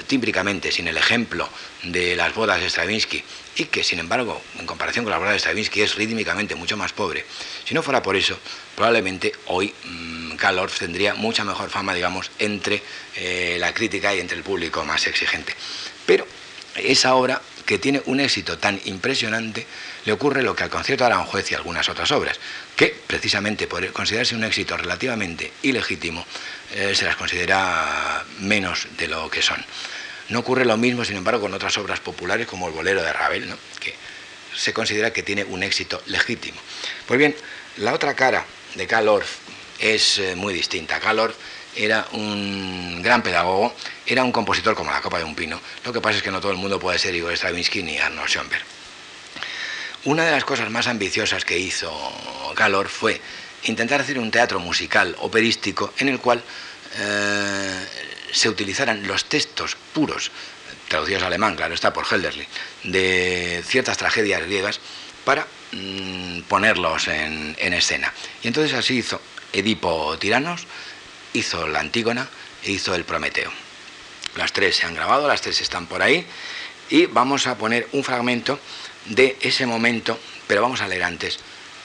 eh, 0.08 0.72
sin 0.72 0.88
el 0.88 0.96
ejemplo 0.96 1.48
de 1.84 2.16
las 2.16 2.34
bodas 2.34 2.60
de 2.60 2.68
Stravinsky 2.68 3.22
y 3.56 3.64
que, 3.66 3.84
sin 3.84 4.00
embargo, 4.00 4.42
en 4.58 4.66
comparación 4.66 5.04
con 5.04 5.12
las 5.12 5.20
bodas 5.20 5.34
de 5.34 5.38
Stravinsky 5.38 5.82
es 5.82 5.94
rítmicamente 5.94 6.56
mucho 6.56 6.76
más 6.76 6.92
pobre. 6.92 7.24
Si 7.64 7.74
no 7.74 7.82
fuera 7.82 8.02
por 8.02 8.16
eso, 8.16 8.36
probablemente 8.74 9.32
hoy 9.46 9.72
mmm, 9.84 10.23
tendría 10.78 11.14
mucha 11.14 11.44
mejor 11.44 11.70
fama, 11.70 11.94
digamos, 11.94 12.30
entre 12.38 12.82
eh, 13.16 13.56
la 13.58 13.72
crítica 13.72 14.14
y 14.14 14.20
entre 14.20 14.36
el 14.36 14.42
público 14.42 14.84
más 14.84 15.06
exigente. 15.06 15.54
Pero 16.06 16.26
esa 16.76 17.14
obra 17.14 17.40
que 17.64 17.78
tiene 17.78 18.02
un 18.06 18.20
éxito 18.20 18.58
tan 18.58 18.80
impresionante, 18.84 19.66
le 20.04 20.12
ocurre 20.12 20.42
lo 20.42 20.54
que 20.54 20.64
al 20.64 20.70
concierto 20.70 21.04
de 21.04 21.12
Aranjuez 21.12 21.50
y 21.50 21.54
algunas 21.54 21.88
otras 21.88 22.10
obras, 22.12 22.38
que 22.76 22.94
precisamente 23.06 23.66
por 23.66 23.90
considerarse 23.92 24.34
un 24.34 24.44
éxito 24.44 24.76
relativamente 24.76 25.50
ilegítimo, 25.62 26.26
eh, 26.74 26.94
se 26.94 27.06
las 27.06 27.16
considera 27.16 28.24
menos 28.40 28.86
de 28.98 29.08
lo 29.08 29.30
que 29.30 29.40
son. 29.40 29.64
No 30.28 30.40
ocurre 30.40 30.64
lo 30.64 30.76
mismo, 30.76 31.04
sin 31.04 31.16
embargo, 31.16 31.42
con 31.42 31.54
otras 31.54 31.76
obras 31.78 32.00
populares 32.00 32.46
como 32.46 32.68
el 32.68 32.74
bolero 32.74 33.02
de 33.02 33.12
Ravel, 33.12 33.54
que 33.80 33.94
se 34.54 34.72
considera 34.72 35.12
que 35.12 35.22
tiene 35.22 35.44
un 35.44 35.62
éxito 35.62 36.02
legítimo. 36.06 36.60
Pues 37.06 37.18
bien, 37.18 37.34
la 37.78 37.94
otra 37.94 38.14
cara 38.14 38.44
de 38.74 38.86
Karl 38.86 39.08
Orff 39.08 39.43
es 39.78 40.18
eh, 40.18 40.36
muy 40.36 40.54
distinta. 40.54 41.00
Karl 41.00 41.18
Orff 41.18 41.36
era 41.76 42.06
un 42.12 43.02
gran 43.02 43.22
pedagogo, 43.22 43.74
era 44.06 44.22
un 44.22 44.32
compositor 44.32 44.74
como 44.74 44.90
la 44.90 45.00
copa 45.00 45.18
de 45.18 45.24
un 45.24 45.34
pino. 45.34 45.60
Lo 45.84 45.92
que 45.92 46.00
pasa 46.00 46.18
es 46.18 46.22
que 46.22 46.30
no 46.30 46.40
todo 46.40 46.52
el 46.52 46.58
mundo 46.58 46.78
puede 46.78 46.98
ser 46.98 47.14
Igor 47.14 47.32
Stravinsky 47.36 47.82
ni 47.82 47.98
Arnold 47.98 48.28
Schoenberg. 48.28 48.64
Una 50.04 50.24
de 50.24 50.32
las 50.32 50.44
cosas 50.44 50.70
más 50.70 50.86
ambiciosas 50.86 51.44
que 51.44 51.58
hizo 51.58 51.90
Galor 52.54 52.88
fue 52.88 53.20
intentar 53.64 54.00
hacer 54.02 54.18
un 54.18 54.30
teatro 54.30 54.60
musical 54.60 55.16
operístico 55.20 55.94
en 55.98 56.08
el 56.08 56.18
cual 56.18 56.42
eh, 56.98 57.86
se 58.30 58.48
utilizaran 58.48 59.06
los 59.06 59.24
textos 59.24 59.76
puros, 59.94 60.30
traducidos 60.88 61.22
al 61.22 61.28
alemán, 61.28 61.56
claro 61.56 61.74
está 61.74 61.92
por 61.92 62.04
Helderly, 62.06 62.46
de 62.84 63.64
ciertas 63.66 63.96
tragedias 63.96 64.42
griegas 64.42 64.80
para 65.24 65.46
mm, 65.72 66.42
ponerlos 66.42 67.08
en 67.08 67.72
escena. 67.72 68.12
Y 68.42 68.48
entonces 68.48 68.74
así 68.74 68.98
hizo 68.98 69.20
Edipo 69.54 70.18
Tiranos, 70.18 70.66
hizo 71.32 71.66
la 71.68 71.80
Antígona 71.80 72.28
e 72.62 72.72
hizo 72.72 72.94
el 72.94 73.04
Prometeo. 73.04 73.50
Las 74.36 74.52
tres 74.52 74.76
se 74.76 74.86
han 74.86 74.94
grabado, 74.94 75.28
las 75.28 75.40
tres 75.40 75.60
están 75.60 75.86
por 75.86 76.02
ahí 76.02 76.26
y 76.90 77.06
vamos 77.06 77.46
a 77.46 77.56
poner 77.56 77.88
un 77.92 78.02
fragmento 78.02 78.58
de 79.06 79.38
ese 79.40 79.64
momento, 79.64 80.18
pero 80.46 80.60
vamos 80.62 80.80
a 80.80 80.88
leer 80.88 81.04
antes 81.04 81.38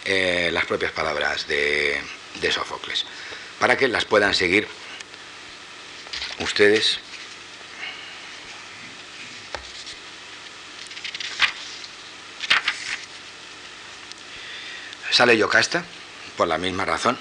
eh, 0.05 0.49
las 0.51 0.65
propias 0.65 0.91
palabras 0.91 1.47
de, 1.47 2.01
de 2.41 2.51
Sófocles, 2.51 3.05
para 3.59 3.77
que 3.77 3.87
las 3.87 4.05
puedan 4.05 4.33
seguir 4.33 4.67
ustedes. 6.39 6.99
Sale 15.11 15.37
Yocasta, 15.37 15.83
por 16.37 16.47
la 16.47 16.57
misma 16.57 16.85
razón, 16.85 17.17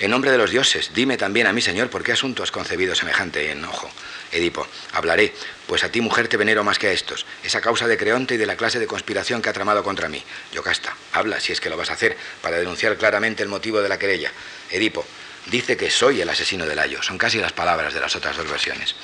en 0.00 0.10
nombre 0.12 0.30
de 0.30 0.38
los 0.38 0.50
dioses, 0.50 0.92
dime 0.94 1.16
también 1.16 1.48
a 1.48 1.52
mí, 1.52 1.60
Señor, 1.60 1.90
por 1.90 2.04
qué 2.04 2.12
asunto 2.12 2.44
has 2.44 2.52
concebido 2.52 2.94
semejante 2.94 3.50
enojo. 3.50 3.90
Edipo, 4.30 4.66
hablaré, 4.92 5.34
pues 5.66 5.82
a 5.82 5.90
ti, 5.90 6.00
mujer, 6.00 6.28
te 6.28 6.36
venero 6.36 6.62
más 6.62 6.78
que 6.78 6.86
a 6.86 6.92
estos. 6.92 7.26
Esa 7.42 7.60
causa 7.60 7.88
de 7.88 7.96
Creonte 7.96 8.34
y 8.34 8.36
de 8.36 8.46
la 8.46 8.56
clase 8.56 8.78
de 8.78 8.86
conspiración 8.86 9.42
que 9.42 9.48
ha 9.48 9.52
tramado 9.52 9.82
contra 9.82 10.08
mí. 10.08 10.22
Yocasta, 10.52 10.94
habla, 11.12 11.40
si 11.40 11.52
es 11.52 11.60
que 11.60 11.68
lo 11.68 11.76
vas 11.76 11.90
a 11.90 11.94
hacer, 11.94 12.16
para 12.42 12.58
denunciar 12.58 12.96
claramente 12.96 13.42
el 13.42 13.48
motivo 13.48 13.82
de 13.82 13.88
la 13.88 13.98
querella. 13.98 14.30
Edipo, 14.70 15.04
dice 15.46 15.76
que 15.76 15.90
soy 15.90 16.20
el 16.20 16.28
asesino 16.28 16.66
de 16.66 16.76
Layo. 16.76 17.02
Son 17.02 17.18
casi 17.18 17.38
las 17.38 17.52
palabras 17.52 17.92
de 17.92 18.00
las 18.00 18.14
otras 18.14 18.36
dos 18.36 18.48
versiones. 18.48 18.94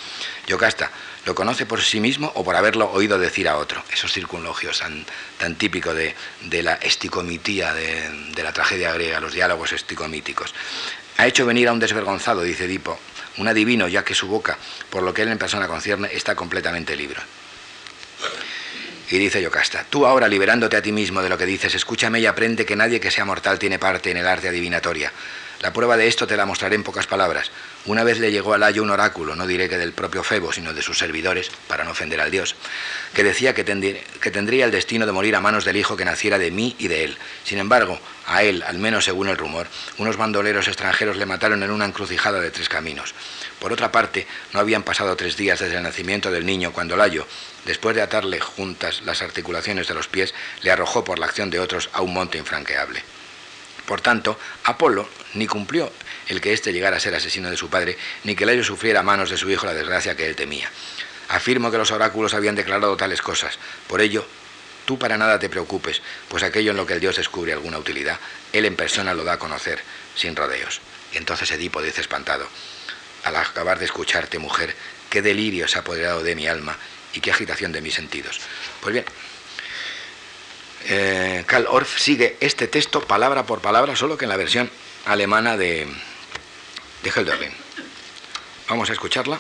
Yocasta, 0.47 0.93
¿lo 1.25 1.35
conoce 1.35 1.66
por 1.66 1.83
sí 1.83 2.01
mismo 2.01 2.31
o 2.35 2.45
por 2.45 2.57
haberlo 2.57 2.91
oído 2.91 3.18
decir 3.18 3.49
a 3.49 3.57
otro? 3.57 3.83
Esos 3.93 4.12
circunlogios 4.12 4.79
tan, 4.79 5.05
tan 5.39 5.57
típicos 5.57 5.95
de, 5.95 6.62
la 6.62 6.75
esticomitía 6.75 7.72
de, 7.75 8.09
de, 8.35 8.43
la 8.43 8.53
tragedia 8.53 8.93
griega, 8.93 9.20
los 9.20 9.33
diálogos 9.33 9.72
esticomíticos. 9.72 10.55
Ha 11.16 11.27
hecho 11.27 11.47
venir 11.47 11.68
a 11.68 11.72
un 11.72 11.79
desvergonzado, 11.79 12.43
dice 12.43 12.64
Edipo, 12.64 12.99
un 13.39 13.49
adivino, 13.49 13.89
ya 13.89 14.05
que 14.05 14.14
su 14.14 14.27
boca, 14.27 14.59
por 14.91 15.03
lo 15.03 15.14
que 15.14 15.22
él 15.22 15.29
en 15.29 15.39
persona 15.39 15.68
concierne, 15.68 16.09
está 16.12 16.35
completamente 16.35 16.97
libre. 16.97 17.20
Y 19.11 19.18
dice 19.18 19.43
Yocasta, 19.43 19.85
tú 19.89 20.07
ahora 20.07 20.29
liberándote 20.29 20.77
a 20.77 20.83
ti 20.83 20.91
mismo 20.91 21.22
de 21.22 21.29
lo 21.29 21.39
que 21.39 21.47
dices, 21.47 21.75
escúchame 21.75 22.20
y 22.20 22.27
aprende 22.27 22.64
que 22.64 22.75
nadie 22.75 23.01
que 23.01 23.11
sea 23.11 23.25
mortal 23.25 23.59
tiene 23.59 23.79
parte 23.79 24.11
en 24.11 24.16
el 24.16 24.27
arte 24.27 24.49
adivinatoria. 24.49 25.12
La 25.61 25.73
prueba 25.73 25.97
de 25.97 26.07
esto 26.07 26.27
te 26.27 26.37
la 26.37 26.47
mostraré 26.47 26.75
en 26.75 26.83
pocas 26.83 27.07
palabras. 27.07 27.51
Una 27.87 28.05
vez 28.05 28.19
le 28.19 28.33
llegó 28.33 28.55
a 28.55 28.59
Layo 28.59 28.83
un 28.83 28.91
oráculo, 28.91 29.37
no 29.37 29.47
diré 29.47 29.69
que 29.69 29.79
del 29.79 29.93
propio 29.93 30.23
Febo, 30.23 30.53
sino 30.53 30.73
de 30.73 30.83
sus 30.83 30.99
servidores, 30.99 31.51
para 31.69 31.85
no 31.85 31.93
ofender 31.93 32.21
al 32.21 32.31
dios, 32.31 32.57
que 33.13 33.25
decía 33.25 33.55
que, 33.55 33.65
tendría 33.65 34.65
el 34.65 34.71
destino 34.71 35.07
de 35.07 35.13
morir 35.13 35.37
a 35.37 35.41
manos 35.41 35.65
del 35.65 35.77
hijo 35.77 35.97
que 35.97 36.05
naciera 36.05 36.39
de 36.39 36.51
mí 36.51 36.75
y 36.79 36.89
de 36.89 37.05
él. 37.05 37.19
Sin 37.45 37.59
embargo, 37.59 38.01
a 38.27 38.43
él, 38.43 38.63
al 38.67 38.79
menos 38.79 39.05
según 39.05 39.29
el 39.29 39.37
rumor, 39.37 39.67
unos 39.99 40.17
bandoleros 40.17 40.69
extranjeros 40.69 41.17
le 41.17 41.27
mataron 41.27 41.63
en 41.63 41.71
una 41.71 41.85
encrucijada 41.85 42.41
de 42.41 42.51
tres 42.51 42.69
caminos. 42.69 43.15
Por 43.59 43.73
otra 43.73 43.93
parte, 43.93 44.27
no 44.53 44.61
habían 44.61 44.83
pasado 44.83 45.17
tres 45.17 45.37
días 45.37 45.61
desde 45.61 45.77
el 45.77 45.83
nacimiento 45.83 46.31
del 46.31 46.47
niño 46.47 46.73
cuando 46.73 46.97
Layo, 46.97 47.27
después 47.65 47.95
de 47.95 48.03
atarle 48.03 48.41
juntas 48.41 49.03
las 49.05 49.23
articulaciones 49.23 49.89
de 49.89 49.95
los 49.95 50.09
pies, 50.09 50.35
le 50.63 50.71
arrojó 50.71 51.05
por 51.05 51.19
la 51.19 51.27
acción 51.27 51.51
de 51.51 51.61
otros 51.61 51.91
a 51.93 52.03
un 52.03 52.13
monte 52.13 52.39
infranqueable. 52.39 53.03
Por 53.87 54.01
tanto, 54.01 54.39
Apolo 54.64 55.09
ni 55.35 55.47
cumplió 55.47 55.93
el 56.28 56.41
que 56.41 56.53
éste 56.53 56.72
llegara 56.72 56.97
a 56.97 57.01
ser 57.01 57.14
asesino 57.14 57.51
de 57.51 57.57
su 57.57 57.68
padre, 57.68 57.99
ni 58.24 58.35
que 58.35 58.47
Layo 58.47 58.64
sufriera 58.64 59.01
a 59.01 59.03
manos 59.03 59.30
de 59.30 59.37
su 59.37 59.51
hijo 59.51 59.66
la 59.66 59.74
desgracia 59.74 60.16
que 60.16 60.26
él 60.26 60.37
temía. 60.37 60.70
Afirmo 61.28 61.70
que 61.70 61.78
los 61.78 61.91
oráculos 61.91 62.35
habían 62.35 62.55
declarado 62.55 62.97
tales 62.97 63.20
cosas. 63.20 63.59
Por 63.87 64.01
ello, 64.01 64.26
tú 64.85 64.99
para 64.99 65.18
nada 65.18 65.39
te 65.39 65.49
preocupes, 65.49 66.03
pues 66.28 66.43
aquello 66.43 66.70
en 66.70 66.76
lo 66.76 66.87
que 66.87 66.95
el 66.95 67.01
Dios 67.01 67.16
descubre 67.16 67.53
alguna 67.53 67.78
utilidad, 67.78 68.18
él 68.53 68.64
en 68.64 68.76
persona 68.76 69.14
lo 69.14 69.24
da 69.24 69.35
a 69.35 69.39
conocer, 69.39 69.80
sin 70.14 70.37
rodeos. 70.37 70.80
Y 71.12 71.18
entonces 71.18 71.51
Edipo 71.51 71.82
dice 71.82 72.01
espantado, 72.01 72.47
al 73.24 73.37
acabar 73.37 73.78
de 73.78 73.87
escucharte, 73.87 74.39
mujer, 74.39 74.74
qué 75.11 75.22
delirio 75.22 75.68
se 75.68 75.78
ha 75.78 75.80
apoderado 75.80 76.22
de 76.22 76.35
mi 76.35 76.47
alma 76.47 76.76
y 77.12 77.20
qué 77.20 77.30
agitación 77.30 77.72
de 77.72 77.80
mis 77.80 77.95
sentidos. 77.95 78.41
Pues 78.80 78.93
bien, 78.93 79.05
eh, 80.87 81.45
Karl 81.47 81.66
Orff 81.68 81.99
sigue 81.99 82.37
este 82.41 82.68
texto 82.68 83.01
palabra 83.01 83.45
por 83.47 83.61
palabra, 83.61 83.97
solo 83.97 84.16
que 84.16 84.24
en 84.24 84.28
la 84.30 84.37
versión 84.37 84.70
alemana 85.07 85.57
de, 85.57 85.87
de. 87.03 87.53
Vamos 88.68 88.91
a 88.91 88.93
escucharla. 88.93 89.39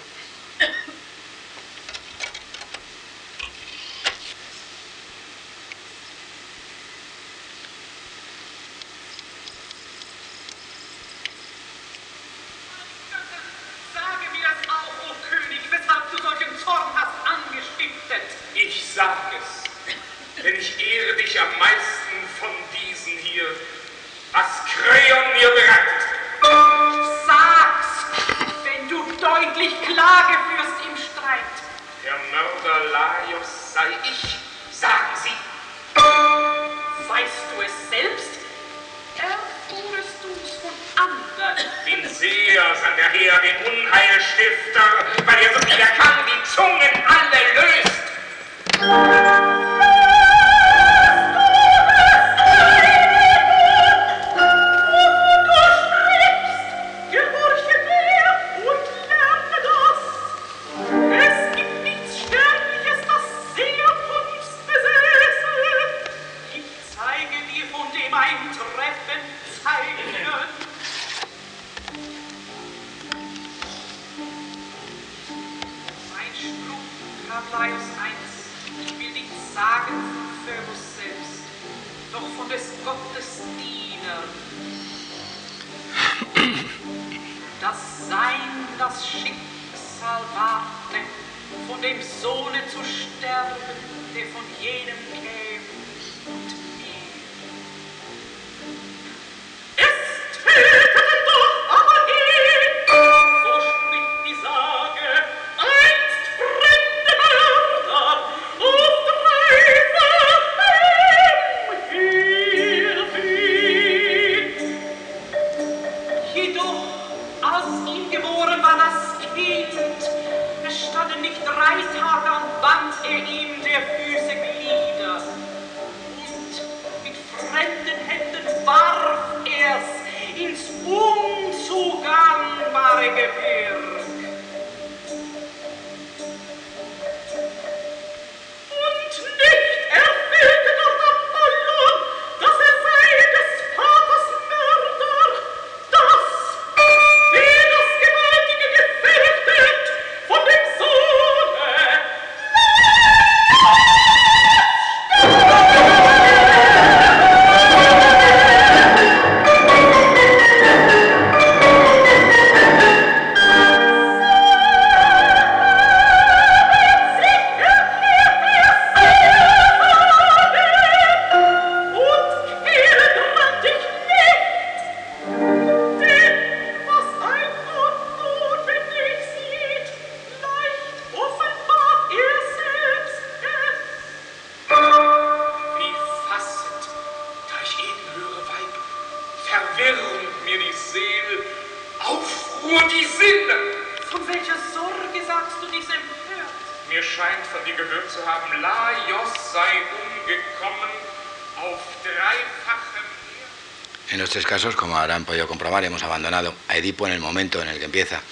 Podido 205.34 205.48
comprobar, 205.48 205.84
hemos 205.84 206.04
abandonado 206.04 206.54
a 206.68 206.76
Edipo 206.76 207.08
en 207.08 207.12
el 207.12 207.18
momento 207.18 207.60
en 207.60 207.66
el 207.66 207.80
que 207.80 207.86
empieza 207.86 208.22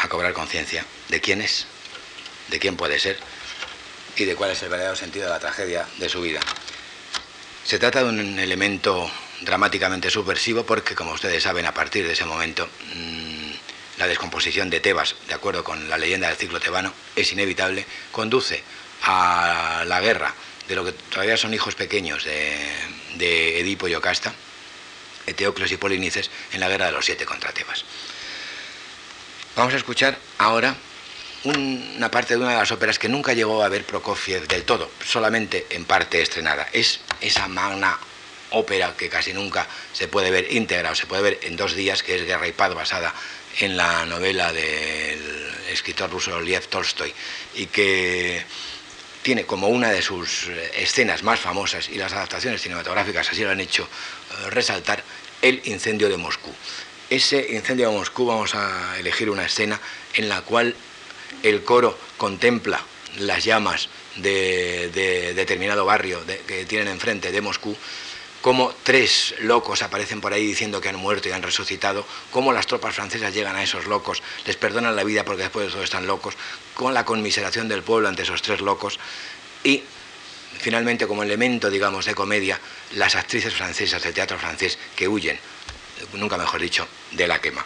a 0.00 0.08
cobrar 0.08 0.32
conciencia 0.32 0.84
de 1.08 1.20
quién 1.20 1.40
es, 1.40 1.66
de 2.48 2.58
quién 2.58 2.76
puede 2.76 2.98
ser 2.98 3.16
y 4.16 4.24
de 4.24 4.34
cuál 4.34 4.50
es 4.50 4.60
el 4.64 4.68
verdadero 4.68 4.96
sentido 4.96 5.26
de 5.26 5.30
la 5.30 5.38
tragedia 5.38 5.86
de 5.98 6.08
su 6.08 6.20
vida. 6.22 6.40
Se 7.64 7.78
trata 7.78 8.02
de 8.02 8.08
un 8.08 8.40
elemento 8.40 9.08
dramáticamente 9.42 10.10
subversivo 10.10 10.66
porque, 10.66 10.96
como 10.96 11.12
ustedes 11.12 11.44
saben, 11.44 11.66
a 11.66 11.72
partir 11.72 12.04
de 12.04 12.14
ese 12.14 12.24
momento 12.24 12.68
mmm, 12.96 13.52
la 13.98 14.08
descomposición 14.08 14.70
de 14.70 14.80
Tebas, 14.80 15.14
de 15.28 15.34
acuerdo 15.34 15.62
con 15.62 15.88
la 15.88 15.98
leyenda 15.98 16.26
del 16.26 16.36
ciclo 16.36 16.58
tebano, 16.58 16.92
es 17.14 17.30
inevitable, 17.30 17.86
conduce 18.10 18.60
a 19.04 19.84
la 19.86 20.00
guerra 20.00 20.34
de 20.66 20.74
lo 20.74 20.84
que 20.84 20.94
todavía 20.94 21.36
son 21.36 21.54
hijos 21.54 21.76
pequeños 21.76 22.24
de, 22.24 22.58
de 23.18 23.60
Edipo 23.60 23.86
y 23.86 23.92
Yocasta, 23.92 24.34
Eteocles 25.34 25.72
y 25.72 25.76
Polinices, 25.76 26.30
en 26.52 26.60
la 26.60 26.68
guerra 26.68 26.86
de 26.86 26.92
los 26.92 27.04
siete 27.04 27.26
contra 27.26 27.52
Tebas. 27.52 27.84
Vamos 29.56 29.74
a 29.74 29.76
escuchar 29.76 30.16
ahora 30.38 30.74
una 31.44 32.10
parte 32.10 32.34
de 32.34 32.40
una 32.40 32.52
de 32.52 32.58
las 32.58 32.72
óperas 32.72 32.98
que 32.98 33.08
nunca 33.08 33.34
llegó 33.34 33.62
a 33.62 33.68
ver 33.68 33.84
Prokofiev 33.84 34.48
del 34.48 34.64
todo, 34.64 34.90
solamente 35.04 35.66
en 35.70 35.84
parte 35.84 36.22
estrenada. 36.22 36.66
Es 36.72 37.00
esa 37.20 37.48
magna 37.48 37.98
ópera 38.50 38.94
que 38.96 39.08
casi 39.08 39.32
nunca 39.32 39.66
se 39.92 40.08
puede 40.08 40.30
ver 40.30 40.50
íntegra 40.52 40.92
o 40.92 40.94
se 40.94 41.06
puede 41.06 41.22
ver 41.22 41.38
en 41.42 41.56
dos 41.56 41.74
días, 41.74 42.02
que 42.02 42.16
es 42.16 42.24
Guerra 42.24 42.48
y 42.48 42.52
Paz, 42.52 42.72
basada 42.74 43.12
en 43.60 43.76
la 43.76 44.06
novela 44.06 44.52
del 44.52 45.50
escritor 45.68 46.10
ruso 46.10 46.40
Liev 46.40 46.66
Tolstoy, 46.68 47.12
y 47.54 47.66
que 47.66 48.44
tiene 49.22 49.44
como 49.44 49.68
una 49.68 49.90
de 49.90 50.02
sus 50.02 50.48
escenas 50.76 51.22
más 51.22 51.40
famosas, 51.40 51.88
y 51.88 51.96
las 51.96 52.12
adaptaciones 52.12 52.62
cinematográficas 52.62 53.30
así 53.30 53.42
lo 53.42 53.50
han 53.50 53.60
hecho 53.60 53.84
eh, 53.84 54.50
resaltar, 54.50 55.02
el 55.44 55.60
incendio 55.64 56.08
de 56.08 56.16
Moscú. 56.16 56.50
Ese 57.10 57.52
incendio 57.52 57.90
de 57.90 57.96
Moscú 57.96 58.24
vamos 58.24 58.54
a 58.54 58.98
elegir 58.98 59.28
una 59.28 59.44
escena 59.44 59.78
en 60.14 60.30
la 60.30 60.40
cual 60.40 60.74
el 61.42 61.62
coro 61.64 61.98
contempla 62.16 62.80
las 63.18 63.44
llamas 63.44 63.90
de, 64.16 64.88
de 64.88 65.34
determinado 65.34 65.84
barrio 65.84 66.20
que 66.46 66.64
tienen 66.64 66.88
enfrente 66.88 67.30
de 67.30 67.42
Moscú, 67.42 67.76
cómo 68.40 68.72
tres 68.84 69.34
locos 69.40 69.82
aparecen 69.82 70.22
por 70.22 70.32
ahí 70.32 70.46
diciendo 70.46 70.80
que 70.80 70.88
han 70.88 70.96
muerto 70.96 71.28
y 71.28 71.32
han 71.32 71.42
resucitado, 71.42 72.06
cómo 72.30 72.54
las 72.54 72.66
tropas 72.66 72.94
francesas 72.94 73.34
llegan 73.34 73.54
a 73.54 73.62
esos 73.62 73.84
locos, 73.84 74.22
les 74.46 74.56
perdonan 74.56 74.96
la 74.96 75.04
vida 75.04 75.26
porque 75.26 75.42
después 75.42 75.66
de 75.66 75.72
todo 75.72 75.82
están 75.82 76.06
locos, 76.06 76.36
con 76.72 76.94
la 76.94 77.04
conmiseración 77.04 77.68
del 77.68 77.82
pueblo 77.82 78.08
ante 78.08 78.22
esos 78.22 78.40
tres 78.40 78.62
locos 78.62 78.98
y 79.62 79.82
finalmente 80.64 81.06
como 81.06 81.22
elemento, 81.22 81.68
digamos, 81.68 82.06
de 82.06 82.14
comedia, 82.14 82.58
las 82.92 83.16
actrices 83.16 83.52
francesas 83.52 84.02
del 84.02 84.14
teatro 84.14 84.38
francés 84.38 84.78
que 84.96 85.06
huyen, 85.06 85.38
nunca 86.14 86.38
mejor 86.38 86.58
dicho, 86.58 86.88
de 87.12 87.28
la 87.28 87.38
quema. 87.38 87.62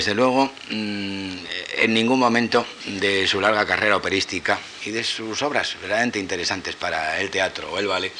Desde 0.00 0.14
luego, 0.14 0.50
mm, 0.70 1.36
en 1.76 1.92
ningún 1.92 2.18
momento 2.18 2.66
de 2.86 3.26
su 3.26 3.38
larga 3.38 3.66
carrera 3.66 3.96
operística 3.96 4.58
y 4.82 4.92
de 4.92 5.04
sus 5.04 5.42
obras 5.42 5.76
verdaderamente 5.78 6.18
interesantes 6.18 6.74
para 6.74 7.20
el 7.20 7.28
teatro 7.28 7.70
o 7.70 7.78
el 7.78 7.86
ballet, 7.86 8.10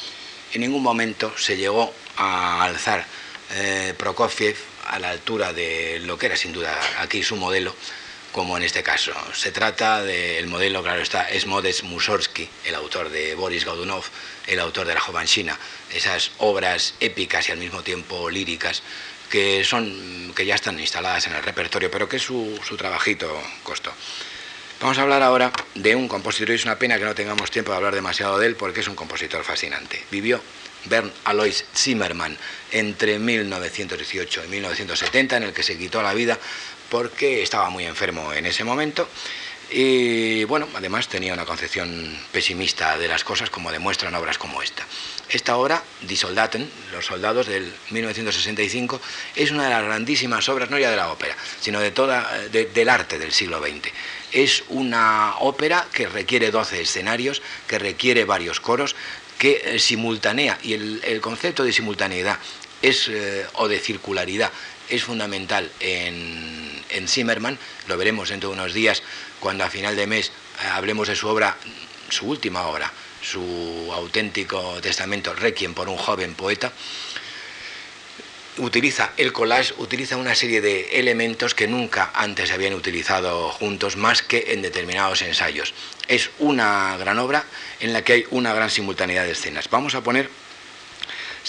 en 0.53 0.61
ningún 0.61 0.83
momento 0.83 1.33
se 1.39 1.57
llegó 1.57 1.91
a 2.17 2.65
alzar 2.65 3.03
eh, 3.55 3.95
Prokofiev 3.97 4.57
a 4.89 4.99
la 4.99 5.09
altura 5.09 5.53
de 5.53 5.99
lo 6.01 6.19
que 6.19 6.27
era 6.27 6.37
sin 6.37 6.53
duda 6.53 6.79
aquí 6.99 7.23
su 7.23 7.35
modelo, 7.35 7.75
como 8.31 8.57
en 8.57 8.61
este 8.63 8.83
caso. 8.83 9.11
Se 9.33 9.51
trata 9.51 10.03
del 10.03 10.45
modelo, 10.45 10.83
claro 10.83 11.01
está, 11.01 11.31
es 11.31 11.47
Mussorgsky, 11.47 12.47
el 12.65 12.75
autor 12.75 13.09
de 13.09 13.33
Boris 13.33 13.65
Godunov, 13.65 14.03
el 14.45 14.59
autor 14.59 14.85
de 14.85 14.93
La 14.93 15.01
Jovanchina, 15.01 15.57
esas 15.91 16.29
obras 16.37 16.93
épicas 16.99 17.49
y 17.49 17.53
al 17.53 17.57
mismo 17.57 17.81
tiempo 17.81 18.29
líricas 18.29 18.83
que, 19.31 19.63
son, 19.63 20.33
que 20.35 20.45
ya 20.45 20.55
están 20.55 20.79
instaladas 20.79 21.25
en 21.25 21.33
el 21.33 21.41
repertorio, 21.41 21.89
pero 21.89 22.07
que 22.07 22.19
su, 22.19 22.59
su 22.67 22.77
trabajito 22.77 23.41
costó. 23.63 23.91
Vamos 24.81 24.97
a 24.97 25.03
hablar 25.03 25.23
ahora 25.23 25.51
de 25.75 25.95
un 25.95 26.07
compositor, 26.07 26.51
y 26.51 26.55
es 26.55 26.65
una 26.65 26.77
pena 26.77 26.99
que 26.99 27.05
no 27.05 27.15
tengamos 27.15 27.49
tiempo 27.49 27.71
de 27.71 27.77
hablar 27.77 27.95
demasiado 27.95 28.37
de 28.37 28.47
él, 28.47 28.55
porque 28.55 28.81
es 28.81 28.87
un 28.87 28.95
compositor 28.95 29.43
fascinante. 29.43 30.03
Vivió 30.11 30.41
Bern 30.85 31.11
Alois 31.25 31.65
Zimmermann 31.73 32.37
entre 32.71 33.19
1918 33.19 34.45
y 34.45 34.47
1970, 34.49 35.37
en 35.37 35.43
el 35.43 35.53
que 35.53 35.63
se 35.63 35.77
quitó 35.77 36.01
la 36.01 36.13
vida 36.13 36.37
porque 36.89 37.41
estaba 37.41 37.69
muy 37.69 37.85
enfermo 37.85 38.33
en 38.33 38.45
ese 38.45 38.63
momento. 38.63 39.07
Y 39.73 40.43
bueno, 40.43 40.67
además 40.75 41.07
tenía 41.07 41.33
una 41.33 41.45
concepción 41.45 42.17
pesimista 42.33 42.97
de 42.97 43.07
las 43.07 43.23
cosas, 43.23 43.49
como 43.49 43.71
demuestran 43.71 44.13
obras 44.15 44.37
como 44.37 44.61
esta. 44.61 44.85
Esta 45.29 45.55
obra, 45.55 45.81
Die 46.01 46.17
Soldaten, 46.17 46.69
Los 46.91 47.05
Soldados 47.05 47.47
del 47.47 47.71
1965, 47.89 48.99
es 49.33 49.51
una 49.51 49.63
de 49.63 49.69
las 49.69 49.83
grandísimas 49.85 50.49
obras, 50.49 50.69
no 50.69 50.77
ya 50.77 50.91
de 50.91 50.97
la 50.97 51.09
ópera, 51.09 51.37
sino 51.61 51.79
de 51.79 51.91
toda, 51.91 52.29
del 52.49 52.89
arte 52.89 53.17
del 53.17 53.31
siglo 53.31 53.61
XX. 53.61 53.93
Es 54.33 54.65
una 54.67 55.35
ópera 55.39 55.87
que 55.93 56.09
requiere 56.09 56.51
12 56.51 56.81
escenarios, 56.81 57.41
que 57.65 57.79
requiere 57.79 58.25
varios 58.25 58.59
coros, 58.59 58.97
que 59.37 59.61
eh, 59.63 59.79
simultanea, 59.79 60.59
y 60.63 60.73
el, 60.73 61.21
concepto 61.21 61.63
de 61.63 61.71
simultaneidad 61.71 62.39
es, 62.81 63.07
eh, 63.07 63.45
o 63.53 63.69
de 63.69 63.79
circularidad 63.79 64.51
es 64.89 65.03
fundamental 65.03 65.71
en, 65.79 66.83
en 66.89 67.07
Zimmerman, 67.07 67.57
lo 67.87 67.97
veremos 67.97 68.29
dentro 68.29 68.49
de 68.49 68.55
unos 68.55 68.73
días 68.73 69.01
cuando 69.41 69.65
a 69.65 69.69
final 69.69 69.97
de 69.97 70.07
mes 70.07 70.31
eh, 70.63 70.67
hablemos 70.71 71.09
de 71.09 71.17
su 71.17 71.27
obra, 71.27 71.57
su 72.07 72.27
última 72.27 72.67
obra, 72.67 72.89
su 73.21 73.91
auténtico 73.93 74.79
testamento, 74.81 75.33
Requiem 75.33 75.73
por 75.73 75.89
un 75.89 75.97
joven 75.97 76.35
poeta, 76.35 76.71
utiliza 78.57 79.11
el 79.17 79.33
collage, 79.33 79.73
utiliza 79.77 80.17
una 80.17 80.35
serie 80.35 80.61
de 80.61 80.99
elementos 80.99 81.55
que 81.55 81.67
nunca 81.67 82.11
antes 82.13 82.49
se 82.49 82.53
habían 82.53 82.73
utilizado 82.73 83.49
juntos, 83.49 83.97
más 83.97 84.21
que 84.21 84.53
en 84.53 84.61
determinados 84.61 85.21
ensayos. 85.21 85.73
Es 86.07 86.29
una 86.39 86.95
gran 86.97 87.19
obra 87.19 87.45
en 87.79 87.93
la 87.93 88.03
que 88.03 88.13
hay 88.13 88.25
una 88.29 88.53
gran 88.53 88.69
simultaneidad 88.69 89.25
de 89.25 89.31
escenas. 89.31 89.69
Vamos 89.69 89.95
a 89.95 90.01
poner 90.01 90.29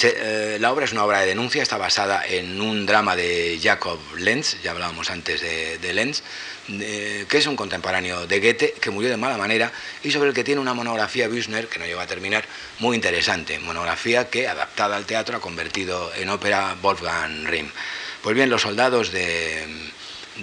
eh, 0.02 0.56
la 0.60 0.72
obra 0.72 0.84
es 0.84 0.92
una 0.92 1.04
obra 1.04 1.20
de 1.20 1.26
denuncia, 1.26 1.62
está 1.62 1.76
basada 1.76 2.26
en 2.26 2.60
un 2.60 2.86
drama 2.86 3.14
de 3.14 3.58
Jacob 3.62 3.98
Lenz, 4.16 4.56
ya 4.62 4.70
hablábamos 4.70 5.10
antes 5.10 5.40
de, 5.40 5.92
Lenz, 5.92 6.22
que 6.66 7.38
es 7.38 7.46
un 7.46 7.56
contemporáneo 7.56 8.26
de 8.26 8.40
Goethe, 8.40 8.74
que 8.80 8.90
murió 8.90 9.10
de 9.10 9.16
mala 9.16 9.36
manera, 9.36 9.70
y 10.02 10.10
sobre 10.10 10.30
el 10.30 10.34
que 10.34 10.44
tiene 10.44 10.60
una 10.60 10.74
monografía 10.74 11.28
Büchner, 11.28 11.68
que 11.68 11.78
no 11.78 11.86
llegó 11.86 12.00
a 12.00 12.06
terminar, 12.06 12.44
muy 12.78 12.96
interesante. 12.96 13.58
Monografía 13.58 14.30
que, 14.30 14.48
adaptada 14.48 14.96
al 14.96 15.04
teatro, 15.04 15.36
ha 15.36 15.40
convertido 15.40 16.12
en 16.14 16.30
ópera 16.30 16.74
Wolfgang 16.80 17.46
Rimm. 17.46 17.68
Pues 18.22 18.34
bien, 18.34 18.48
Los 18.48 18.62
soldados 18.62 19.12
de, 19.12 19.66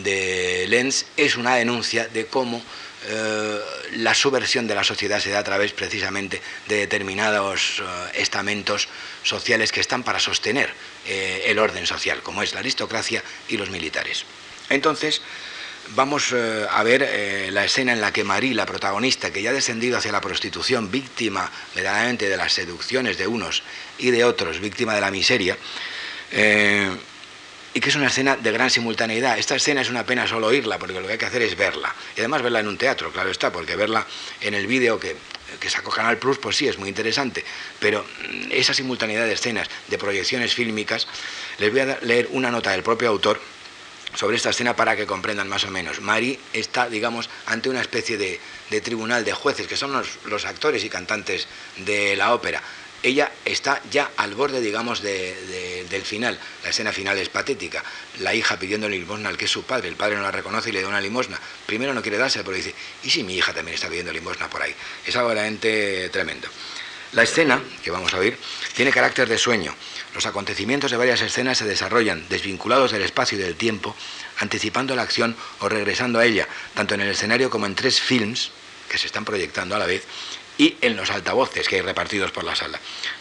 de 0.04 0.66
Lenz 0.68 1.06
es 1.18 1.38
una 1.38 1.56
denuncia 1.56 2.08
de 2.08 2.28
cómo 2.28 2.62
eh, 3.08 3.60
la 3.94 4.14
subversión 4.14 4.68
de 4.68 4.76
la 4.76 4.84
sociedad 4.84 5.20
se 5.20 5.30
da 5.30 5.40
a 5.40 5.44
través 5.44 5.72
precisamente 5.72 6.42
de 6.68 6.76
determinados 6.78 7.80
eh, 7.80 7.84
estamentos 8.16 8.90
sociales 9.24 9.72
que 9.72 9.80
están 9.80 10.04
para 10.04 10.20
sostener 10.20 10.70
eh, 11.08 11.44
el 11.46 11.60
orden 11.60 11.88
social, 11.88 12.22
como 12.22 12.44
es 12.44 12.54
la 12.54 12.60
aristocracia 12.60 13.24
y 13.48 13.58
los 13.58 13.70
militares. 13.70 14.26
Entonces, 14.70 15.22
vamos 15.96 16.34
a 16.34 16.84
ver 16.84 17.50
la 17.52 17.66
escena 17.66 17.94
en 17.94 18.02
la 18.02 18.14
que 18.14 18.24
Marie, 18.24 18.54
la 18.54 18.68
protagonista, 18.68 19.32
que 19.32 19.42
ya 19.42 19.50
ha 19.50 19.54
descendido 19.54 19.98
hacia 19.98 20.12
la 20.12 20.22
prostitución, 20.22 20.92
víctima 20.92 21.52
verdaderamente 21.74 22.30
de 22.30 22.38
las 22.38 22.54
seducciones 22.54 23.18
de 23.18 23.26
unos 23.26 23.64
y 23.98 24.12
de 24.12 24.24
otros, 24.26 24.60
víctima 24.60 24.94
de 24.94 25.02
la 25.02 25.10
miseria, 25.10 25.58
y 27.74 27.80
que 27.80 27.90
es 27.90 27.96
una 27.96 28.08
escena 28.08 28.36
de 28.36 28.52
gran 28.52 28.70
simultaneidad. 28.70 29.38
Esta 29.38 29.56
escena 29.56 29.82
es 29.82 29.90
una 29.90 30.06
pena 30.06 30.28
solo 30.28 30.48
oírla, 30.48 30.80
porque 30.80 31.00
lo 31.00 31.06
que 31.06 31.14
hay 31.14 31.18
que 31.18 31.26
hacer 31.26 31.42
es 31.42 31.56
verla. 31.56 31.94
Y 32.16 32.20
además 32.20 32.42
verla 32.42 32.60
en 32.60 32.68
un 32.68 32.78
teatro, 32.78 33.12
claro 33.12 33.30
está, 33.30 33.52
porque 33.52 33.76
verla 33.76 34.06
en 34.42 34.54
el 34.54 34.68
vídeo 34.68 35.00
que, 35.00 35.16
sacó 35.70 35.92
Canal 35.92 36.18
Plus, 36.18 36.38
pues 36.40 36.56
sí, 36.56 36.68
es 36.68 36.78
muy 36.78 36.90
interesante. 36.90 37.44
Pero 37.80 38.04
mm, 38.04 38.52
esa 38.52 38.74
simultaneidad 38.74 39.26
de 39.26 39.34
escenas, 39.34 39.70
de 39.88 39.98
proyecciones 39.98 40.54
fílmicas, 40.54 41.08
les 41.60 41.72
voy 41.72 41.82
a 41.82 42.00
leer 42.02 42.28
una 42.32 42.52
nota 42.52 42.72
del 42.72 42.84
propio 42.84 43.10
autor 43.10 43.40
sobre 44.16 44.38
esta 44.38 44.50
escena 44.50 44.76
para 44.76 44.96
que 44.96 45.06
comprendan 45.06 45.48
más 45.48 45.64
o 45.66 45.70
menos. 45.70 46.02
Mari 46.02 46.40
está, 46.54 46.90
digamos, 46.90 47.30
ante 47.46 47.70
una 47.70 47.82
especie 47.82 48.18
de, 48.18 48.40
tribunal 48.82 49.24
de 49.24 49.34
jueces, 49.34 49.68
que 49.68 49.78
son 49.78 49.92
los 50.26 50.46
actores 50.46 50.84
y 50.84 50.90
cantantes 50.90 51.48
de 51.78 52.16
la 52.16 52.34
ópera 52.34 52.62
ella 53.02 53.32
está 53.46 53.82
ya 53.90 54.12
al 54.18 54.36
borde, 54.36 54.62
digamos, 54.62 55.02
del 55.02 56.04
final. 56.04 56.40
La 56.64 56.70
escena 56.70 56.92
final 56.92 57.18
es 57.18 57.30
patética. 57.30 57.84
La 58.20 58.34
hija 58.36 58.58
pidiendo 58.58 58.90
limosna 58.90 59.30
al 59.30 59.38
que 59.38 59.46
es 59.46 59.52
su 59.52 59.64
padre. 59.64 59.88
El 59.88 59.96
padre 59.96 60.18
no 60.18 60.22
la 60.22 60.32
reconoce 60.32 60.70
y 60.70 60.74
le 60.74 60.82
da 60.82 60.88
una 60.88 61.02
limosna. 61.02 61.40
Primero 61.66 61.94
no 61.94 62.02
quiere 62.02 62.18
darse, 62.18 62.44
pero 62.44 62.58
dice, 62.58 62.74
¿y 63.04 63.10
si 63.10 63.24
mi 63.24 63.38
hija 63.38 63.54
también 63.54 63.76
está 63.76 63.88
pidiendo 63.88 64.12
limosna 64.12 64.50
por 64.50 64.62
ahí? 64.62 64.76
Es 65.06 65.16
algo 65.16 65.34
realmente 65.34 66.10
tremendo. 66.10 66.50
La 67.14 67.24
escena, 67.24 67.60
que 67.84 67.90
vamos 67.90 68.14
a 68.14 68.20
oír, 68.20 68.38
tiene 68.76 68.92
carácter 68.92 69.28
de 69.28 69.38
sueño. 69.38 69.74
Los 70.14 70.28
acontecimientos 70.28 70.92
de 70.92 70.98
varias 70.98 71.22
escenas 71.22 71.58
se 71.58 71.66
desarrollan 71.66 72.28
desvinculados 72.30 72.92
del 72.92 73.02
espacio 73.02 73.38
y 73.38 73.42
del 73.42 73.56
tiempo, 73.56 73.96
anticipando 74.38 74.96
la 74.96 75.02
acción 75.02 75.36
o 75.60 75.70
regresando 75.70 76.20
a 76.20 76.26
ella, 76.26 76.48
tanto 76.76 76.94
en 76.94 77.02
el 77.02 77.10
escenario 77.10 77.50
como 77.50 77.66
en 77.66 77.74
tres 77.74 78.00
films 78.00 78.52
que 78.90 78.98
se 78.98 79.08
están 79.08 79.26
proyectando 79.26 79.76
a 79.76 79.80
la 79.80 79.86
vez 79.86 80.04
y 80.60 80.76
en 80.82 80.98
los 80.98 81.10
altavoces 81.10 81.70
que 81.70 81.78
hay 81.78 81.82
repartidos 81.82 82.32
por 82.32 82.44
la 82.44 82.54
sala. 82.54 82.80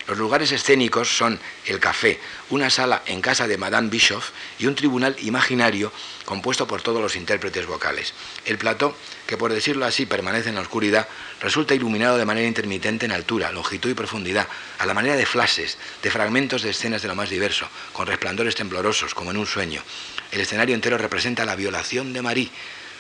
Los 0.09 0.19
lugares 0.19 0.51
escénicos 0.51 1.17
son 1.17 1.39
el 1.67 1.79
café, 1.79 2.19
una 2.51 2.69
sala 2.69 3.03
en 3.07 3.21
casa 3.21 3.47
de 3.47 3.57
Madame 3.57 3.91
Bischoff 3.91 4.31
y 4.59 4.67
un 4.67 4.75
tribunal 4.75 5.15
imaginario 5.21 5.93
compuesto 6.25 6.67
por 6.67 6.83
todos 6.83 7.01
los 7.01 7.15
intérpretes 7.15 7.65
vocales. 7.67 8.13
El 8.45 8.59
plató, 8.59 8.97
que 9.29 9.37
por 9.37 9.53
decirlo 9.53 9.87
así 9.87 10.05
permanece 10.05 10.49
en 10.49 10.57
la 10.57 10.63
oscuridad, 10.63 11.07
resulta 11.41 11.77
iluminado 11.77 12.19
de 12.19 12.25
manera 12.25 12.49
intermitente 12.49 13.07
en 13.07 13.13
altura, 13.13 13.53
longitud 13.53 13.89
y 13.89 13.95
profundidad, 13.95 14.49
a 14.81 14.87
la 14.87 14.95
manera 14.95 15.15
de 15.15 15.25
flashes, 15.25 15.79
de 16.03 16.11
fragmentos 16.11 16.63
de 16.63 16.71
escenas 16.71 17.03
de 17.03 17.09
lo 17.09 17.15
más 17.15 17.31
diverso, 17.31 17.69
con 17.93 18.09
resplandores 18.09 18.57
temblorosos, 18.57 19.15
como 19.15 19.31
en 19.31 19.37
un 19.37 19.47
sueño. 19.47 19.85
El 20.33 20.41
escenario 20.41 20.75
entero 20.75 20.99
representa 20.99 21.45
la 21.45 21.55
violación 21.55 22.13
de 22.13 22.21
Marie, 22.21 22.51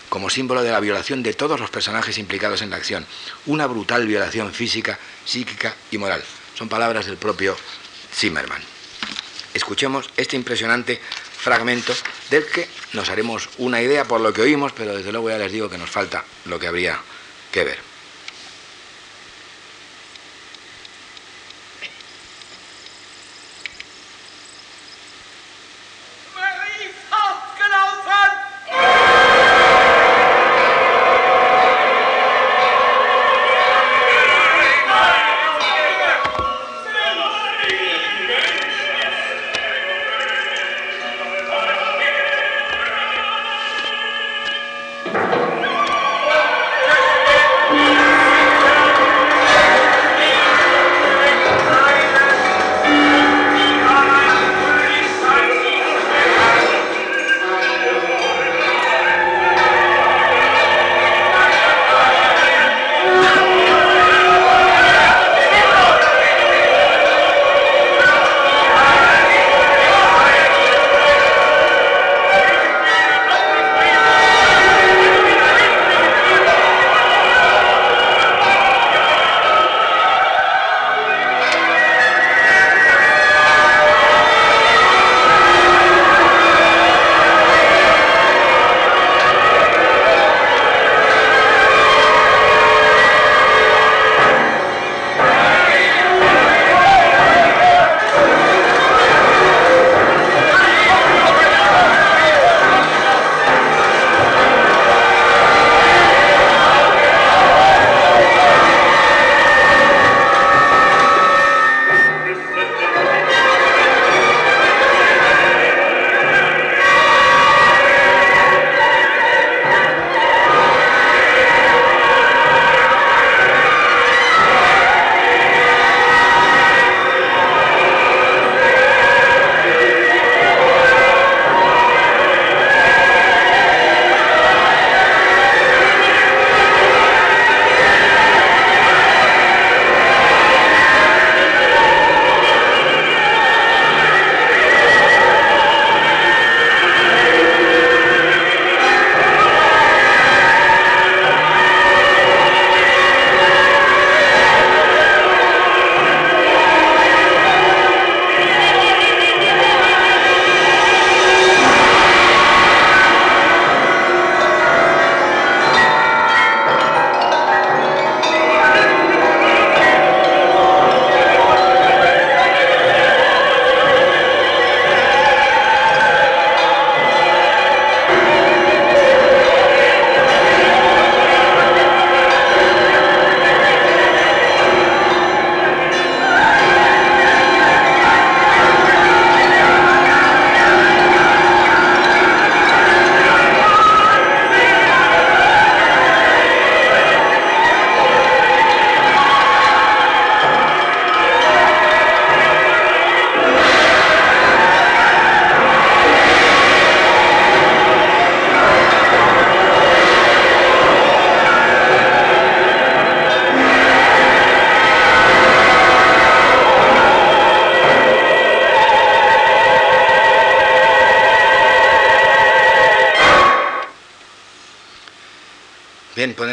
como 0.09 0.31
símbolo 0.31 0.63
de 0.63 0.71
la 0.71 0.81
violación 0.81 1.23
de 1.23 1.35
todos 1.35 1.61
los 1.61 1.71
personajes 1.71 2.19
implicados 2.19 2.63
en 2.63 2.71
la 2.71 2.77
acción. 2.77 3.07
Una 3.47 3.67
brutal 3.67 4.07
violación 4.07 4.53
física, 4.53 4.99
psíquica 5.25 5.75
y 5.91 5.99
moral. 5.99 6.23
Son 6.55 6.69
palabras 6.69 7.07
del 7.07 7.17
propio 7.17 7.57
Zimmerman. 8.13 8.63
Escuchemos 9.55 10.11
este 10.17 10.37
impresionante 10.37 11.01
fragmento 11.39 11.95
del 12.31 12.47
que 12.47 12.69
nos 12.93 13.09
haremos 13.09 13.49
una 13.59 13.81
idea 13.81 14.05
por 14.05 14.21
lo 14.21 14.33
que 14.33 14.43
oímos, 14.43 14.73
pero 14.73 14.97
desde 14.97 15.13
luego 15.13 15.31
ya 15.31 15.39
les 15.39 15.53
digo 15.53 15.71
que 15.71 15.79
nos 15.79 15.91
falta 15.91 16.25
lo 16.45 16.59
que 16.59 16.67
habría 16.67 17.01
que 17.53 17.65
ver. 17.65 17.88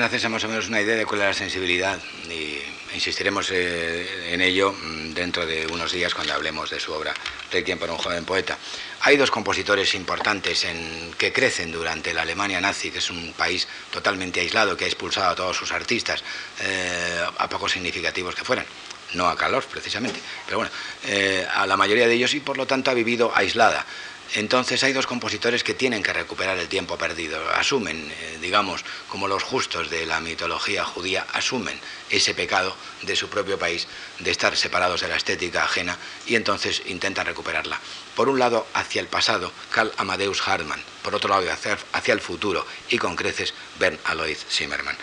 Pueden 0.10 0.32
más 0.32 0.44
o 0.44 0.48
menos 0.48 0.68
una 0.68 0.82
idea 0.82 0.95
de 0.95 1.06
cuál 1.06 1.22
es 1.22 1.27
la 1.27 1.34
sensibilidad 1.34 1.98
y 2.30 2.60
insistiremos 2.94 3.49
eh, 3.52 4.34
en 4.34 4.41
ello 4.41 4.72
mm, 4.72 5.14
dentro 5.14 5.48
de 5.48 5.65
unos 5.65 5.91
días 5.91 6.14
cuando 6.14 6.34
hablemos 6.34 6.69
de 6.69 6.80
su 6.80 6.94
obra 6.94 7.11
Requiem 7.52 7.80
para 7.80 7.91
un 7.91 7.98
joven 7.98 8.23
poeta. 8.23 8.56
Hay 9.02 9.18
dos 9.18 9.32
compositores 9.32 9.95
importantes 9.95 10.64
en, 10.65 11.11
que 11.18 11.34
crecen 11.34 11.72
durante 11.72 12.14
la 12.14 12.22
Alemania 12.22 12.61
nazi, 12.61 12.91
que 12.91 12.99
es 12.99 13.10
un 13.10 13.34
país 13.34 13.68
totalmente 13.90 14.41
aislado, 14.41 14.77
que 14.77 14.86
ha 14.86 14.88
expulsado 14.88 15.32
a 15.32 15.36
todos 15.36 15.57
sus 15.57 15.72
artistas, 15.72 16.23
eh, 16.61 17.26
a 17.38 17.49
poco 17.49 17.68
significativos 17.68 18.36
que 18.36 18.44
fueran 18.44 18.65
no 19.14 19.27
a 19.27 19.38
calor 19.38 19.64
precisamente, 19.64 20.19
pero 20.45 20.57
bueno, 20.57 20.72
eh, 21.06 21.48
a 21.52 21.65
la 21.65 21.77
mayoría 21.77 22.07
de 22.07 22.14
ellos 22.14 22.34
y 22.34 22.41
por 22.41 22.57
lo 22.57 22.68
tanto 22.68 22.91
ha 22.91 22.94
vivido 22.94 23.32
aislada. 23.34 23.86
Entonces 24.34 24.84
hay 24.84 24.91
dos 24.91 25.07
compositores 25.07 25.64
que 25.64 25.73
tienen 25.73 26.02
que 26.02 26.11
recuperar 26.11 26.57
el 26.57 26.68
tiempo 26.68 26.98
perdido, 26.98 27.40
asumen, 27.52 28.11
eh, 28.11 28.38
digamos, 28.41 28.84
como 29.16 29.30
los 29.30 29.44
justos 29.44 29.90
de 29.90 30.06
la 30.06 30.20
mitología 30.20 30.84
judía, 30.84 31.26
asumen 31.32 31.80
ese 32.10 32.34
pecado 32.34 32.76
de 33.04 33.16
su 33.16 33.30
propio 33.30 33.58
país, 33.58 33.88
de 34.20 34.30
estar 34.30 34.58
separados 34.58 35.00
de 35.00 35.08
la 35.08 35.16
estética 35.16 35.64
ajena, 35.64 35.98
y 36.26 36.36
entonces 36.36 36.82
intentan 36.88 37.26
recuperarla. 37.26 37.80
Por 38.14 38.28
un 38.28 38.40
lado, 38.40 38.68
hacia 38.74 39.00
el 39.00 39.08
pasado, 39.08 39.54
Karl 39.72 39.94
Amadeus 39.96 40.46
Hartmann, 40.46 40.84
por 41.02 41.16
otro 41.16 41.30
lado, 41.30 41.50
hacia, 41.50 41.78
hacia 41.94 42.14
el 42.14 42.20
futuro, 42.20 42.68
y 42.90 42.98
con 42.98 43.16
creces, 43.16 43.54
Bern 43.80 43.98
Alois 44.04 44.46
Zimmermann. 44.50 44.98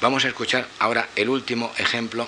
Vamos 0.00 0.24
a 0.24 0.28
escuchar 0.28 0.66
ahora 0.78 1.10
el 1.14 1.28
último 1.28 1.70
ejemplo 1.76 2.26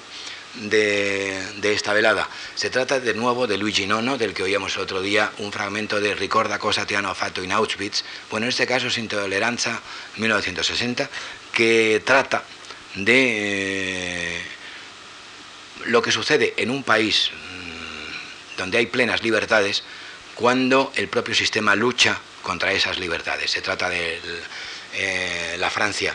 de, 0.60 1.72
esta 1.72 1.92
velada. 1.92 2.28
Se 2.54 2.70
trata 2.70 3.00
de 3.00 3.14
nuevo 3.14 3.46
de 3.46 3.56
Luigi 3.56 3.86
Nono, 3.86 4.18
del 4.18 4.34
que 4.34 4.42
oíamos 4.42 4.76
otro 4.76 5.00
día, 5.00 5.32
un 5.38 5.52
fragmento 5.52 6.00
de 6.00 6.14
Ricorda 6.14 6.58
cosa 6.58 6.86
ti 6.86 6.94
hanno 6.94 7.14
fatto 7.14 7.42
in 7.42 7.52
Auschwitz, 7.52 8.04
bueno, 8.30 8.46
en 8.46 8.50
este 8.50 8.66
caso 8.66 8.88
es 8.88 8.98
Intolerancia 8.98 9.80
1960, 10.16 11.08
que 11.52 12.02
trata 12.04 12.44
de 12.94 14.36
eh, 14.36 14.42
lo 15.86 16.02
que 16.02 16.12
sucede 16.12 16.54
en 16.56 16.70
un 16.70 16.82
país 16.82 17.30
mm, 17.32 18.58
donde 18.58 18.78
hay 18.78 18.86
plenas 18.86 19.22
libertades 19.22 19.82
cuando 20.34 20.92
el 20.96 21.08
propio 21.08 21.34
sistema 21.34 21.74
lucha 21.74 22.20
contra 22.42 22.72
esas 22.72 22.98
libertades. 22.98 23.50
Se 23.50 23.60
trata 23.60 23.88
de 23.88 24.20
eh, 24.94 25.56
la 25.58 25.70
Francia 25.70 26.14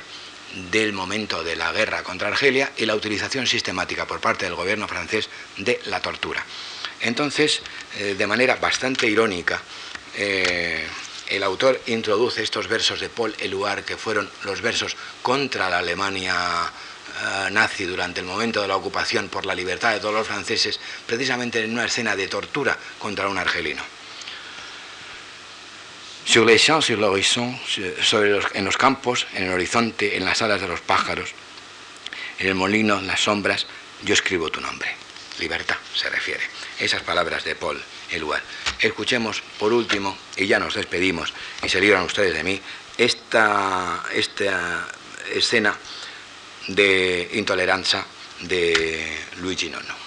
del 0.72 0.94
momento 0.94 1.44
de 1.44 1.56
la 1.56 1.72
guerra 1.72 2.04
contra 2.04 2.30
Argelia 2.30 2.72
y 2.78 2.86
la 2.86 2.96
utilización 2.96 3.46
sistemática 3.46 4.06
por 4.06 4.20
parte 4.20 4.46
del 4.46 4.56
gobierno 4.56 4.88
francés 4.88 5.30
de 5.58 5.80
la 5.86 6.02
tortura. 6.02 6.44
Entonces, 7.02 7.62
eh, 7.98 8.16
de 8.18 8.28
manera 8.28 8.56
bastante 8.56 9.08
irónica, 9.08 9.62
eh, 10.16 10.88
el 11.28 11.44
autor 11.44 11.82
introduce 11.88 12.42
estos 12.42 12.68
versos 12.68 13.00
de 13.00 13.10
Paul 13.10 13.36
Eluard, 13.40 13.84
que 13.84 13.98
fueron 13.98 14.30
los 14.44 14.62
versos 14.62 14.96
contra 15.22 15.70
la 15.70 15.80
Alemania 15.80 16.36
eh, 16.36 17.50
nazi 17.52 17.86
durante 17.86 18.22
el 18.22 18.26
momento 18.26 18.62
de 18.62 18.68
la 18.68 18.76
ocupación 18.76 19.30
por 19.30 19.46
la 19.46 19.56
libertad 19.56 19.94
de 19.94 20.00
todos 20.00 20.14
los 20.14 20.28
franceses, 20.28 20.80
precisamente 21.06 21.64
en 21.64 21.72
una 21.72 21.86
escena 21.86 22.16
de 22.16 22.28
tortura 22.28 22.78
contra 23.00 23.28
un 23.28 23.38
argelino. 23.38 23.95
Sur 26.26 26.44
les 26.44 26.58
champs, 26.58 26.82
sur 26.82 26.98
l'horizon, 26.98 27.56
en 28.56 28.66
los 28.66 28.78
campos, 28.78 29.28
en 29.36 29.44
el 29.44 29.52
horizonte, 29.52 30.18
en 30.18 30.26
las 30.26 30.42
alas 30.42 30.60
de 30.60 30.68
los 30.68 30.82
pájaros, 30.82 31.30
en 32.40 32.48
el 32.48 32.56
molino, 32.56 32.98
en 32.98 33.08
las 33.08 33.22
sombras, 33.22 33.68
yo 34.04 34.16
escribo 34.16 34.50
tu 34.50 34.60
nombre. 34.60 34.90
Libertad 35.40 35.78
se 35.94 36.10
refiere. 36.10 36.42
Esas 36.80 37.04
palabras 37.04 37.44
de 37.44 37.56
Paul 37.56 37.82
Eluard. 38.10 38.42
Escuchemos 38.80 39.44
por 39.60 39.72
último, 39.72 40.18
y 40.36 40.48
ya 40.48 40.60
nos 40.60 40.74
despedimos, 40.74 41.32
y 41.64 41.70
se 41.70 41.80
libran 41.80 42.04
ustedes 42.04 42.34
de 42.34 42.44
mí, 42.44 42.60
esta, 42.98 44.04
esta 44.12 44.88
escena 45.32 45.78
de 46.68 47.30
intolerancia 47.34 48.04
de 48.42 49.16
Luigi 49.38 49.70
Nono. 49.70 50.05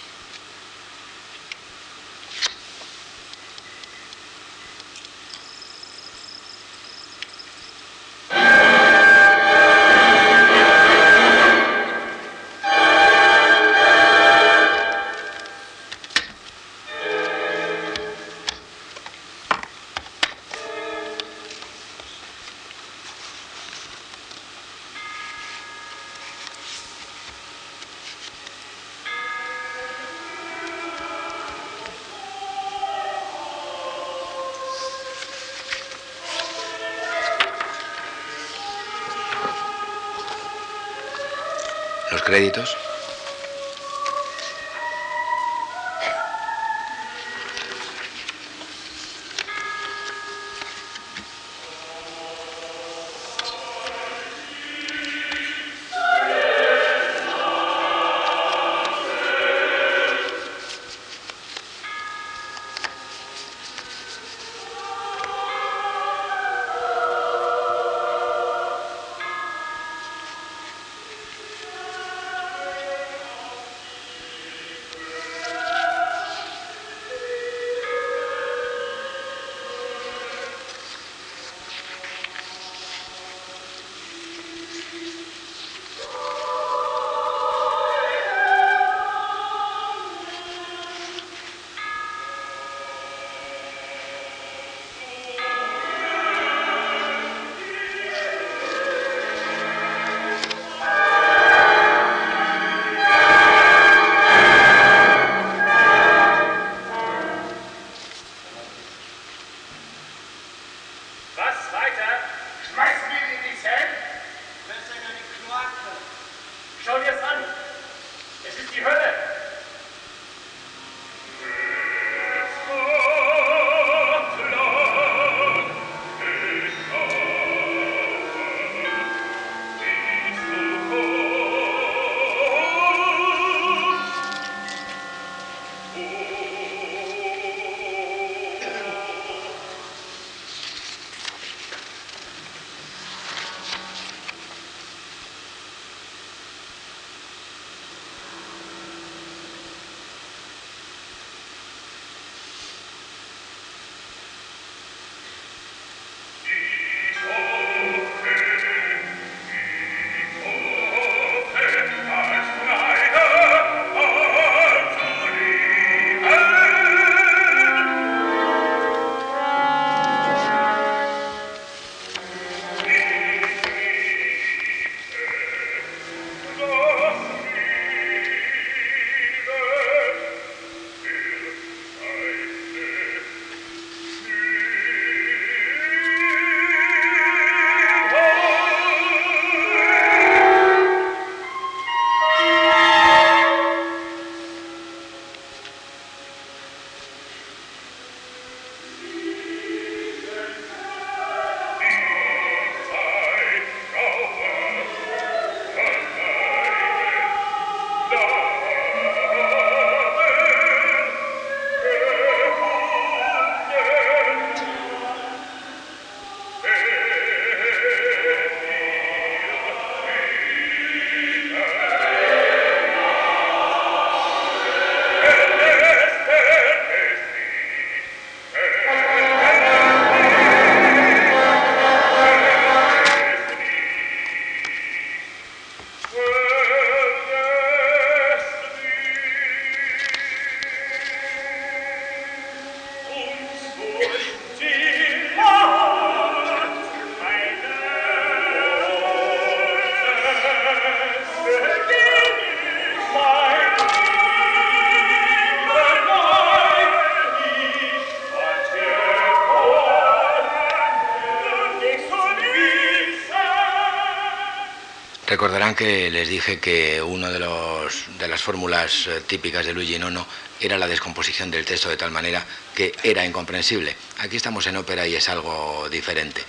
Que 265.76 266.10
les 266.10 266.28
dije 266.28 266.58
que 266.60 267.02
una 267.02 267.30
de, 267.30 267.38
los, 267.38 268.06
de 268.18 268.26
las 268.26 268.42
fórmulas 268.42 269.06
eh, 269.06 269.20
típicas 269.26 269.66
de 269.66 269.74
Luigi 269.74 269.98
Nono 269.98 270.26
era 270.60 270.78
la 270.78 270.88
descomposición 270.88 271.50
del 271.50 271.64
texto 271.64 271.88
de 271.88 271.96
tal 271.96 272.10
manera 272.10 272.44
que 272.74 272.92
era 273.02 273.24
incomprensible. 273.24 273.94
Aquí 274.18 274.36
estamos 274.36 274.66
en 274.66 274.76
ópera 274.76 275.06
y 275.06 275.14
es 275.14 275.28
algo 275.28 275.88
diferente. 275.90 276.42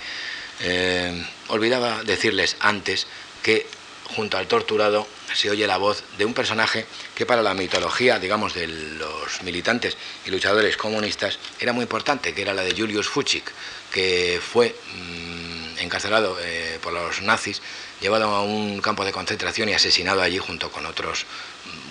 Eh, 0.60 1.24
olvidaba 1.48 2.02
decirles 2.02 2.56
antes 2.60 3.06
que 3.42 3.66
junto 4.04 4.38
al 4.38 4.46
torturado 4.46 5.06
se 5.34 5.50
oye 5.50 5.66
la 5.66 5.76
voz 5.76 6.02
de 6.18 6.24
un 6.24 6.34
personaje 6.34 6.86
que 7.14 7.26
para 7.26 7.42
la 7.42 7.54
mitología, 7.54 8.18
digamos, 8.18 8.54
de 8.54 8.66
los 8.66 9.42
militantes 9.42 9.96
y 10.26 10.30
luchadores 10.30 10.76
comunistas 10.76 11.38
era 11.60 11.72
muy 11.72 11.82
importante, 11.82 12.34
que 12.34 12.42
era 12.42 12.54
la 12.54 12.62
de 12.62 12.74
Julius 12.74 13.08
Fuchik, 13.08 13.50
que 13.92 14.40
fue 14.40 14.74
mm, 14.94 15.78
encarcelado 15.78 16.36
eh, 16.40 16.69
por 16.80 16.92
los 16.92 17.22
nazis 17.22 17.62
llevado 18.00 18.34
a 18.34 18.42
un 18.42 18.80
campo 18.80 19.04
de 19.04 19.12
concentración 19.12 19.68
y 19.68 19.74
asesinado 19.74 20.22
allí 20.22 20.38
junto 20.38 20.70
con 20.70 20.86
otros 20.86 21.26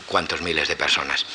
cuantos 0.07 0.41
miles 0.41 0.67
de 0.67 0.75
personas. 0.75 1.25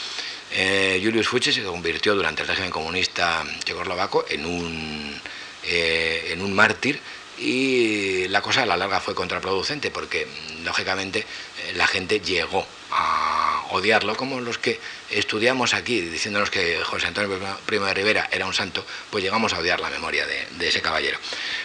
Eh, 0.51 1.01
Julius 1.03 1.29
Fuchs 1.29 1.55
se 1.55 1.63
convirtió 1.63 2.15
durante 2.15 2.43
el 2.43 2.49
régimen 2.49 2.71
comunista 2.71 3.45
checoslovaco 3.65 4.25
en 4.29 4.45
un, 4.47 5.21
eh, 5.65 6.29
en 6.31 6.43
un 6.43 6.55
mártir 6.55 7.01
y 7.39 8.29
la 8.29 8.41
cosa 8.41 8.63
a 8.63 8.67
la 8.67 8.77
larga 8.77 9.01
fue 9.01 9.15
contraproducente 9.15 9.91
porque 9.91 10.29
lógicamente 10.63 11.21
eh, 11.21 11.73
la 11.75 11.87
gente 11.87 12.21
llegó 12.21 12.65
a 12.93 13.54
odiarlo 13.75 14.17
como 14.17 14.41
los 14.41 14.59
que 14.59 14.81
estudiamos 15.11 15.75
aquí 15.75 16.01
diciéndonos 16.01 16.51
que 16.51 16.79
José 16.85 17.09
Antonio 17.09 17.39
Primo 17.67 17.87
de 17.87 17.95
Rivera 17.95 18.29
era 18.31 18.47
un 18.47 18.55
santo, 18.55 18.87
pues 19.11 19.23
llegamos 19.23 19.53
a 19.53 19.59
odiar 19.59 19.81
la 19.81 19.91
memoria 19.91 20.27
de, 20.27 20.69
ese 20.69 20.81
caballero. 20.81 21.19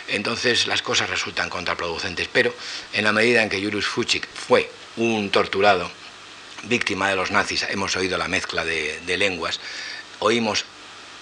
Entonces 0.08 0.68
las 0.68 0.82
cosas 0.82 1.10
resultan 1.10 1.50
contraproducentes, 1.50 2.28
pero 2.32 2.54
en 2.94 3.06
la 3.06 3.12
medida 3.12 3.44
en 3.44 3.50
que 3.50 3.62
Julius 3.62 3.88
Fuchik 3.88 4.28
fue 4.28 4.70
un 4.98 5.30
torturado, 5.30 5.90
víctima 6.64 7.10
de 7.10 7.16
los 7.16 7.32
nazis, 7.32 7.64
hemos 7.70 7.96
oído 7.96 8.18
la 8.18 8.28
mezcla 8.28 8.66
de, 8.66 9.00
de 9.06 9.18
lenguas, 9.18 9.60
oímos 10.20 10.66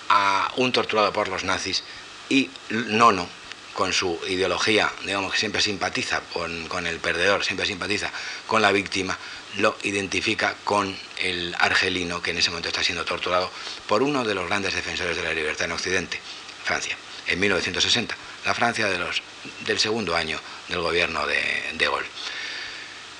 a 0.09 0.51
un 0.55 0.71
torturado 0.71 1.13
por 1.13 1.27
los 1.27 1.43
nazis 1.43 1.83
y 2.29 2.49
Nono, 2.69 3.29
con 3.77 3.93
su 3.93 4.19
ideología, 4.27 4.91
digamos 5.05 5.31
que 5.31 5.37
siempre 5.37 5.61
simpatiza 5.61 6.21
con, 6.33 6.87
el 6.87 6.97
perdedor, 6.97 7.45
siempre 7.45 7.67
simpatiza 7.67 8.09
con 8.47 8.63
la 8.63 8.71
víctima, 8.71 9.15
lo 9.57 9.77
identifica 9.83 10.55
con 10.63 10.95
el 11.17 11.55
argelino 11.59 12.21
que 12.21 12.31
en 12.31 12.37
ese 12.37 12.49
momento 12.49 12.69
está 12.69 12.83
siendo 12.83 13.05
torturado 13.05 13.51
por 13.87 14.03
uno 14.03 14.23
de 14.23 14.35
los 14.35 14.47
grandes 14.47 14.73
defensores 14.73 15.17
de 15.17 15.23
la 15.23 15.33
libertad 15.33 15.65
en 15.65 15.71
Occidente, 15.71 16.19
Francia, 16.63 16.97
en 17.27 17.39
1960, 17.39 18.15
la 18.45 18.53
Francia 18.53 18.87
del 18.87 19.79
segundo 19.79 20.15
año 20.15 20.39
del 20.69 20.81
gobierno 20.81 21.25
de 21.25 21.71
De 21.73 21.85
Gaulle. 21.85 22.07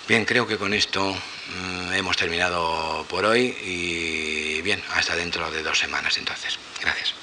Bien, 0.07 0.23
creo 0.23 0.47
que 0.47 0.57
con 0.57 0.73
esto 0.73 1.13
mm, 1.13 1.93
hemos 1.93 2.15
terminado 2.15 3.05
por 3.09 3.25
hoy 3.25 3.57
y 3.61 4.61
bien, 4.61 4.81
hasta 4.93 5.15
dentro 5.15 5.51
de 5.51 5.63
dos 5.63 5.77
semanas 5.77 6.17
entonces. 6.17 6.57
Gracias. 6.81 7.13